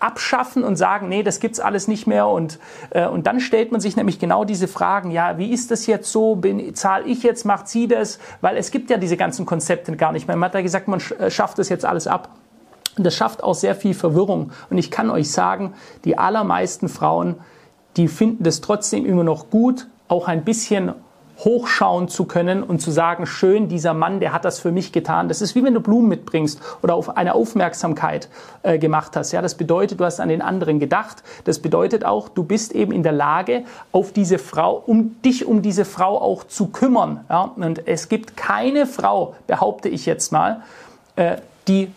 abschaffen 0.00 0.64
und 0.64 0.76
sagen, 0.76 1.08
nee, 1.08 1.22
das 1.22 1.40
gibt's 1.40 1.60
alles 1.60 1.86
nicht 1.86 2.06
mehr. 2.06 2.26
Und, 2.26 2.58
äh, 2.90 3.06
und 3.06 3.26
dann 3.26 3.40
stellt 3.40 3.70
man 3.70 3.80
sich 3.80 3.96
nämlich 3.96 4.18
genau 4.18 4.44
diese 4.44 4.66
Fragen, 4.66 5.10
ja, 5.10 5.38
wie 5.38 5.52
ist 5.52 5.70
das 5.70 5.86
jetzt 5.86 6.10
so? 6.10 6.36
Bin, 6.36 6.74
zahle 6.74 7.04
ich 7.04 7.22
jetzt, 7.22 7.44
macht 7.44 7.68
sie 7.68 7.86
das? 7.86 8.18
Weil 8.40 8.56
es 8.56 8.70
gibt 8.70 8.90
ja 8.90 8.96
diese 8.96 9.16
ganzen 9.16 9.46
Konzepte 9.46 9.96
gar 9.96 10.12
nicht 10.12 10.26
mehr. 10.26 10.36
Man 10.36 10.48
hat 10.48 10.54
ja 10.54 10.62
gesagt, 10.62 10.88
man 10.88 11.00
äh, 11.18 11.30
schafft 11.30 11.58
das 11.58 11.68
jetzt 11.68 11.84
alles 11.84 12.06
ab. 12.06 12.30
Und 12.96 13.04
das 13.04 13.14
schafft 13.14 13.42
auch 13.42 13.54
sehr 13.54 13.74
viel 13.74 13.94
Verwirrung. 13.94 14.52
Und 14.68 14.78
ich 14.78 14.90
kann 14.90 15.10
euch 15.10 15.30
sagen, 15.30 15.74
die 16.04 16.18
allermeisten 16.18 16.88
Frauen, 16.88 17.36
die 17.96 18.08
finden 18.08 18.42
das 18.44 18.60
trotzdem 18.60 19.06
immer 19.06 19.24
noch 19.24 19.50
gut, 19.50 19.86
auch 20.08 20.28
ein 20.28 20.44
bisschen 20.44 20.92
hochschauen 21.44 22.08
zu 22.08 22.24
können 22.24 22.62
und 22.62 22.80
zu 22.80 22.90
sagen, 22.90 23.26
schön, 23.26 23.68
dieser 23.68 23.94
Mann, 23.94 24.20
der 24.20 24.32
hat 24.32 24.44
das 24.44 24.60
für 24.60 24.72
mich 24.72 24.92
getan. 24.92 25.28
Das 25.28 25.40
ist 25.40 25.54
wie 25.54 25.64
wenn 25.64 25.74
du 25.74 25.80
Blumen 25.80 26.08
mitbringst 26.08 26.60
oder 26.82 26.94
auf 26.94 27.16
eine 27.16 27.34
Aufmerksamkeit 27.34 28.28
äh, 28.62 28.78
gemacht 28.78 29.16
hast. 29.16 29.32
Ja, 29.32 29.42
das 29.42 29.54
bedeutet, 29.54 30.00
du 30.00 30.04
hast 30.04 30.20
an 30.20 30.28
den 30.28 30.42
anderen 30.42 30.78
gedacht. 30.78 31.22
Das 31.44 31.58
bedeutet 31.60 32.04
auch, 32.04 32.28
du 32.28 32.44
bist 32.44 32.72
eben 32.72 32.92
in 32.92 33.02
der 33.02 33.12
Lage, 33.12 33.64
auf 33.92 34.12
diese 34.12 34.38
Frau, 34.38 34.82
um 34.86 35.20
dich 35.22 35.46
um 35.46 35.62
diese 35.62 35.84
Frau 35.84 36.20
auch 36.20 36.44
zu 36.44 36.66
kümmern. 36.68 37.24
Ja, 37.28 37.52
und 37.56 37.86
es 37.86 38.08
gibt 38.08 38.36
keine 38.36 38.86
Frau, 38.86 39.34
behaupte 39.46 39.88
ich 39.88 40.06
jetzt 40.06 40.32
mal, 40.32 40.62
äh, 41.16 41.36
die 41.68 41.90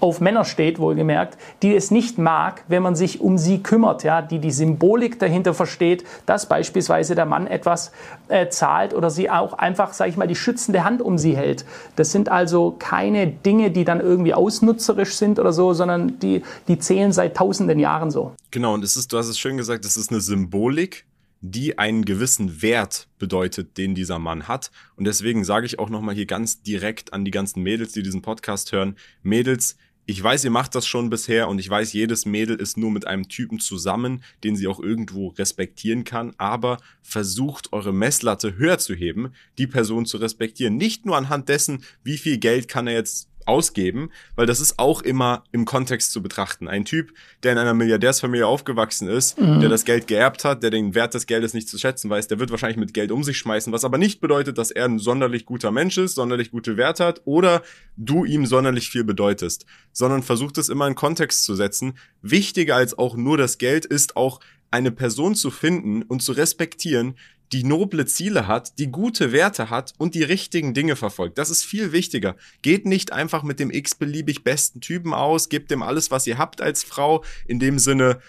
auf 0.00 0.20
Männer 0.20 0.44
steht, 0.44 0.78
wohlgemerkt, 0.78 1.38
die 1.62 1.74
es 1.74 1.90
nicht 1.90 2.18
mag, 2.18 2.64
wenn 2.68 2.82
man 2.82 2.96
sich 2.96 3.20
um 3.20 3.38
sie 3.38 3.62
kümmert, 3.62 4.02
ja, 4.02 4.22
die 4.22 4.38
die 4.38 4.50
Symbolik 4.50 5.18
dahinter 5.18 5.54
versteht, 5.54 6.04
dass 6.26 6.48
beispielsweise 6.48 7.14
der 7.14 7.26
Mann 7.26 7.46
etwas 7.46 7.92
äh, 8.28 8.48
zahlt 8.48 8.94
oder 8.94 9.10
sie 9.10 9.30
auch 9.30 9.52
einfach, 9.52 9.92
sage 9.92 10.10
ich 10.10 10.16
mal, 10.16 10.26
die 10.26 10.34
schützende 10.34 10.84
Hand 10.84 11.02
um 11.02 11.18
sie 11.18 11.36
hält. 11.36 11.64
Das 11.96 12.12
sind 12.12 12.28
also 12.28 12.74
keine 12.78 13.26
Dinge, 13.26 13.70
die 13.70 13.84
dann 13.84 14.00
irgendwie 14.00 14.34
ausnutzerisch 14.34 15.14
sind 15.14 15.38
oder 15.38 15.52
so, 15.52 15.74
sondern 15.74 16.18
die, 16.18 16.42
die 16.68 16.78
zählen 16.78 17.12
seit 17.12 17.36
tausenden 17.36 17.78
Jahren 17.78 18.10
so. 18.10 18.32
Genau, 18.50 18.74
und 18.74 18.82
es 18.82 18.96
ist, 18.96 19.12
du 19.12 19.18
hast 19.18 19.28
es 19.28 19.38
schön 19.38 19.56
gesagt, 19.56 19.84
es 19.84 19.96
ist 19.96 20.10
eine 20.10 20.20
Symbolik, 20.20 21.04
die 21.40 21.78
einen 21.78 22.04
gewissen 22.04 22.62
Wert 22.62 23.08
bedeutet, 23.18 23.78
den 23.78 23.94
dieser 23.94 24.18
Mann 24.18 24.46
hat. 24.46 24.70
Und 24.96 25.06
deswegen 25.06 25.44
sage 25.44 25.66
ich 25.66 25.78
auch 25.78 25.88
nochmal 25.88 26.14
hier 26.14 26.26
ganz 26.26 26.62
direkt 26.62 27.12
an 27.12 27.24
die 27.24 27.30
ganzen 27.30 27.62
Mädels, 27.62 27.92
die 27.92 28.02
diesen 28.02 28.22
Podcast 28.22 28.72
hören, 28.72 28.96
Mädels, 29.22 29.76
ich 30.06 30.22
weiß, 30.22 30.44
ihr 30.44 30.50
macht 30.50 30.74
das 30.74 30.86
schon 30.86 31.08
bisher 31.08 31.48
und 31.48 31.58
ich 31.58 31.70
weiß, 31.70 31.92
jedes 31.92 32.26
Mädel 32.26 32.56
ist 32.56 32.76
nur 32.76 32.90
mit 32.90 33.06
einem 33.06 33.28
Typen 33.28 33.60
zusammen, 33.60 34.24
den 34.42 34.56
sie 34.56 34.66
auch 34.66 34.80
irgendwo 34.80 35.28
respektieren 35.28 36.04
kann, 36.04 36.34
aber 36.36 36.78
versucht 37.02 37.72
eure 37.72 37.92
Messlatte 37.92 38.56
höher 38.56 38.78
zu 38.78 38.94
heben, 38.94 39.32
die 39.58 39.66
Person 39.66 40.06
zu 40.06 40.16
respektieren. 40.16 40.76
Nicht 40.76 41.06
nur 41.06 41.16
anhand 41.16 41.48
dessen, 41.48 41.84
wie 42.02 42.18
viel 42.18 42.38
Geld 42.38 42.66
kann 42.66 42.86
er 42.86 42.94
jetzt 42.94 43.28
ausgeben, 43.46 44.10
weil 44.36 44.46
das 44.46 44.60
ist 44.60 44.78
auch 44.78 45.02
immer 45.02 45.44
im 45.52 45.64
Kontext 45.64 46.12
zu 46.12 46.22
betrachten. 46.22 46.68
Ein 46.68 46.84
Typ, 46.84 47.12
der 47.42 47.52
in 47.52 47.58
einer 47.58 47.74
Milliardärsfamilie 47.74 48.46
aufgewachsen 48.46 49.08
ist, 49.08 49.40
mhm. 49.40 49.60
der 49.60 49.68
das 49.68 49.84
Geld 49.84 50.06
geerbt 50.06 50.44
hat, 50.44 50.62
der 50.62 50.70
den 50.70 50.94
Wert 50.94 51.14
des 51.14 51.26
Geldes 51.26 51.54
nicht 51.54 51.68
zu 51.68 51.78
schätzen 51.78 52.10
weiß, 52.10 52.28
der 52.28 52.38
wird 52.38 52.50
wahrscheinlich 52.50 52.78
mit 52.78 52.94
Geld 52.94 53.12
um 53.12 53.24
sich 53.24 53.38
schmeißen, 53.38 53.72
was 53.72 53.84
aber 53.84 53.98
nicht 53.98 54.20
bedeutet, 54.20 54.58
dass 54.58 54.70
er 54.70 54.84
ein 54.84 54.98
sonderlich 54.98 55.46
guter 55.46 55.70
Mensch 55.70 55.98
ist, 55.98 56.14
sonderlich 56.14 56.50
gute 56.50 56.76
Werte 56.76 57.04
hat 57.04 57.22
oder 57.24 57.62
du 57.96 58.24
ihm 58.24 58.46
sonderlich 58.46 58.90
viel 58.90 59.04
bedeutest, 59.04 59.66
sondern 59.92 60.22
versucht 60.22 60.58
es 60.58 60.68
immer 60.68 60.86
in 60.86 60.94
Kontext 60.94 61.44
zu 61.44 61.54
setzen. 61.54 61.94
Wichtiger 62.22 62.76
als 62.76 62.98
auch 62.98 63.16
nur 63.16 63.36
das 63.36 63.58
Geld 63.58 63.84
ist 63.84 64.16
auch 64.16 64.40
eine 64.70 64.92
Person 64.92 65.34
zu 65.34 65.50
finden 65.50 66.02
und 66.02 66.22
zu 66.22 66.32
respektieren, 66.32 67.16
die 67.52 67.64
noble 67.64 68.06
Ziele 68.06 68.46
hat, 68.46 68.78
die 68.78 68.90
gute 68.90 69.32
Werte 69.32 69.70
hat 69.70 69.92
und 69.98 70.14
die 70.14 70.22
richtigen 70.22 70.72
Dinge 70.72 70.96
verfolgt. 70.96 71.38
Das 71.38 71.50
ist 71.50 71.64
viel 71.64 71.92
wichtiger. 71.92 72.36
Geht 72.62 72.86
nicht 72.86 73.12
einfach 73.12 73.42
mit 73.42 73.58
dem 73.58 73.70
x-beliebig 73.70 74.44
besten 74.44 74.80
Typen 74.80 75.12
aus, 75.12 75.48
gebt 75.48 75.70
dem 75.70 75.82
alles, 75.82 76.10
was 76.10 76.26
ihr 76.26 76.38
habt 76.38 76.60
als 76.60 76.84
Frau, 76.84 77.24
in 77.46 77.58
dem 77.58 77.78
Sinne, 77.78 78.20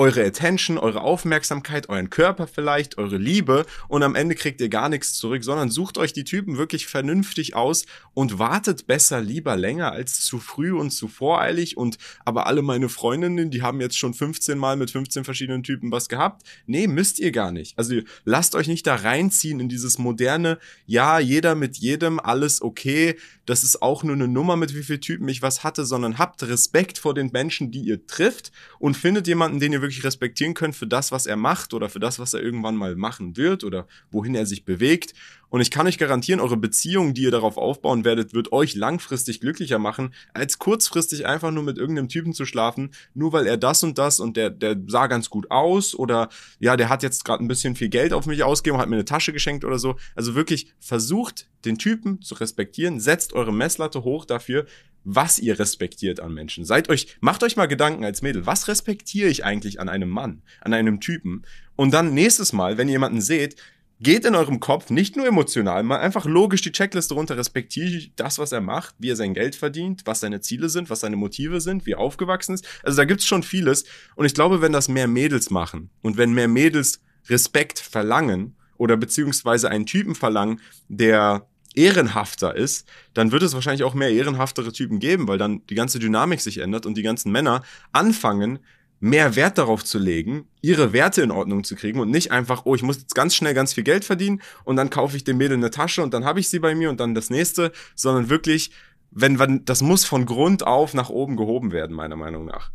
eure 0.00 0.24
Attention, 0.24 0.78
eure 0.78 1.02
Aufmerksamkeit, 1.02 1.90
euren 1.90 2.08
Körper 2.08 2.46
vielleicht, 2.46 2.96
eure 2.96 3.18
Liebe 3.18 3.66
und 3.86 4.02
am 4.02 4.14
Ende 4.14 4.34
kriegt 4.34 4.58
ihr 4.62 4.70
gar 4.70 4.88
nichts 4.88 5.12
zurück, 5.12 5.44
sondern 5.44 5.68
sucht 5.68 5.98
euch 5.98 6.14
die 6.14 6.24
Typen 6.24 6.56
wirklich 6.56 6.86
vernünftig 6.86 7.54
aus 7.54 7.84
und 8.14 8.38
wartet 8.38 8.86
besser 8.86 9.20
lieber 9.20 9.58
länger 9.58 9.92
als 9.92 10.24
zu 10.24 10.38
früh 10.38 10.72
und 10.72 10.90
zu 10.90 11.06
voreilig 11.06 11.76
und 11.76 11.98
aber 12.24 12.46
alle 12.46 12.62
meine 12.62 12.88
Freundinnen, 12.88 13.50
die 13.50 13.60
haben 13.60 13.82
jetzt 13.82 13.98
schon 13.98 14.14
15 14.14 14.56
Mal 14.56 14.76
mit 14.76 14.90
15 14.90 15.24
verschiedenen 15.24 15.64
Typen 15.64 15.92
was 15.92 16.08
gehabt. 16.08 16.46
Nee, 16.64 16.86
müsst 16.86 17.18
ihr 17.18 17.30
gar 17.30 17.52
nicht. 17.52 17.76
Also 17.78 17.96
lasst 18.24 18.54
euch 18.54 18.68
nicht 18.68 18.86
da 18.86 18.94
reinziehen 18.94 19.60
in 19.60 19.68
dieses 19.68 19.98
moderne, 19.98 20.58
ja, 20.86 21.18
jeder 21.18 21.54
mit 21.54 21.76
jedem, 21.76 22.18
alles 22.20 22.62
okay, 22.62 23.16
das 23.50 23.64
ist 23.64 23.82
auch 23.82 24.04
nur 24.04 24.14
eine 24.14 24.28
Nummer, 24.28 24.56
mit 24.56 24.74
wie 24.74 24.82
vielen 24.84 25.00
Typen 25.00 25.28
ich 25.28 25.42
was 25.42 25.64
hatte, 25.64 25.84
sondern 25.84 26.18
habt 26.18 26.42
Respekt 26.44 26.98
vor 26.98 27.14
den 27.14 27.30
Menschen, 27.32 27.72
die 27.72 27.80
ihr 27.80 28.06
trifft 28.06 28.52
und 28.78 28.96
findet 28.96 29.26
jemanden, 29.26 29.58
den 29.58 29.72
ihr 29.72 29.82
wirklich 29.82 30.04
respektieren 30.04 30.54
könnt 30.54 30.76
für 30.76 30.86
das, 30.86 31.10
was 31.10 31.26
er 31.26 31.36
macht 31.36 31.74
oder 31.74 31.88
für 31.88 31.98
das, 31.98 32.20
was 32.20 32.32
er 32.32 32.42
irgendwann 32.42 32.76
mal 32.76 32.94
machen 32.94 33.36
wird 33.36 33.64
oder 33.64 33.88
wohin 34.12 34.36
er 34.36 34.46
sich 34.46 34.64
bewegt 34.64 35.14
und 35.50 35.60
ich 35.60 35.70
kann 35.70 35.86
euch 35.86 35.98
garantieren, 35.98 36.40
eure 36.40 36.56
Beziehung, 36.56 37.12
die 37.12 37.22
ihr 37.22 37.30
darauf 37.30 37.58
aufbauen 37.58 38.04
werdet, 38.04 38.32
wird 38.32 38.52
euch 38.52 38.74
langfristig 38.74 39.40
glücklicher 39.40 39.78
machen, 39.78 40.14
als 40.32 40.58
kurzfristig 40.58 41.26
einfach 41.26 41.50
nur 41.50 41.64
mit 41.64 41.76
irgendeinem 41.76 42.08
Typen 42.08 42.32
zu 42.32 42.46
schlafen, 42.46 42.92
nur 43.14 43.32
weil 43.32 43.46
er 43.46 43.56
das 43.56 43.82
und 43.82 43.98
das 43.98 44.20
und 44.20 44.36
der, 44.36 44.50
der 44.50 44.76
sah 44.86 45.08
ganz 45.08 45.28
gut 45.28 45.50
aus 45.50 45.94
oder 45.94 46.28
ja, 46.60 46.76
der 46.76 46.88
hat 46.88 47.02
jetzt 47.02 47.24
gerade 47.24 47.44
ein 47.44 47.48
bisschen 47.48 47.74
viel 47.74 47.88
Geld 47.88 48.12
auf 48.12 48.26
mich 48.26 48.44
ausgegeben, 48.44 48.80
hat 48.80 48.88
mir 48.88 48.96
eine 48.96 49.04
Tasche 49.04 49.32
geschenkt 49.32 49.64
oder 49.64 49.78
so. 49.78 49.96
Also 50.14 50.34
wirklich 50.34 50.72
versucht, 50.78 51.48
den 51.64 51.78
Typen 51.78 52.22
zu 52.22 52.36
respektieren, 52.36 53.00
setzt 53.00 53.32
eure 53.32 53.52
Messlatte 53.52 54.04
hoch 54.04 54.24
dafür, 54.24 54.66
was 55.02 55.38
ihr 55.38 55.58
respektiert 55.58 56.20
an 56.20 56.32
Menschen. 56.32 56.64
Seid 56.64 56.88
euch, 56.88 57.16
macht 57.20 57.42
euch 57.42 57.56
mal 57.56 57.66
Gedanken 57.66 58.04
als 58.04 58.22
Mädel, 58.22 58.46
was 58.46 58.68
respektiere 58.68 59.28
ich 59.28 59.44
eigentlich 59.44 59.80
an 59.80 59.88
einem 59.88 60.10
Mann, 60.10 60.42
an 60.60 60.74
einem 60.74 61.00
Typen? 61.00 61.42
Und 61.74 61.92
dann 61.92 62.14
nächstes 62.14 62.52
Mal, 62.52 62.78
wenn 62.78 62.88
ihr 62.88 62.92
jemanden 62.92 63.20
seht, 63.20 63.56
geht 64.00 64.24
in 64.24 64.34
eurem 64.34 64.60
Kopf 64.60 64.90
nicht 64.90 65.16
nur 65.16 65.26
emotional, 65.26 65.82
mal 65.82 66.00
einfach 66.00 66.24
logisch 66.24 66.62
die 66.62 66.72
Checkliste 66.72 67.14
runter, 67.14 67.36
respektiere 67.36 67.88
ich 67.88 68.12
das, 68.16 68.38
was 68.38 68.52
er 68.52 68.60
macht, 68.60 68.94
wie 68.98 69.10
er 69.10 69.16
sein 69.16 69.34
Geld 69.34 69.54
verdient, 69.54 70.02
was 70.06 70.20
seine 70.20 70.40
Ziele 70.40 70.68
sind, 70.68 70.88
was 70.90 71.00
seine 71.00 71.16
Motive 71.16 71.60
sind, 71.60 71.86
wie 71.86 71.92
er 71.92 71.98
aufgewachsen 71.98 72.54
ist. 72.54 72.66
Also 72.82 72.96
da 72.96 73.04
gibt's 73.04 73.26
schon 73.26 73.42
vieles. 73.42 73.84
Und 74.16 74.24
ich 74.24 74.34
glaube, 74.34 74.62
wenn 74.62 74.72
das 74.72 74.88
mehr 74.88 75.06
Mädels 75.06 75.50
machen 75.50 75.90
und 76.00 76.16
wenn 76.16 76.32
mehr 76.32 76.48
Mädels 76.48 77.00
Respekt 77.28 77.78
verlangen 77.78 78.56
oder 78.78 78.96
beziehungsweise 78.96 79.70
einen 79.70 79.86
Typen 79.86 80.14
verlangen, 80.14 80.60
der 80.88 81.46
ehrenhafter 81.74 82.56
ist, 82.56 82.88
dann 83.14 83.32
wird 83.32 83.42
es 83.42 83.54
wahrscheinlich 83.54 83.84
auch 83.84 83.94
mehr 83.94 84.10
ehrenhaftere 84.10 84.72
Typen 84.72 84.98
geben, 84.98 85.28
weil 85.28 85.38
dann 85.38 85.64
die 85.66 85.74
ganze 85.74 85.98
Dynamik 85.98 86.40
sich 86.40 86.58
ändert 86.58 86.86
und 86.86 86.96
die 86.96 87.02
ganzen 87.02 87.30
Männer 87.30 87.62
anfangen, 87.92 88.58
mehr 89.00 89.34
Wert 89.34 89.56
darauf 89.58 89.82
zu 89.82 89.98
legen, 89.98 90.46
ihre 90.60 90.92
Werte 90.92 91.22
in 91.22 91.30
Ordnung 91.30 91.64
zu 91.64 91.74
kriegen 91.74 92.00
und 92.00 92.10
nicht 92.10 92.30
einfach, 92.30 92.66
oh, 92.66 92.74
ich 92.74 92.82
muss 92.82 92.98
jetzt 92.98 93.14
ganz 93.14 93.34
schnell 93.34 93.54
ganz 93.54 93.72
viel 93.72 93.84
Geld 93.84 94.04
verdienen 94.04 94.42
und 94.64 94.76
dann 94.76 94.90
kaufe 94.90 95.16
ich 95.16 95.24
dem 95.24 95.38
Mädel 95.38 95.56
eine 95.56 95.70
Tasche 95.70 96.02
und 96.02 96.12
dann 96.12 96.24
habe 96.24 96.38
ich 96.38 96.50
sie 96.50 96.58
bei 96.58 96.74
mir 96.74 96.90
und 96.90 97.00
dann 97.00 97.14
das 97.14 97.30
nächste, 97.30 97.72
sondern 97.94 98.28
wirklich, 98.28 98.70
wenn, 99.10 99.38
wenn 99.38 99.64
das 99.64 99.80
muss 99.80 100.04
von 100.04 100.26
Grund 100.26 100.66
auf 100.66 100.92
nach 100.94 101.08
oben 101.08 101.36
gehoben 101.36 101.72
werden, 101.72 101.96
meiner 101.96 102.16
Meinung 102.16 102.44
nach. 102.44 102.70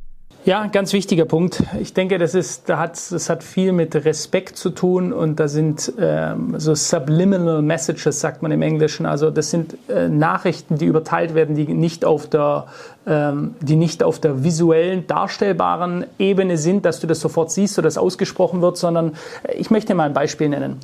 Ja, 0.46 0.68
ganz 0.68 0.94
wichtiger 0.94 1.26
Punkt. 1.26 1.64
Ich 1.82 1.96
denke, 1.96 2.20
das 2.20 2.36
ist, 2.36 2.70
da 2.70 2.78
hat, 2.78 2.92
das 3.12 3.32
hat 3.32 3.44
viel 3.44 3.72
mit 3.72 3.96
Respekt 3.96 4.58
zu 4.58 4.70
tun 4.70 5.12
und 5.12 5.40
da 5.40 5.48
sind 5.48 5.92
ähm, 6.00 6.54
so 6.60 6.76
subliminal 6.76 7.64
messages, 7.64 8.20
sagt 8.20 8.44
man 8.44 8.52
im 8.52 8.62
Englischen. 8.62 9.08
Also 9.08 9.32
das 9.32 9.50
sind 9.50 9.76
äh, 9.90 10.08
Nachrichten, 10.08 10.78
die 10.78 10.86
überteilt 10.86 11.34
werden, 11.34 11.56
die 11.56 11.66
nicht 11.66 12.06
auf 12.06 12.30
der, 12.30 12.68
ähm, 13.08 13.56
die 13.60 13.76
nicht 13.76 14.04
auf 14.04 14.20
der 14.20 14.44
visuellen 14.44 15.08
darstellbaren 15.08 16.06
Ebene 16.20 16.60
sind, 16.60 16.86
dass 16.86 17.00
du 17.00 17.08
das 17.08 17.22
sofort 17.22 17.50
siehst 17.50 17.80
oder 17.80 17.88
das 17.88 17.98
ausgesprochen 17.98 18.62
wird, 18.62 18.78
sondern 18.78 19.14
äh, 19.42 19.56
ich 19.56 19.72
möchte 19.72 19.96
mal 19.96 20.04
ein 20.04 20.14
Beispiel 20.14 20.50
nennen. 20.50 20.78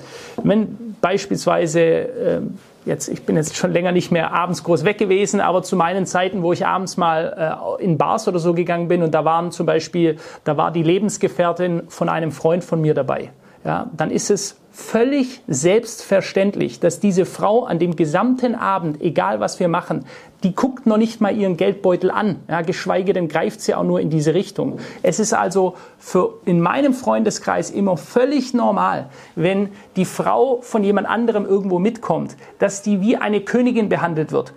Wenn 0.43 0.95
beispielsweise 1.01 1.81
äh, 1.81 2.41
jetzt, 2.85 3.07
ich 3.07 3.25
bin 3.25 3.35
jetzt 3.35 3.55
schon 3.55 3.71
länger 3.71 3.91
nicht 3.91 4.11
mehr 4.11 4.33
abends 4.33 4.63
groß 4.63 4.83
weg 4.83 4.97
gewesen, 4.97 5.41
aber 5.41 5.63
zu 5.63 5.75
meinen 5.75 6.05
Zeiten, 6.05 6.43
wo 6.43 6.53
ich 6.53 6.65
abends 6.65 6.97
mal 6.97 7.77
äh, 7.79 7.83
in 7.83 7.97
Bars 7.97 8.27
oder 8.27 8.39
so 8.39 8.53
gegangen 8.53 8.87
bin 8.87 9.03
und 9.03 9.13
da 9.13 9.25
waren 9.25 9.51
zum 9.51 9.65
Beispiel, 9.65 10.17
da 10.43 10.57
war 10.57 10.71
die 10.71 10.83
Lebensgefährtin 10.83 11.83
von 11.87 12.09
einem 12.09 12.31
Freund 12.31 12.63
von 12.63 12.81
mir 12.81 12.93
dabei. 12.93 13.31
Ja, 13.63 13.89
dann 13.95 14.09
ist 14.09 14.31
es 14.31 14.57
völlig 14.71 15.41
selbstverständlich, 15.47 16.79
dass 16.79 16.99
diese 16.99 17.25
Frau 17.25 17.65
an 17.65 17.77
dem 17.77 17.95
gesamten 17.95 18.55
Abend, 18.55 19.01
egal 19.01 19.39
was 19.39 19.59
wir 19.59 19.67
machen, 19.67 20.05
die 20.43 20.55
guckt 20.55 20.87
noch 20.87 20.97
nicht 20.97 21.21
mal 21.21 21.35
ihren 21.35 21.57
Geldbeutel 21.57 22.09
an, 22.09 22.37
ja, 22.49 22.61
geschweige 22.61 23.13
denn 23.13 23.27
greift 23.27 23.61
sie 23.61 23.75
auch 23.75 23.83
nur 23.83 23.99
in 23.99 24.09
diese 24.09 24.33
Richtung. 24.33 24.79
Es 25.03 25.19
ist 25.19 25.33
also 25.33 25.75
für 25.99 26.39
in 26.45 26.61
meinem 26.61 26.93
Freundeskreis 26.93 27.69
immer 27.69 27.97
völlig 27.97 28.53
normal, 28.53 29.09
wenn 29.35 29.69
die 29.97 30.05
Frau 30.05 30.61
von 30.61 30.83
jemand 30.83 31.07
anderem 31.07 31.45
irgendwo 31.45 31.77
mitkommt, 31.77 32.37
dass 32.57 32.81
die 32.81 33.01
wie 33.01 33.17
eine 33.17 33.41
Königin 33.41 33.89
behandelt 33.89 34.31
wird 34.31 34.53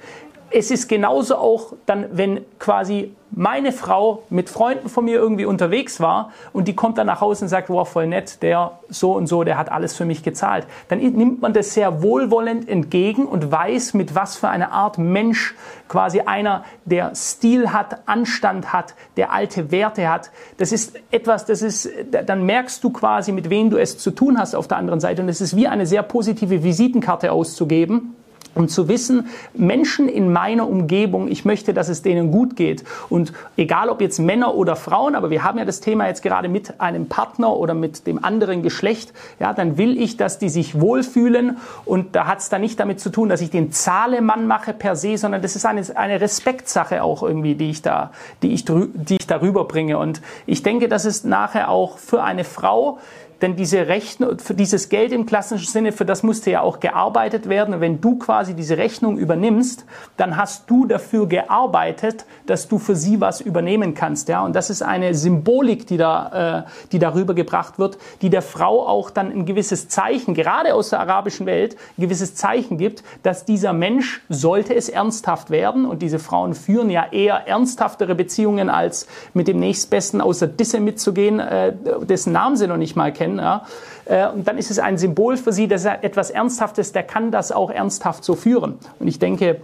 es 0.55 0.71
ist 0.71 0.89
genauso 0.89 1.35
auch 1.37 1.73
dann, 1.85 2.07
wenn 2.13 2.41
quasi 2.61 3.13
meine 3.33 3.73
Frau 3.73 4.23
mit 4.31 4.49
Freunden 4.49 4.89
von 4.89 5.05
mir 5.05 5.17
irgendwie 5.17 5.47
unterwegs 5.47 5.99
war 5.99 6.31
und 6.53 6.69
die 6.69 6.77
kommt 6.77 6.97
dann 6.97 7.09
nach 7.09 7.21
Hause 7.21 7.47
und 7.47 7.49
sagt, 7.49 7.69
wow, 7.71 7.89
voll 7.89 8.07
nett, 8.07 8.41
der 8.41 8.79
so 8.89 9.15
und 9.15 9.27
so, 9.27 9.43
der 9.43 9.59
hat 9.59 9.73
alles 9.73 9.97
für 9.97 10.05
mich 10.05 10.23
gezahlt. 10.23 10.69
Dann 10.87 11.01
nimmt 11.01 11.43
man 11.43 11.53
das 11.53 11.75
sehr 11.75 12.05
wohlwollend 12.05 12.69
entgegen 12.69 13.27
und 13.27 13.51
weiß, 13.51 13.95
mit 13.95 14.15
was 14.15 14.37
für 14.37 14.49
eine 14.49 14.71
Art 14.71 14.97
Mensch 14.97 15.57
quasi 15.89 16.21
einer, 16.21 16.65
der 16.85 17.17
Stil 17.17 17.73
hat, 17.73 18.07
Anstand 18.07 18.73
hat, 18.73 18.95
der 19.17 19.33
alte 19.33 19.73
Werte 19.73 20.09
hat. 20.09 20.31
Das 20.59 20.71
ist 20.71 20.95
etwas, 21.11 21.47
das 21.47 21.63
ist, 21.63 21.91
dann 22.13 22.47
merkst 22.47 22.85
du 22.85 22.91
quasi, 22.91 23.33
mit 23.33 23.51
wem 23.51 23.71
du 23.71 23.77
es 23.77 23.99
zu 23.99 24.13
tun 24.13 24.39
hast 24.39 24.55
auf 24.55 24.69
der 24.69 24.77
anderen 24.77 25.01
Seite. 25.01 25.21
Und 25.21 25.29
es 25.29 25.41
ist 25.41 25.57
wie 25.57 25.67
eine 25.67 25.87
sehr 25.87 26.05
positive 26.05 26.63
Visitenkarte 26.63 27.33
auszugeben 27.33 28.15
um 28.55 28.69
zu 28.69 28.89
wissen, 28.89 29.29
Menschen 29.55 30.09
in 30.09 30.33
meiner 30.33 30.69
Umgebung, 30.69 31.29
ich 31.29 31.45
möchte, 31.45 31.75
dass 31.75 31.89
es 31.89 32.03
denen 32.03 32.31
gut 32.31 32.57
geht. 32.57 32.85
Und 33.09 33.33
egal 33.57 33.89
ob 33.89 34.01
jetzt 34.01 34.19
Männer 34.19 34.55
oder 34.55 34.77
Frauen, 34.77 35.15
aber 35.15 35.31
wir 35.31 35.45
haben 35.45 35.59
ja 35.59 35.65
das 35.65 35.81
Thema 35.81 36.07
jetzt 36.07 36.23
gerade 36.23 36.49
mit 36.49 36.81
einem 36.81 37.07
Partner 37.07 37.57
oder 37.57 37.75
mit 37.75 38.07
dem 38.07 38.25
anderen 38.25 38.63
Geschlecht, 38.63 39.13
ja, 39.41 39.53
dann 39.53 39.77
will 39.77 40.01
ich, 40.01 40.17
dass 40.17 40.39
die 40.39 40.49
sich 40.49 40.81
wohlfühlen. 40.81 41.59
Und 41.85 42.15
da 42.15 42.27
hat 42.27 42.39
es 42.41 42.49
dann 42.49 42.61
nicht 42.61 42.79
damit 42.81 43.01
zu 43.01 43.11
tun, 43.11 43.29
dass 43.29 43.41
ich 43.41 43.51
den 43.51 43.73
Zahlemann 43.73 44.47
mache 44.47 44.73
per 44.73 44.97
se, 44.97 45.17
sondern 45.17 45.43
das 45.43 45.57
ist 45.57 45.67
eine, 45.67 45.83
eine 45.97 46.21
Respektsache 46.21 47.03
auch 47.03 47.23
irgendwie, 47.23 47.55
die 47.55 47.71
ich 47.71 47.83
da, 47.83 48.11
die 48.43 48.53
ich, 48.53 48.65
die 48.65 49.17
ich 49.19 49.27
darüber 49.27 49.65
bringe. 49.65 49.99
Und 49.99 50.23
ich 50.47 50.63
denke, 50.63 50.89
das 50.89 51.05
ist 51.05 51.25
nachher 51.25 51.69
auch 51.69 51.99
für 51.99 52.23
eine 52.23 52.45
Frau, 52.45 52.99
denn 53.43 53.57
diese 53.57 53.89
Rechnung, 53.89 54.39
für 54.39 54.55
dieses 54.55 54.89
Geld 54.89 55.13
im 55.13 55.27
klassischen 55.27 55.67
Sinne, 55.67 55.93
für 55.93 56.05
das 56.05 56.23
musste 56.23 56.51
ja 56.51 56.61
auch 56.61 56.81
gearbeitet 56.81 57.49
werden. 57.49 57.81
Wenn 57.81 58.01
du 58.01 58.17
quasi 58.17 58.55
diese 58.55 58.79
Rechnung 58.79 59.19
übernimmst, 59.19 59.85
dann 60.17 60.37
hast 60.37 60.71
du 60.71 60.87
dafür 60.87 61.27
gearbeitet, 61.27 62.25
dass 62.47 62.69
du 62.69 62.79
für 62.79 62.95
sie 62.95 63.21
was 63.21 63.41
übernehmen 63.41 63.95
kannst. 63.95 64.29
Ja, 64.29 64.45
und 64.45 64.55
das 64.55 64.71
ist 64.71 64.83
eine 64.83 65.15
Symbolik, 65.15 65.87
die 65.87 65.97
da, 65.97 66.65
äh, 66.67 66.89
die 66.93 66.99
darüber 66.99 67.35
gebracht 67.35 67.79
wird, 67.79 67.99
die 68.23 68.31
der 68.31 68.43
Frau 68.43 68.87
auch 68.87 69.11
dann 69.11 69.33
ein 69.33 69.47
gewisses 69.47 69.89
Zeichen, 69.89 70.35
gerade 70.35 70.75
aus 70.75 70.91
der 70.91 71.01
arabischen 71.01 71.47
Welt, 71.47 71.77
ein 71.99 72.03
gewisses 72.03 72.35
Zeichen 72.37 72.79
gibt, 72.79 73.03
dass 73.23 73.45
dieser 73.45 73.73
Mensch, 73.73 74.23
sollte 74.29 74.75
es 74.75 74.89
ernsthaft 74.89 75.51
werden, 75.51 75.87
und 75.87 76.03
diese 76.03 76.19
Frauen 76.19 76.55
führen 76.55 76.91
ja 76.91 77.07
eher 77.11 77.47
ernsthaftere 77.47 78.15
Beziehungen, 78.15 78.71
als 78.71 79.07
mit 79.33 79.49
dem 79.49 79.59
nächstbesten 79.59 80.21
außer 80.21 80.47
Disse 80.47 80.81
mitzugehen, 80.81 81.41
äh, 81.41 81.75
dessen 82.03 82.33
Namen 82.33 82.57
sie 82.57 82.67
noch 82.67 82.77
nicht 82.77 82.97
mal 82.97 83.13
kennen 83.13 83.24
kennen. 83.25 83.39
Ja? 83.39 83.67
Äh, 84.05 84.29
und 84.29 84.47
dann 84.47 84.59
ist 84.59 84.71
es 84.71 84.79
ein 84.79 84.99
Symbol 84.99 85.37
für 85.37 85.53
sie, 85.53 85.69
dass 85.69 85.85
er 85.85 86.05
etwas 86.05 86.31
Ernsthaftes, 86.31 86.93
der 86.93 87.03
kann 87.03 87.31
das 87.31 87.53
auch 87.53 87.71
ernsthaft 87.71 88.25
so 88.25 88.35
führen. 88.35 88.79
Und 88.99 89.09
ich 89.09 89.19
denke, 89.19 89.61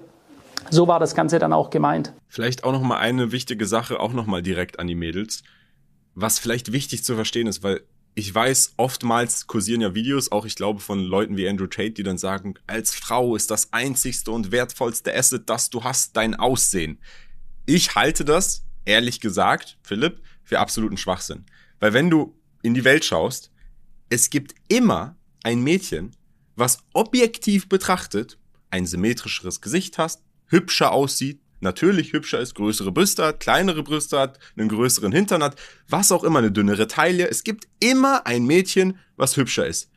so 0.71 0.89
war 0.89 1.01
das 1.01 1.15
Ganze 1.15 1.39
dann 1.39 1.53
auch 1.53 1.71
gemeint. 1.71 2.13
Vielleicht 2.29 2.65
auch 2.65 2.73
noch 2.73 2.83
mal 2.83 2.99
eine 2.99 3.33
wichtige 3.33 3.67
Sache, 3.67 4.01
auch 4.01 4.13
noch 4.13 4.27
mal 4.27 4.43
direkt 4.43 4.79
an 4.79 4.87
die 4.87 4.95
Mädels, 4.95 5.43
was 6.15 6.39
vielleicht 6.39 6.73
wichtig 6.73 7.05
zu 7.05 7.15
verstehen 7.15 7.47
ist, 7.47 7.63
weil 7.63 7.81
ich 8.15 8.35
weiß, 8.35 8.75
oftmals 8.77 9.47
kursieren 9.47 9.81
ja 9.81 9.95
Videos, 9.95 10.33
auch 10.33 10.45
ich 10.45 10.57
glaube 10.57 10.81
von 10.81 10.99
Leuten 10.99 11.37
wie 11.37 11.49
Andrew 11.49 11.69
Tate, 11.69 11.93
die 11.93 12.03
dann 12.03 12.19
sagen, 12.19 12.55
als 12.67 12.93
Frau 12.93 13.37
ist 13.37 13.51
das 13.51 13.73
einzigste 13.73 14.33
und 14.33 14.51
wertvollste 14.51 15.15
Asset, 15.15 15.49
das 15.49 15.71
du 15.71 15.85
hast, 15.85 16.17
dein 16.17 16.35
Aussehen. 16.35 16.99
Ich 17.67 17.95
halte 17.95 18.25
das, 18.25 18.65
ehrlich 18.85 19.21
gesagt, 19.21 19.79
Philipp, 19.83 20.21
für 20.43 20.59
absoluten 20.59 20.97
Schwachsinn. 20.97 21.47
Weil 21.79 21.93
wenn 21.93 22.11
du 22.11 22.35
in 22.63 22.75
die 22.75 22.85
Welt 22.85 23.05
schaust, 23.05 23.50
es 24.11 24.29
gibt 24.29 24.55
immer 24.69 25.17
ein 25.43 25.63
Mädchen, 25.63 26.11
was 26.57 26.79
objektiv 26.93 27.69
betrachtet 27.69 28.39
ein 28.71 28.85
symmetrischeres 28.85 29.61
Gesicht 29.61 29.99
hast, 29.99 30.23
hübscher 30.47 30.93
aussieht, 30.93 31.41
natürlich 31.61 32.13
hübscher 32.13 32.41
ist, 32.41 32.55
größere 32.55 32.93
Brüste 32.93 33.25
hat, 33.25 33.41
kleinere 33.41 33.83
Brüste 33.83 34.19
hat, 34.19 34.39
einen 34.57 34.69
größeren 34.69 35.13
Hintern 35.13 35.43
hat, 35.43 35.57
was 35.89 36.13
auch 36.13 36.25
immer, 36.25 36.41
eine 36.41 36.53
dünnere 36.53 36.89
Taille. 36.89 37.29
Es 37.29 37.45
gibt 37.45 37.69
immer 37.79 38.27
ein 38.27 38.45
Mädchen, 38.45 38.99
was 39.17 39.37
hübscher 39.37 39.67
ist. 39.67 39.91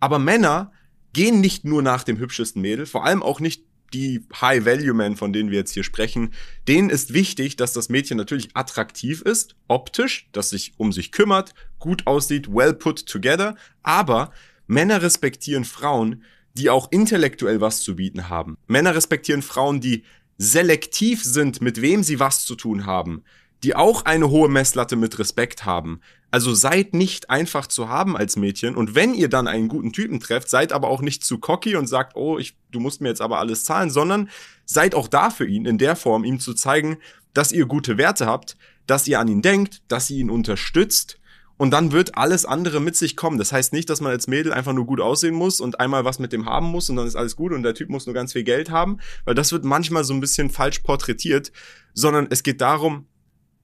Aber 0.00 0.18
Männer 0.18 0.72
gehen 1.12 1.40
nicht 1.40 1.64
nur 1.64 1.82
nach 1.82 2.04
dem 2.04 2.18
hübschesten 2.18 2.62
Mädel, 2.62 2.86
vor 2.86 3.04
allem 3.04 3.22
auch 3.22 3.40
nicht 3.40 3.64
die 3.92 4.24
High-Value-Men, 4.40 5.16
von 5.16 5.32
denen 5.32 5.50
wir 5.50 5.58
jetzt 5.58 5.72
hier 5.72 5.84
sprechen, 5.84 6.32
denen 6.68 6.90
ist 6.90 7.12
wichtig, 7.12 7.56
dass 7.56 7.72
das 7.72 7.88
Mädchen 7.88 8.16
natürlich 8.16 8.50
attraktiv 8.54 9.22
ist, 9.22 9.56
optisch, 9.68 10.28
dass 10.32 10.50
sich 10.50 10.74
um 10.76 10.92
sich 10.92 11.12
kümmert, 11.12 11.54
gut 11.78 12.06
aussieht, 12.06 12.48
well 12.52 12.74
put 12.74 13.06
together, 13.06 13.56
aber 13.82 14.32
Männer 14.66 15.02
respektieren 15.02 15.64
Frauen, 15.64 16.22
die 16.54 16.70
auch 16.70 16.90
intellektuell 16.90 17.60
was 17.60 17.82
zu 17.82 17.96
bieten 17.96 18.28
haben. 18.28 18.56
Männer 18.66 18.94
respektieren 18.94 19.42
Frauen, 19.42 19.80
die 19.80 20.04
selektiv 20.38 21.22
sind, 21.22 21.60
mit 21.60 21.80
wem 21.80 22.02
sie 22.02 22.20
was 22.20 22.44
zu 22.44 22.56
tun 22.56 22.86
haben, 22.86 23.22
die 23.62 23.74
auch 23.74 24.04
eine 24.04 24.30
hohe 24.30 24.48
Messlatte 24.48 24.96
mit 24.96 25.18
Respekt 25.18 25.64
haben. 25.64 26.00
Also 26.30 26.54
seid 26.54 26.92
nicht 26.92 27.30
einfach 27.30 27.66
zu 27.66 27.88
haben 27.88 28.16
als 28.16 28.36
Mädchen 28.36 28.74
und 28.74 28.94
wenn 28.94 29.14
ihr 29.14 29.28
dann 29.28 29.46
einen 29.46 29.68
guten 29.68 29.92
Typen 29.92 30.20
trefft, 30.20 30.50
seid 30.50 30.72
aber 30.72 30.88
auch 30.88 31.00
nicht 31.00 31.24
zu 31.24 31.38
cocky 31.38 31.76
und 31.76 31.86
sagt, 31.86 32.16
oh, 32.16 32.38
ich, 32.38 32.56
du 32.72 32.80
musst 32.80 33.00
mir 33.00 33.08
jetzt 33.08 33.22
aber 33.22 33.38
alles 33.38 33.64
zahlen, 33.64 33.90
sondern 33.90 34.28
seid 34.64 34.94
auch 34.94 35.08
da 35.08 35.30
für 35.30 35.46
ihn 35.46 35.66
in 35.66 35.78
der 35.78 35.96
Form, 35.96 36.24
ihm 36.24 36.40
zu 36.40 36.52
zeigen, 36.52 36.98
dass 37.32 37.52
ihr 37.52 37.66
gute 37.66 37.96
Werte 37.96 38.26
habt, 38.26 38.56
dass 38.86 39.06
ihr 39.06 39.20
an 39.20 39.28
ihn 39.28 39.42
denkt, 39.42 39.82
dass 39.88 40.10
ihr 40.10 40.18
ihn 40.18 40.30
unterstützt 40.30 41.18
und 41.58 41.70
dann 41.70 41.92
wird 41.92 42.16
alles 42.16 42.44
andere 42.44 42.80
mit 42.80 42.96
sich 42.96 43.16
kommen. 43.16 43.38
Das 43.38 43.52
heißt 43.52 43.72
nicht, 43.72 43.88
dass 43.88 44.00
man 44.00 44.12
als 44.12 44.26
Mädel 44.26 44.52
einfach 44.52 44.72
nur 44.72 44.86
gut 44.86 45.00
aussehen 45.00 45.34
muss 45.34 45.60
und 45.60 45.80
einmal 45.80 46.04
was 46.04 46.18
mit 46.18 46.32
dem 46.32 46.46
haben 46.46 46.66
muss 46.66 46.90
und 46.90 46.96
dann 46.96 47.06
ist 47.06 47.16
alles 47.16 47.36
gut 47.36 47.52
und 47.52 47.62
der 47.62 47.74
Typ 47.74 47.88
muss 47.88 48.06
nur 48.06 48.14
ganz 48.14 48.32
viel 48.32 48.44
Geld 48.44 48.70
haben, 48.70 48.98
weil 49.24 49.34
das 49.34 49.52
wird 49.52 49.64
manchmal 49.64 50.04
so 50.04 50.12
ein 50.12 50.20
bisschen 50.20 50.50
falsch 50.50 50.80
porträtiert, 50.80 51.52
sondern 51.94 52.26
es 52.30 52.42
geht 52.42 52.60
darum, 52.60 53.06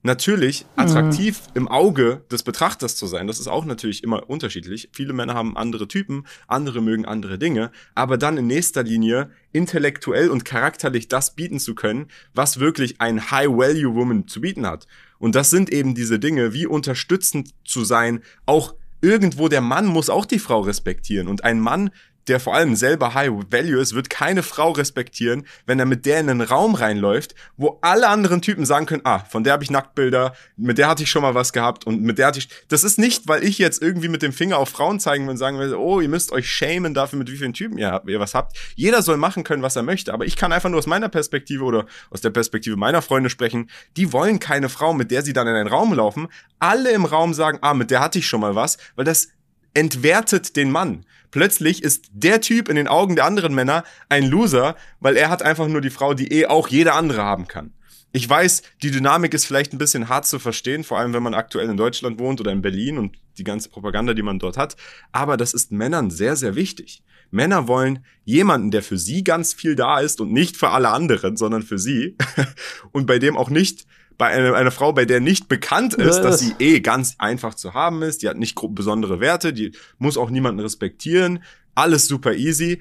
natürlich 0.03 0.65
attraktiv 0.75 1.41
mhm. 1.47 1.51
im 1.55 1.67
Auge 1.69 2.23
des 2.29 2.43
Betrachters 2.43 2.95
zu 2.95 3.07
sein. 3.07 3.25
Das 3.25 3.39
ist 3.39 3.47
auch 3.47 3.65
natürlich 3.65 4.03
immer 4.03 4.29
unterschiedlich. 4.29 4.89
Viele 4.91 5.13
Männer 5.13 5.33
haben 5.33 5.57
andere 5.57 5.87
Typen, 5.87 6.25
andere 6.47 6.81
mögen 6.81 7.05
andere 7.05 7.39
Dinge, 7.39 7.71
aber 7.95 8.17
dann 8.17 8.37
in 8.37 8.47
nächster 8.47 8.83
Linie 8.83 9.31
intellektuell 9.53 10.29
und 10.29 10.45
charakterlich 10.45 11.07
das 11.07 11.35
bieten 11.35 11.59
zu 11.59 11.73
können, 11.73 12.07
was 12.33 12.59
wirklich 12.59 12.99
ein 12.99 13.31
High-Value-Woman 13.31 14.27
zu 14.27 14.41
bieten 14.41 14.67
hat. 14.67 14.87
Und 15.19 15.35
das 15.35 15.49
sind 15.49 15.71
eben 15.71 15.95
diese 15.95 16.19
Dinge, 16.19 16.53
wie 16.53 16.67
unterstützend 16.67 17.53
zu 17.63 17.85
sein, 17.85 18.21
auch 18.45 18.75
irgendwo 19.01 19.47
der 19.47 19.61
Mann 19.61 19.85
muss 19.85 20.09
auch 20.09 20.25
die 20.25 20.39
Frau 20.39 20.61
respektieren 20.61 21.27
und 21.27 21.43
ein 21.43 21.59
Mann 21.59 21.91
der 22.27 22.39
vor 22.39 22.55
allem 22.55 22.75
selber 22.75 23.13
High 23.13 23.31
Value 23.49 23.81
ist, 23.81 23.95
wird 23.95 24.09
keine 24.09 24.43
Frau 24.43 24.71
respektieren, 24.71 25.45
wenn 25.65 25.79
er 25.79 25.85
mit 25.85 26.05
der 26.05 26.19
in 26.19 26.29
einen 26.29 26.41
Raum 26.41 26.75
reinläuft, 26.75 27.35
wo 27.57 27.79
alle 27.81 28.07
anderen 28.07 28.41
Typen 28.41 28.65
sagen 28.65 28.85
können, 28.85 29.01
ah, 29.05 29.19
von 29.19 29.43
der 29.43 29.53
habe 29.53 29.63
ich 29.63 29.71
Nacktbilder, 29.71 30.33
mit 30.57 30.77
der 30.77 30.87
hatte 30.87 31.03
ich 31.03 31.09
schon 31.09 31.21
mal 31.21 31.35
was 31.35 31.53
gehabt 31.53 31.85
und 31.85 32.01
mit 32.01 32.17
der 32.17 32.27
hatte 32.27 32.39
ich. 32.39 32.49
Das 32.67 32.83
ist 32.83 32.97
nicht, 32.97 33.27
weil 33.27 33.43
ich 33.43 33.57
jetzt 33.57 33.81
irgendwie 33.81 34.07
mit 34.07 34.21
dem 34.21 34.33
Finger 34.33 34.57
auf 34.57 34.69
Frauen 34.69 34.99
zeigen 34.99 35.25
will 35.25 35.31
und 35.31 35.37
sagen 35.37 35.59
will, 35.59 35.73
oh, 35.73 35.99
ihr 36.01 36.09
müsst 36.09 36.31
euch 36.31 36.49
schämen 36.49 36.93
dafür, 36.93 37.19
mit 37.19 37.31
wie 37.31 37.37
vielen 37.37 37.53
Typen 37.53 37.77
ihr, 37.77 38.01
ihr 38.07 38.19
was 38.19 38.33
habt. 38.33 38.57
Jeder 38.75 39.01
soll 39.01 39.17
machen 39.17 39.43
können, 39.43 39.61
was 39.61 39.75
er 39.75 39.83
möchte, 39.83 40.13
aber 40.13 40.25
ich 40.25 40.35
kann 40.35 40.51
einfach 40.51 40.69
nur 40.69 40.79
aus 40.79 40.87
meiner 40.87 41.09
Perspektive 41.09 41.63
oder 41.63 41.85
aus 42.09 42.21
der 42.21 42.29
Perspektive 42.29 42.77
meiner 42.77 43.01
Freunde 43.01 43.29
sprechen. 43.29 43.69
Die 43.97 44.13
wollen 44.13 44.39
keine 44.39 44.69
Frau, 44.69 44.93
mit 44.93 45.11
der 45.11 45.21
sie 45.21 45.33
dann 45.33 45.47
in 45.47 45.55
einen 45.55 45.67
Raum 45.67 45.93
laufen. 45.93 46.27
Alle 46.59 46.91
im 46.91 47.05
Raum 47.05 47.33
sagen, 47.33 47.59
ah, 47.61 47.73
mit 47.73 47.91
der 47.91 47.99
hatte 47.99 48.19
ich 48.19 48.27
schon 48.27 48.41
mal 48.41 48.55
was, 48.55 48.77
weil 48.95 49.05
das 49.05 49.27
entwertet 49.73 50.55
den 50.55 50.71
Mann. 50.71 51.05
Plötzlich 51.31 51.81
ist 51.81 52.09
der 52.13 52.41
Typ 52.41 52.69
in 52.69 52.75
den 52.75 52.87
Augen 52.87 53.15
der 53.15 53.25
anderen 53.25 53.55
Männer 53.55 53.83
ein 54.07 54.25
Loser, 54.25 54.75
weil 54.99 55.17
er 55.17 55.29
hat 55.29 55.41
einfach 55.41 55.67
nur 55.67 55.81
die 55.81 55.89
Frau, 55.89 56.13
die 56.13 56.31
eh 56.31 56.45
auch 56.45 56.67
jeder 56.67 56.95
andere 56.95 57.23
haben 57.23 57.47
kann. 57.47 57.73
Ich 58.15 58.29
weiß, 58.29 58.61
die 58.83 58.91
Dynamik 58.91 59.33
ist 59.33 59.45
vielleicht 59.45 59.73
ein 59.73 59.79
bisschen 59.79 60.07
hart 60.07 60.27
zu 60.27 60.37
verstehen, 60.37 60.83
vor 60.83 60.99
allem 60.99 61.13
wenn 61.13 61.23
man 61.23 61.33
aktuell 61.33 61.67
in 61.67 61.77
Deutschland 61.77 62.19
wohnt 62.19 62.39
oder 62.39 62.51
in 62.51 62.61
Berlin 62.61 62.99
und 62.99 63.17
die 63.39 63.43
ganze 63.43 63.69
Propaganda, 63.69 64.13
die 64.13 64.21
man 64.21 64.37
dort 64.37 64.55
hat. 64.55 64.75
Aber 65.11 65.35
das 65.35 65.55
ist 65.55 65.71
Männern 65.71 66.11
sehr, 66.11 66.35
sehr 66.35 66.53
wichtig. 66.53 67.01
Männer 67.31 67.67
wollen 67.67 68.05
jemanden, 68.23 68.69
der 68.69 68.83
für 68.83 68.99
sie 68.99 69.23
ganz 69.23 69.55
viel 69.55 69.75
da 69.75 69.99
ist 69.99 70.21
und 70.21 70.31
nicht 70.31 70.55
für 70.55 70.69
alle 70.69 70.89
anderen, 70.89 71.35
sondern 71.35 71.63
für 71.63 71.79
sie 71.79 72.15
und 72.91 73.07
bei 73.07 73.17
dem 73.17 73.35
auch 73.35 73.49
nicht 73.49 73.87
bei 74.17 74.27
einer, 74.27 74.55
einer 74.55 74.71
Frau, 74.71 74.93
bei 74.93 75.05
der 75.05 75.19
nicht 75.19 75.47
bekannt 75.47 75.93
ist, 75.93 76.21
dass 76.21 76.39
sie 76.39 76.53
eh 76.59 76.79
ganz 76.79 77.15
einfach 77.17 77.53
zu 77.53 77.73
haben 77.73 78.01
ist, 78.01 78.21
die 78.21 78.29
hat 78.29 78.37
nicht 78.37 78.57
besondere 78.69 79.19
Werte, 79.19 79.53
die 79.53 79.71
muss 79.97 80.17
auch 80.17 80.29
niemanden 80.29 80.59
respektieren, 80.59 81.43
alles 81.75 82.07
super 82.07 82.33
easy. 82.33 82.79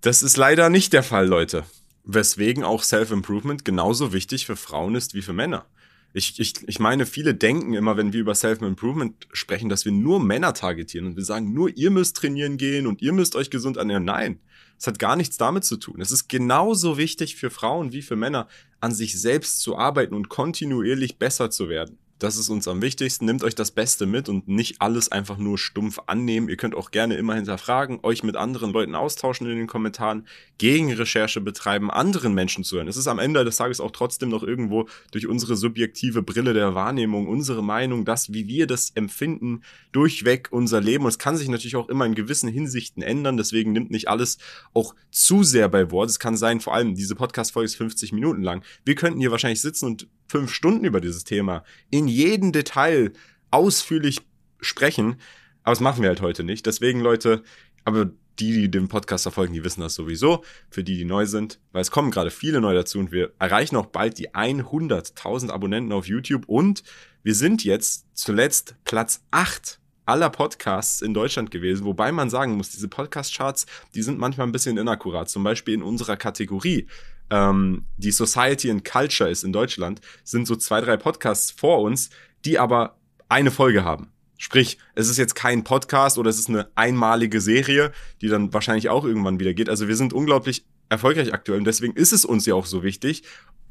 Das 0.00 0.22
ist 0.22 0.36
leider 0.36 0.70
nicht 0.70 0.92
der 0.92 1.02
Fall, 1.02 1.26
Leute. 1.26 1.64
Weswegen 2.04 2.64
auch 2.64 2.82
Self-Improvement 2.82 3.64
genauso 3.64 4.12
wichtig 4.12 4.46
für 4.46 4.56
Frauen 4.56 4.94
ist 4.94 5.14
wie 5.14 5.22
für 5.22 5.32
Männer. 5.32 5.66
Ich, 6.14 6.40
ich, 6.40 6.54
ich 6.66 6.78
meine, 6.78 7.04
viele 7.04 7.34
denken 7.34 7.74
immer, 7.74 7.96
wenn 7.96 8.12
wir 8.12 8.20
über 8.20 8.34
Self-Improvement 8.34 9.28
sprechen, 9.32 9.68
dass 9.68 9.84
wir 9.84 9.92
nur 9.92 10.20
Männer 10.20 10.54
targetieren 10.54 11.06
und 11.06 11.16
wir 11.16 11.24
sagen, 11.24 11.52
nur 11.52 11.76
ihr 11.76 11.90
müsst 11.90 12.16
trainieren 12.16 12.56
gehen 12.56 12.86
und 12.86 13.02
ihr 13.02 13.12
müsst 13.12 13.36
euch 13.36 13.50
gesund 13.50 13.76
ernähren. 13.76 14.04
Nein, 14.04 14.40
es 14.78 14.86
hat 14.86 14.98
gar 14.98 15.16
nichts 15.16 15.36
damit 15.36 15.64
zu 15.64 15.76
tun. 15.76 16.00
Es 16.00 16.12
ist 16.12 16.28
genauso 16.28 16.96
wichtig 16.96 17.36
für 17.36 17.50
Frauen 17.50 17.92
wie 17.92 18.02
für 18.02 18.16
Männer, 18.16 18.48
an 18.80 18.94
sich 18.94 19.20
selbst 19.20 19.60
zu 19.60 19.76
arbeiten 19.76 20.14
und 20.14 20.28
kontinuierlich 20.28 21.18
besser 21.18 21.50
zu 21.50 21.68
werden. 21.68 21.98
Das 22.18 22.36
ist 22.36 22.48
uns 22.48 22.66
am 22.66 22.82
wichtigsten. 22.82 23.26
Nehmt 23.26 23.44
euch 23.44 23.54
das 23.54 23.70
Beste 23.70 24.04
mit 24.04 24.28
und 24.28 24.48
nicht 24.48 24.80
alles 24.80 25.12
einfach 25.12 25.38
nur 25.38 25.56
stumpf 25.56 26.00
annehmen. 26.06 26.48
Ihr 26.48 26.56
könnt 26.56 26.74
auch 26.74 26.90
gerne 26.90 27.14
immer 27.14 27.36
hinterfragen, 27.36 28.00
euch 28.02 28.24
mit 28.24 28.34
anderen 28.34 28.72
Leuten 28.72 28.96
austauschen 28.96 29.48
in 29.48 29.56
den 29.56 29.68
Kommentaren, 29.68 30.26
Gegenrecherche 30.58 31.40
betreiben, 31.40 31.92
anderen 31.92 32.34
Menschen 32.34 32.64
zu 32.64 32.76
hören. 32.76 32.88
Es 32.88 32.96
ist 32.96 33.06
am 33.06 33.20
Ende 33.20 33.44
des 33.44 33.56
Tages 33.56 33.78
auch 33.78 33.92
trotzdem 33.92 34.30
noch 34.30 34.42
irgendwo 34.42 34.88
durch 35.12 35.28
unsere 35.28 35.54
subjektive 35.54 36.22
Brille 36.22 36.54
der 36.54 36.74
Wahrnehmung, 36.74 37.28
unsere 37.28 37.62
Meinung, 37.62 38.04
das, 38.04 38.32
wie 38.32 38.48
wir 38.48 38.66
das 38.66 38.90
empfinden, 38.96 39.62
durchweg 39.92 40.48
unser 40.50 40.80
Leben. 40.80 41.04
Und 41.04 41.10
es 41.10 41.20
kann 41.20 41.36
sich 41.36 41.48
natürlich 41.48 41.76
auch 41.76 41.88
immer 41.88 42.04
in 42.04 42.16
gewissen 42.16 42.48
Hinsichten 42.48 43.00
ändern. 43.00 43.36
Deswegen 43.36 43.72
nimmt 43.72 43.92
nicht 43.92 44.08
alles 44.08 44.38
auch 44.74 44.96
zu 45.12 45.44
sehr 45.44 45.68
bei 45.68 45.92
Wort. 45.92 46.10
Es 46.10 46.18
kann 46.18 46.36
sein, 46.36 46.60
vor 46.60 46.74
allem 46.74 46.96
diese 46.96 47.14
Podcast-Folge 47.14 47.66
ist 47.66 47.76
50 47.76 48.12
Minuten 48.12 48.42
lang. 48.42 48.64
Wir 48.84 48.96
könnten 48.96 49.20
hier 49.20 49.30
wahrscheinlich 49.30 49.60
sitzen 49.60 49.86
und 49.86 50.08
fünf 50.28 50.52
Stunden 50.52 50.84
über 50.84 51.00
dieses 51.00 51.24
Thema 51.24 51.64
in 51.90 52.06
jedem 52.06 52.52
Detail 52.52 53.12
ausführlich 53.50 54.20
sprechen. 54.60 55.16
Aber 55.62 55.72
das 55.72 55.80
machen 55.80 56.02
wir 56.02 56.08
halt 56.08 56.20
heute 56.20 56.44
nicht. 56.44 56.66
Deswegen, 56.66 57.00
Leute, 57.00 57.42
aber 57.84 58.10
die, 58.38 58.52
die 58.52 58.70
dem 58.70 58.88
Podcast 58.88 59.24
verfolgen, 59.24 59.54
die 59.54 59.64
wissen 59.64 59.80
das 59.80 59.94
sowieso. 59.94 60.44
Für 60.70 60.84
die, 60.84 60.96
die 60.96 61.04
neu 61.04 61.26
sind, 61.26 61.58
weil 61.72 61.82
es 61.82 61.90
kommen 61.90 62.10
gerade 62.10 62.30
viele 62.30 62.60
neu 62.60 62.74
dazu 62.74 62.98
und 62.98 63.10
wir 63.10 63.32
erreichen 63.38 63.76
auch 63.76 63.86
bald 63.86 64.18
die 64.18 64.30
100.000 64.30 65.50
Abonnenten 65.50 65.92
auf 65.92 66.06
YouTube 66.06 66.44
und 66.46 66.82
wir 67.22 67.34
sind 67.34 67.64
jetzt 67.64 68.06
zuletzt 68.14 68.76
Platz 68.84 69.24
8 69.30 69.80
aller 70.06 70.30
Podcasts 70.30 71.02
in 71.02 71.12
Deutschland 71.12 71.50
gewesen, 71.50 71.84
wobei 71.84 72.12
man 72.12 72.30
sagen 72.30 72.56
muss, 72.56 72.70
diese 72.70 72.88
Podcast-Charts, 72.88 73.66
die 73.94 74.02
sind 74.02 74.18
manchmal 74.18 74.46
ein 74.46 74.52
bisschen 74.52 74.78
inakkurat. 74.78 75.28
Zum 75.28 75.44
Beispiel 75.44 75.74
in 75.74 75.82
unserer 75.82 76.16
Kategorie 76.16 76.86
ähm, 77.30 77.86
die 77.96 78.10
Society 78.10 78.70
and 78.70 78.84
Culture 78.84 79.30
ist 79.30 79.44
in 79.44 79.52
Deutschland, 79.52 80.00
sind 80.24 80.46
so 80.46 80.56
zwei, 80.56 80.80
drei 80.80 80.96
Podcasts 80.96 81.50
vor 81.50 81.82
uns, 81.82 82.10
die 82.44 82.58
aber 82.58 82.98
eine 83.28 83.50
Folge 83.50 83.84
haben. 83.84 84.12
Sprich, 84.38 84.78
es 84.94 85.08
ist 85.08 85.18
jetzt 85.18 85.34
kein 85.34 85.64
Podcast 85.64 86.16
oder 86.16 86.30
es 86.30 86.38
ist 86.38 86.48
eine 86.48 86.68
einmalige 86.76 87.40
Serie, 87.40 87.92
die 88.20 88.28
dann 88.28 88.52
wahrscheinlich 88.52 88.88
auch 88.88 89.04
irgendwann 89.04 89.40
wieder 89.40 89.52
geht. 89.52 89.68
Also 89.68 89.88
wir 89.88 89.96
sind 89.96 90.12
unglaublich 90.12 90.64
erfolgreich 90.88 91.34
aktuell 91.34 91.58
und 91.58 91.66
deswegen 91.66 91.94
ist 91.94 92.12
es 92.12 92.24
uns 92.24 92.46
ja 92.46 92.54
auch 92.54 92.66
so 92.66 92.82
wichtig, 92.82 93.24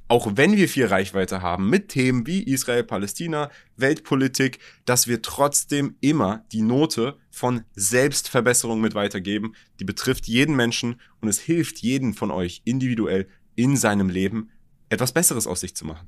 auch 0.10 0.32
wenn 0.36 0.56
wir 0.56 0.70
viel 0.70 0.86
Reichweite 0.86 1.42
haben 1.42 1.70
mit 1.70 1.90
Themen 1.90 2.26
wie 2.28 2.44
Israel, 2.44 2.84
Palästina, 2.84 3.50
Weltpolitik, 3.76 4.60
dass 4.86 5.08
wir 5.08 5.22
trotzdem 5.22 5.96
immer 6.00 6.46
die 6.52 6.62
Note 6.62 7.18
von 7.30 7.64
Selbstverbesserung 7.76 8.80
mit 8.80 8.96
weitergeben. 8.96 9.54
Die 9.80 9.84
betrifft 9.84 10.28
jeden 10.28 10.56
Menschen 10.56 11.02
und 11.20 11.28
es 11.28 11.40
hilft 11.40 11.80
jeden 11.80 12.14
von 12.14 12.32
euch 12.32 12.62
individuell 12.64 13.28
in 13.58 13.76
seinem 13.76 14.10
Leben 14.10 14.52
etwas 14.88 15.12
Besseres 15.12 15.48
aus 15.48 15.60
sich 15.60 15.76
zu 15.76 15.86
machen. 15.86 16.08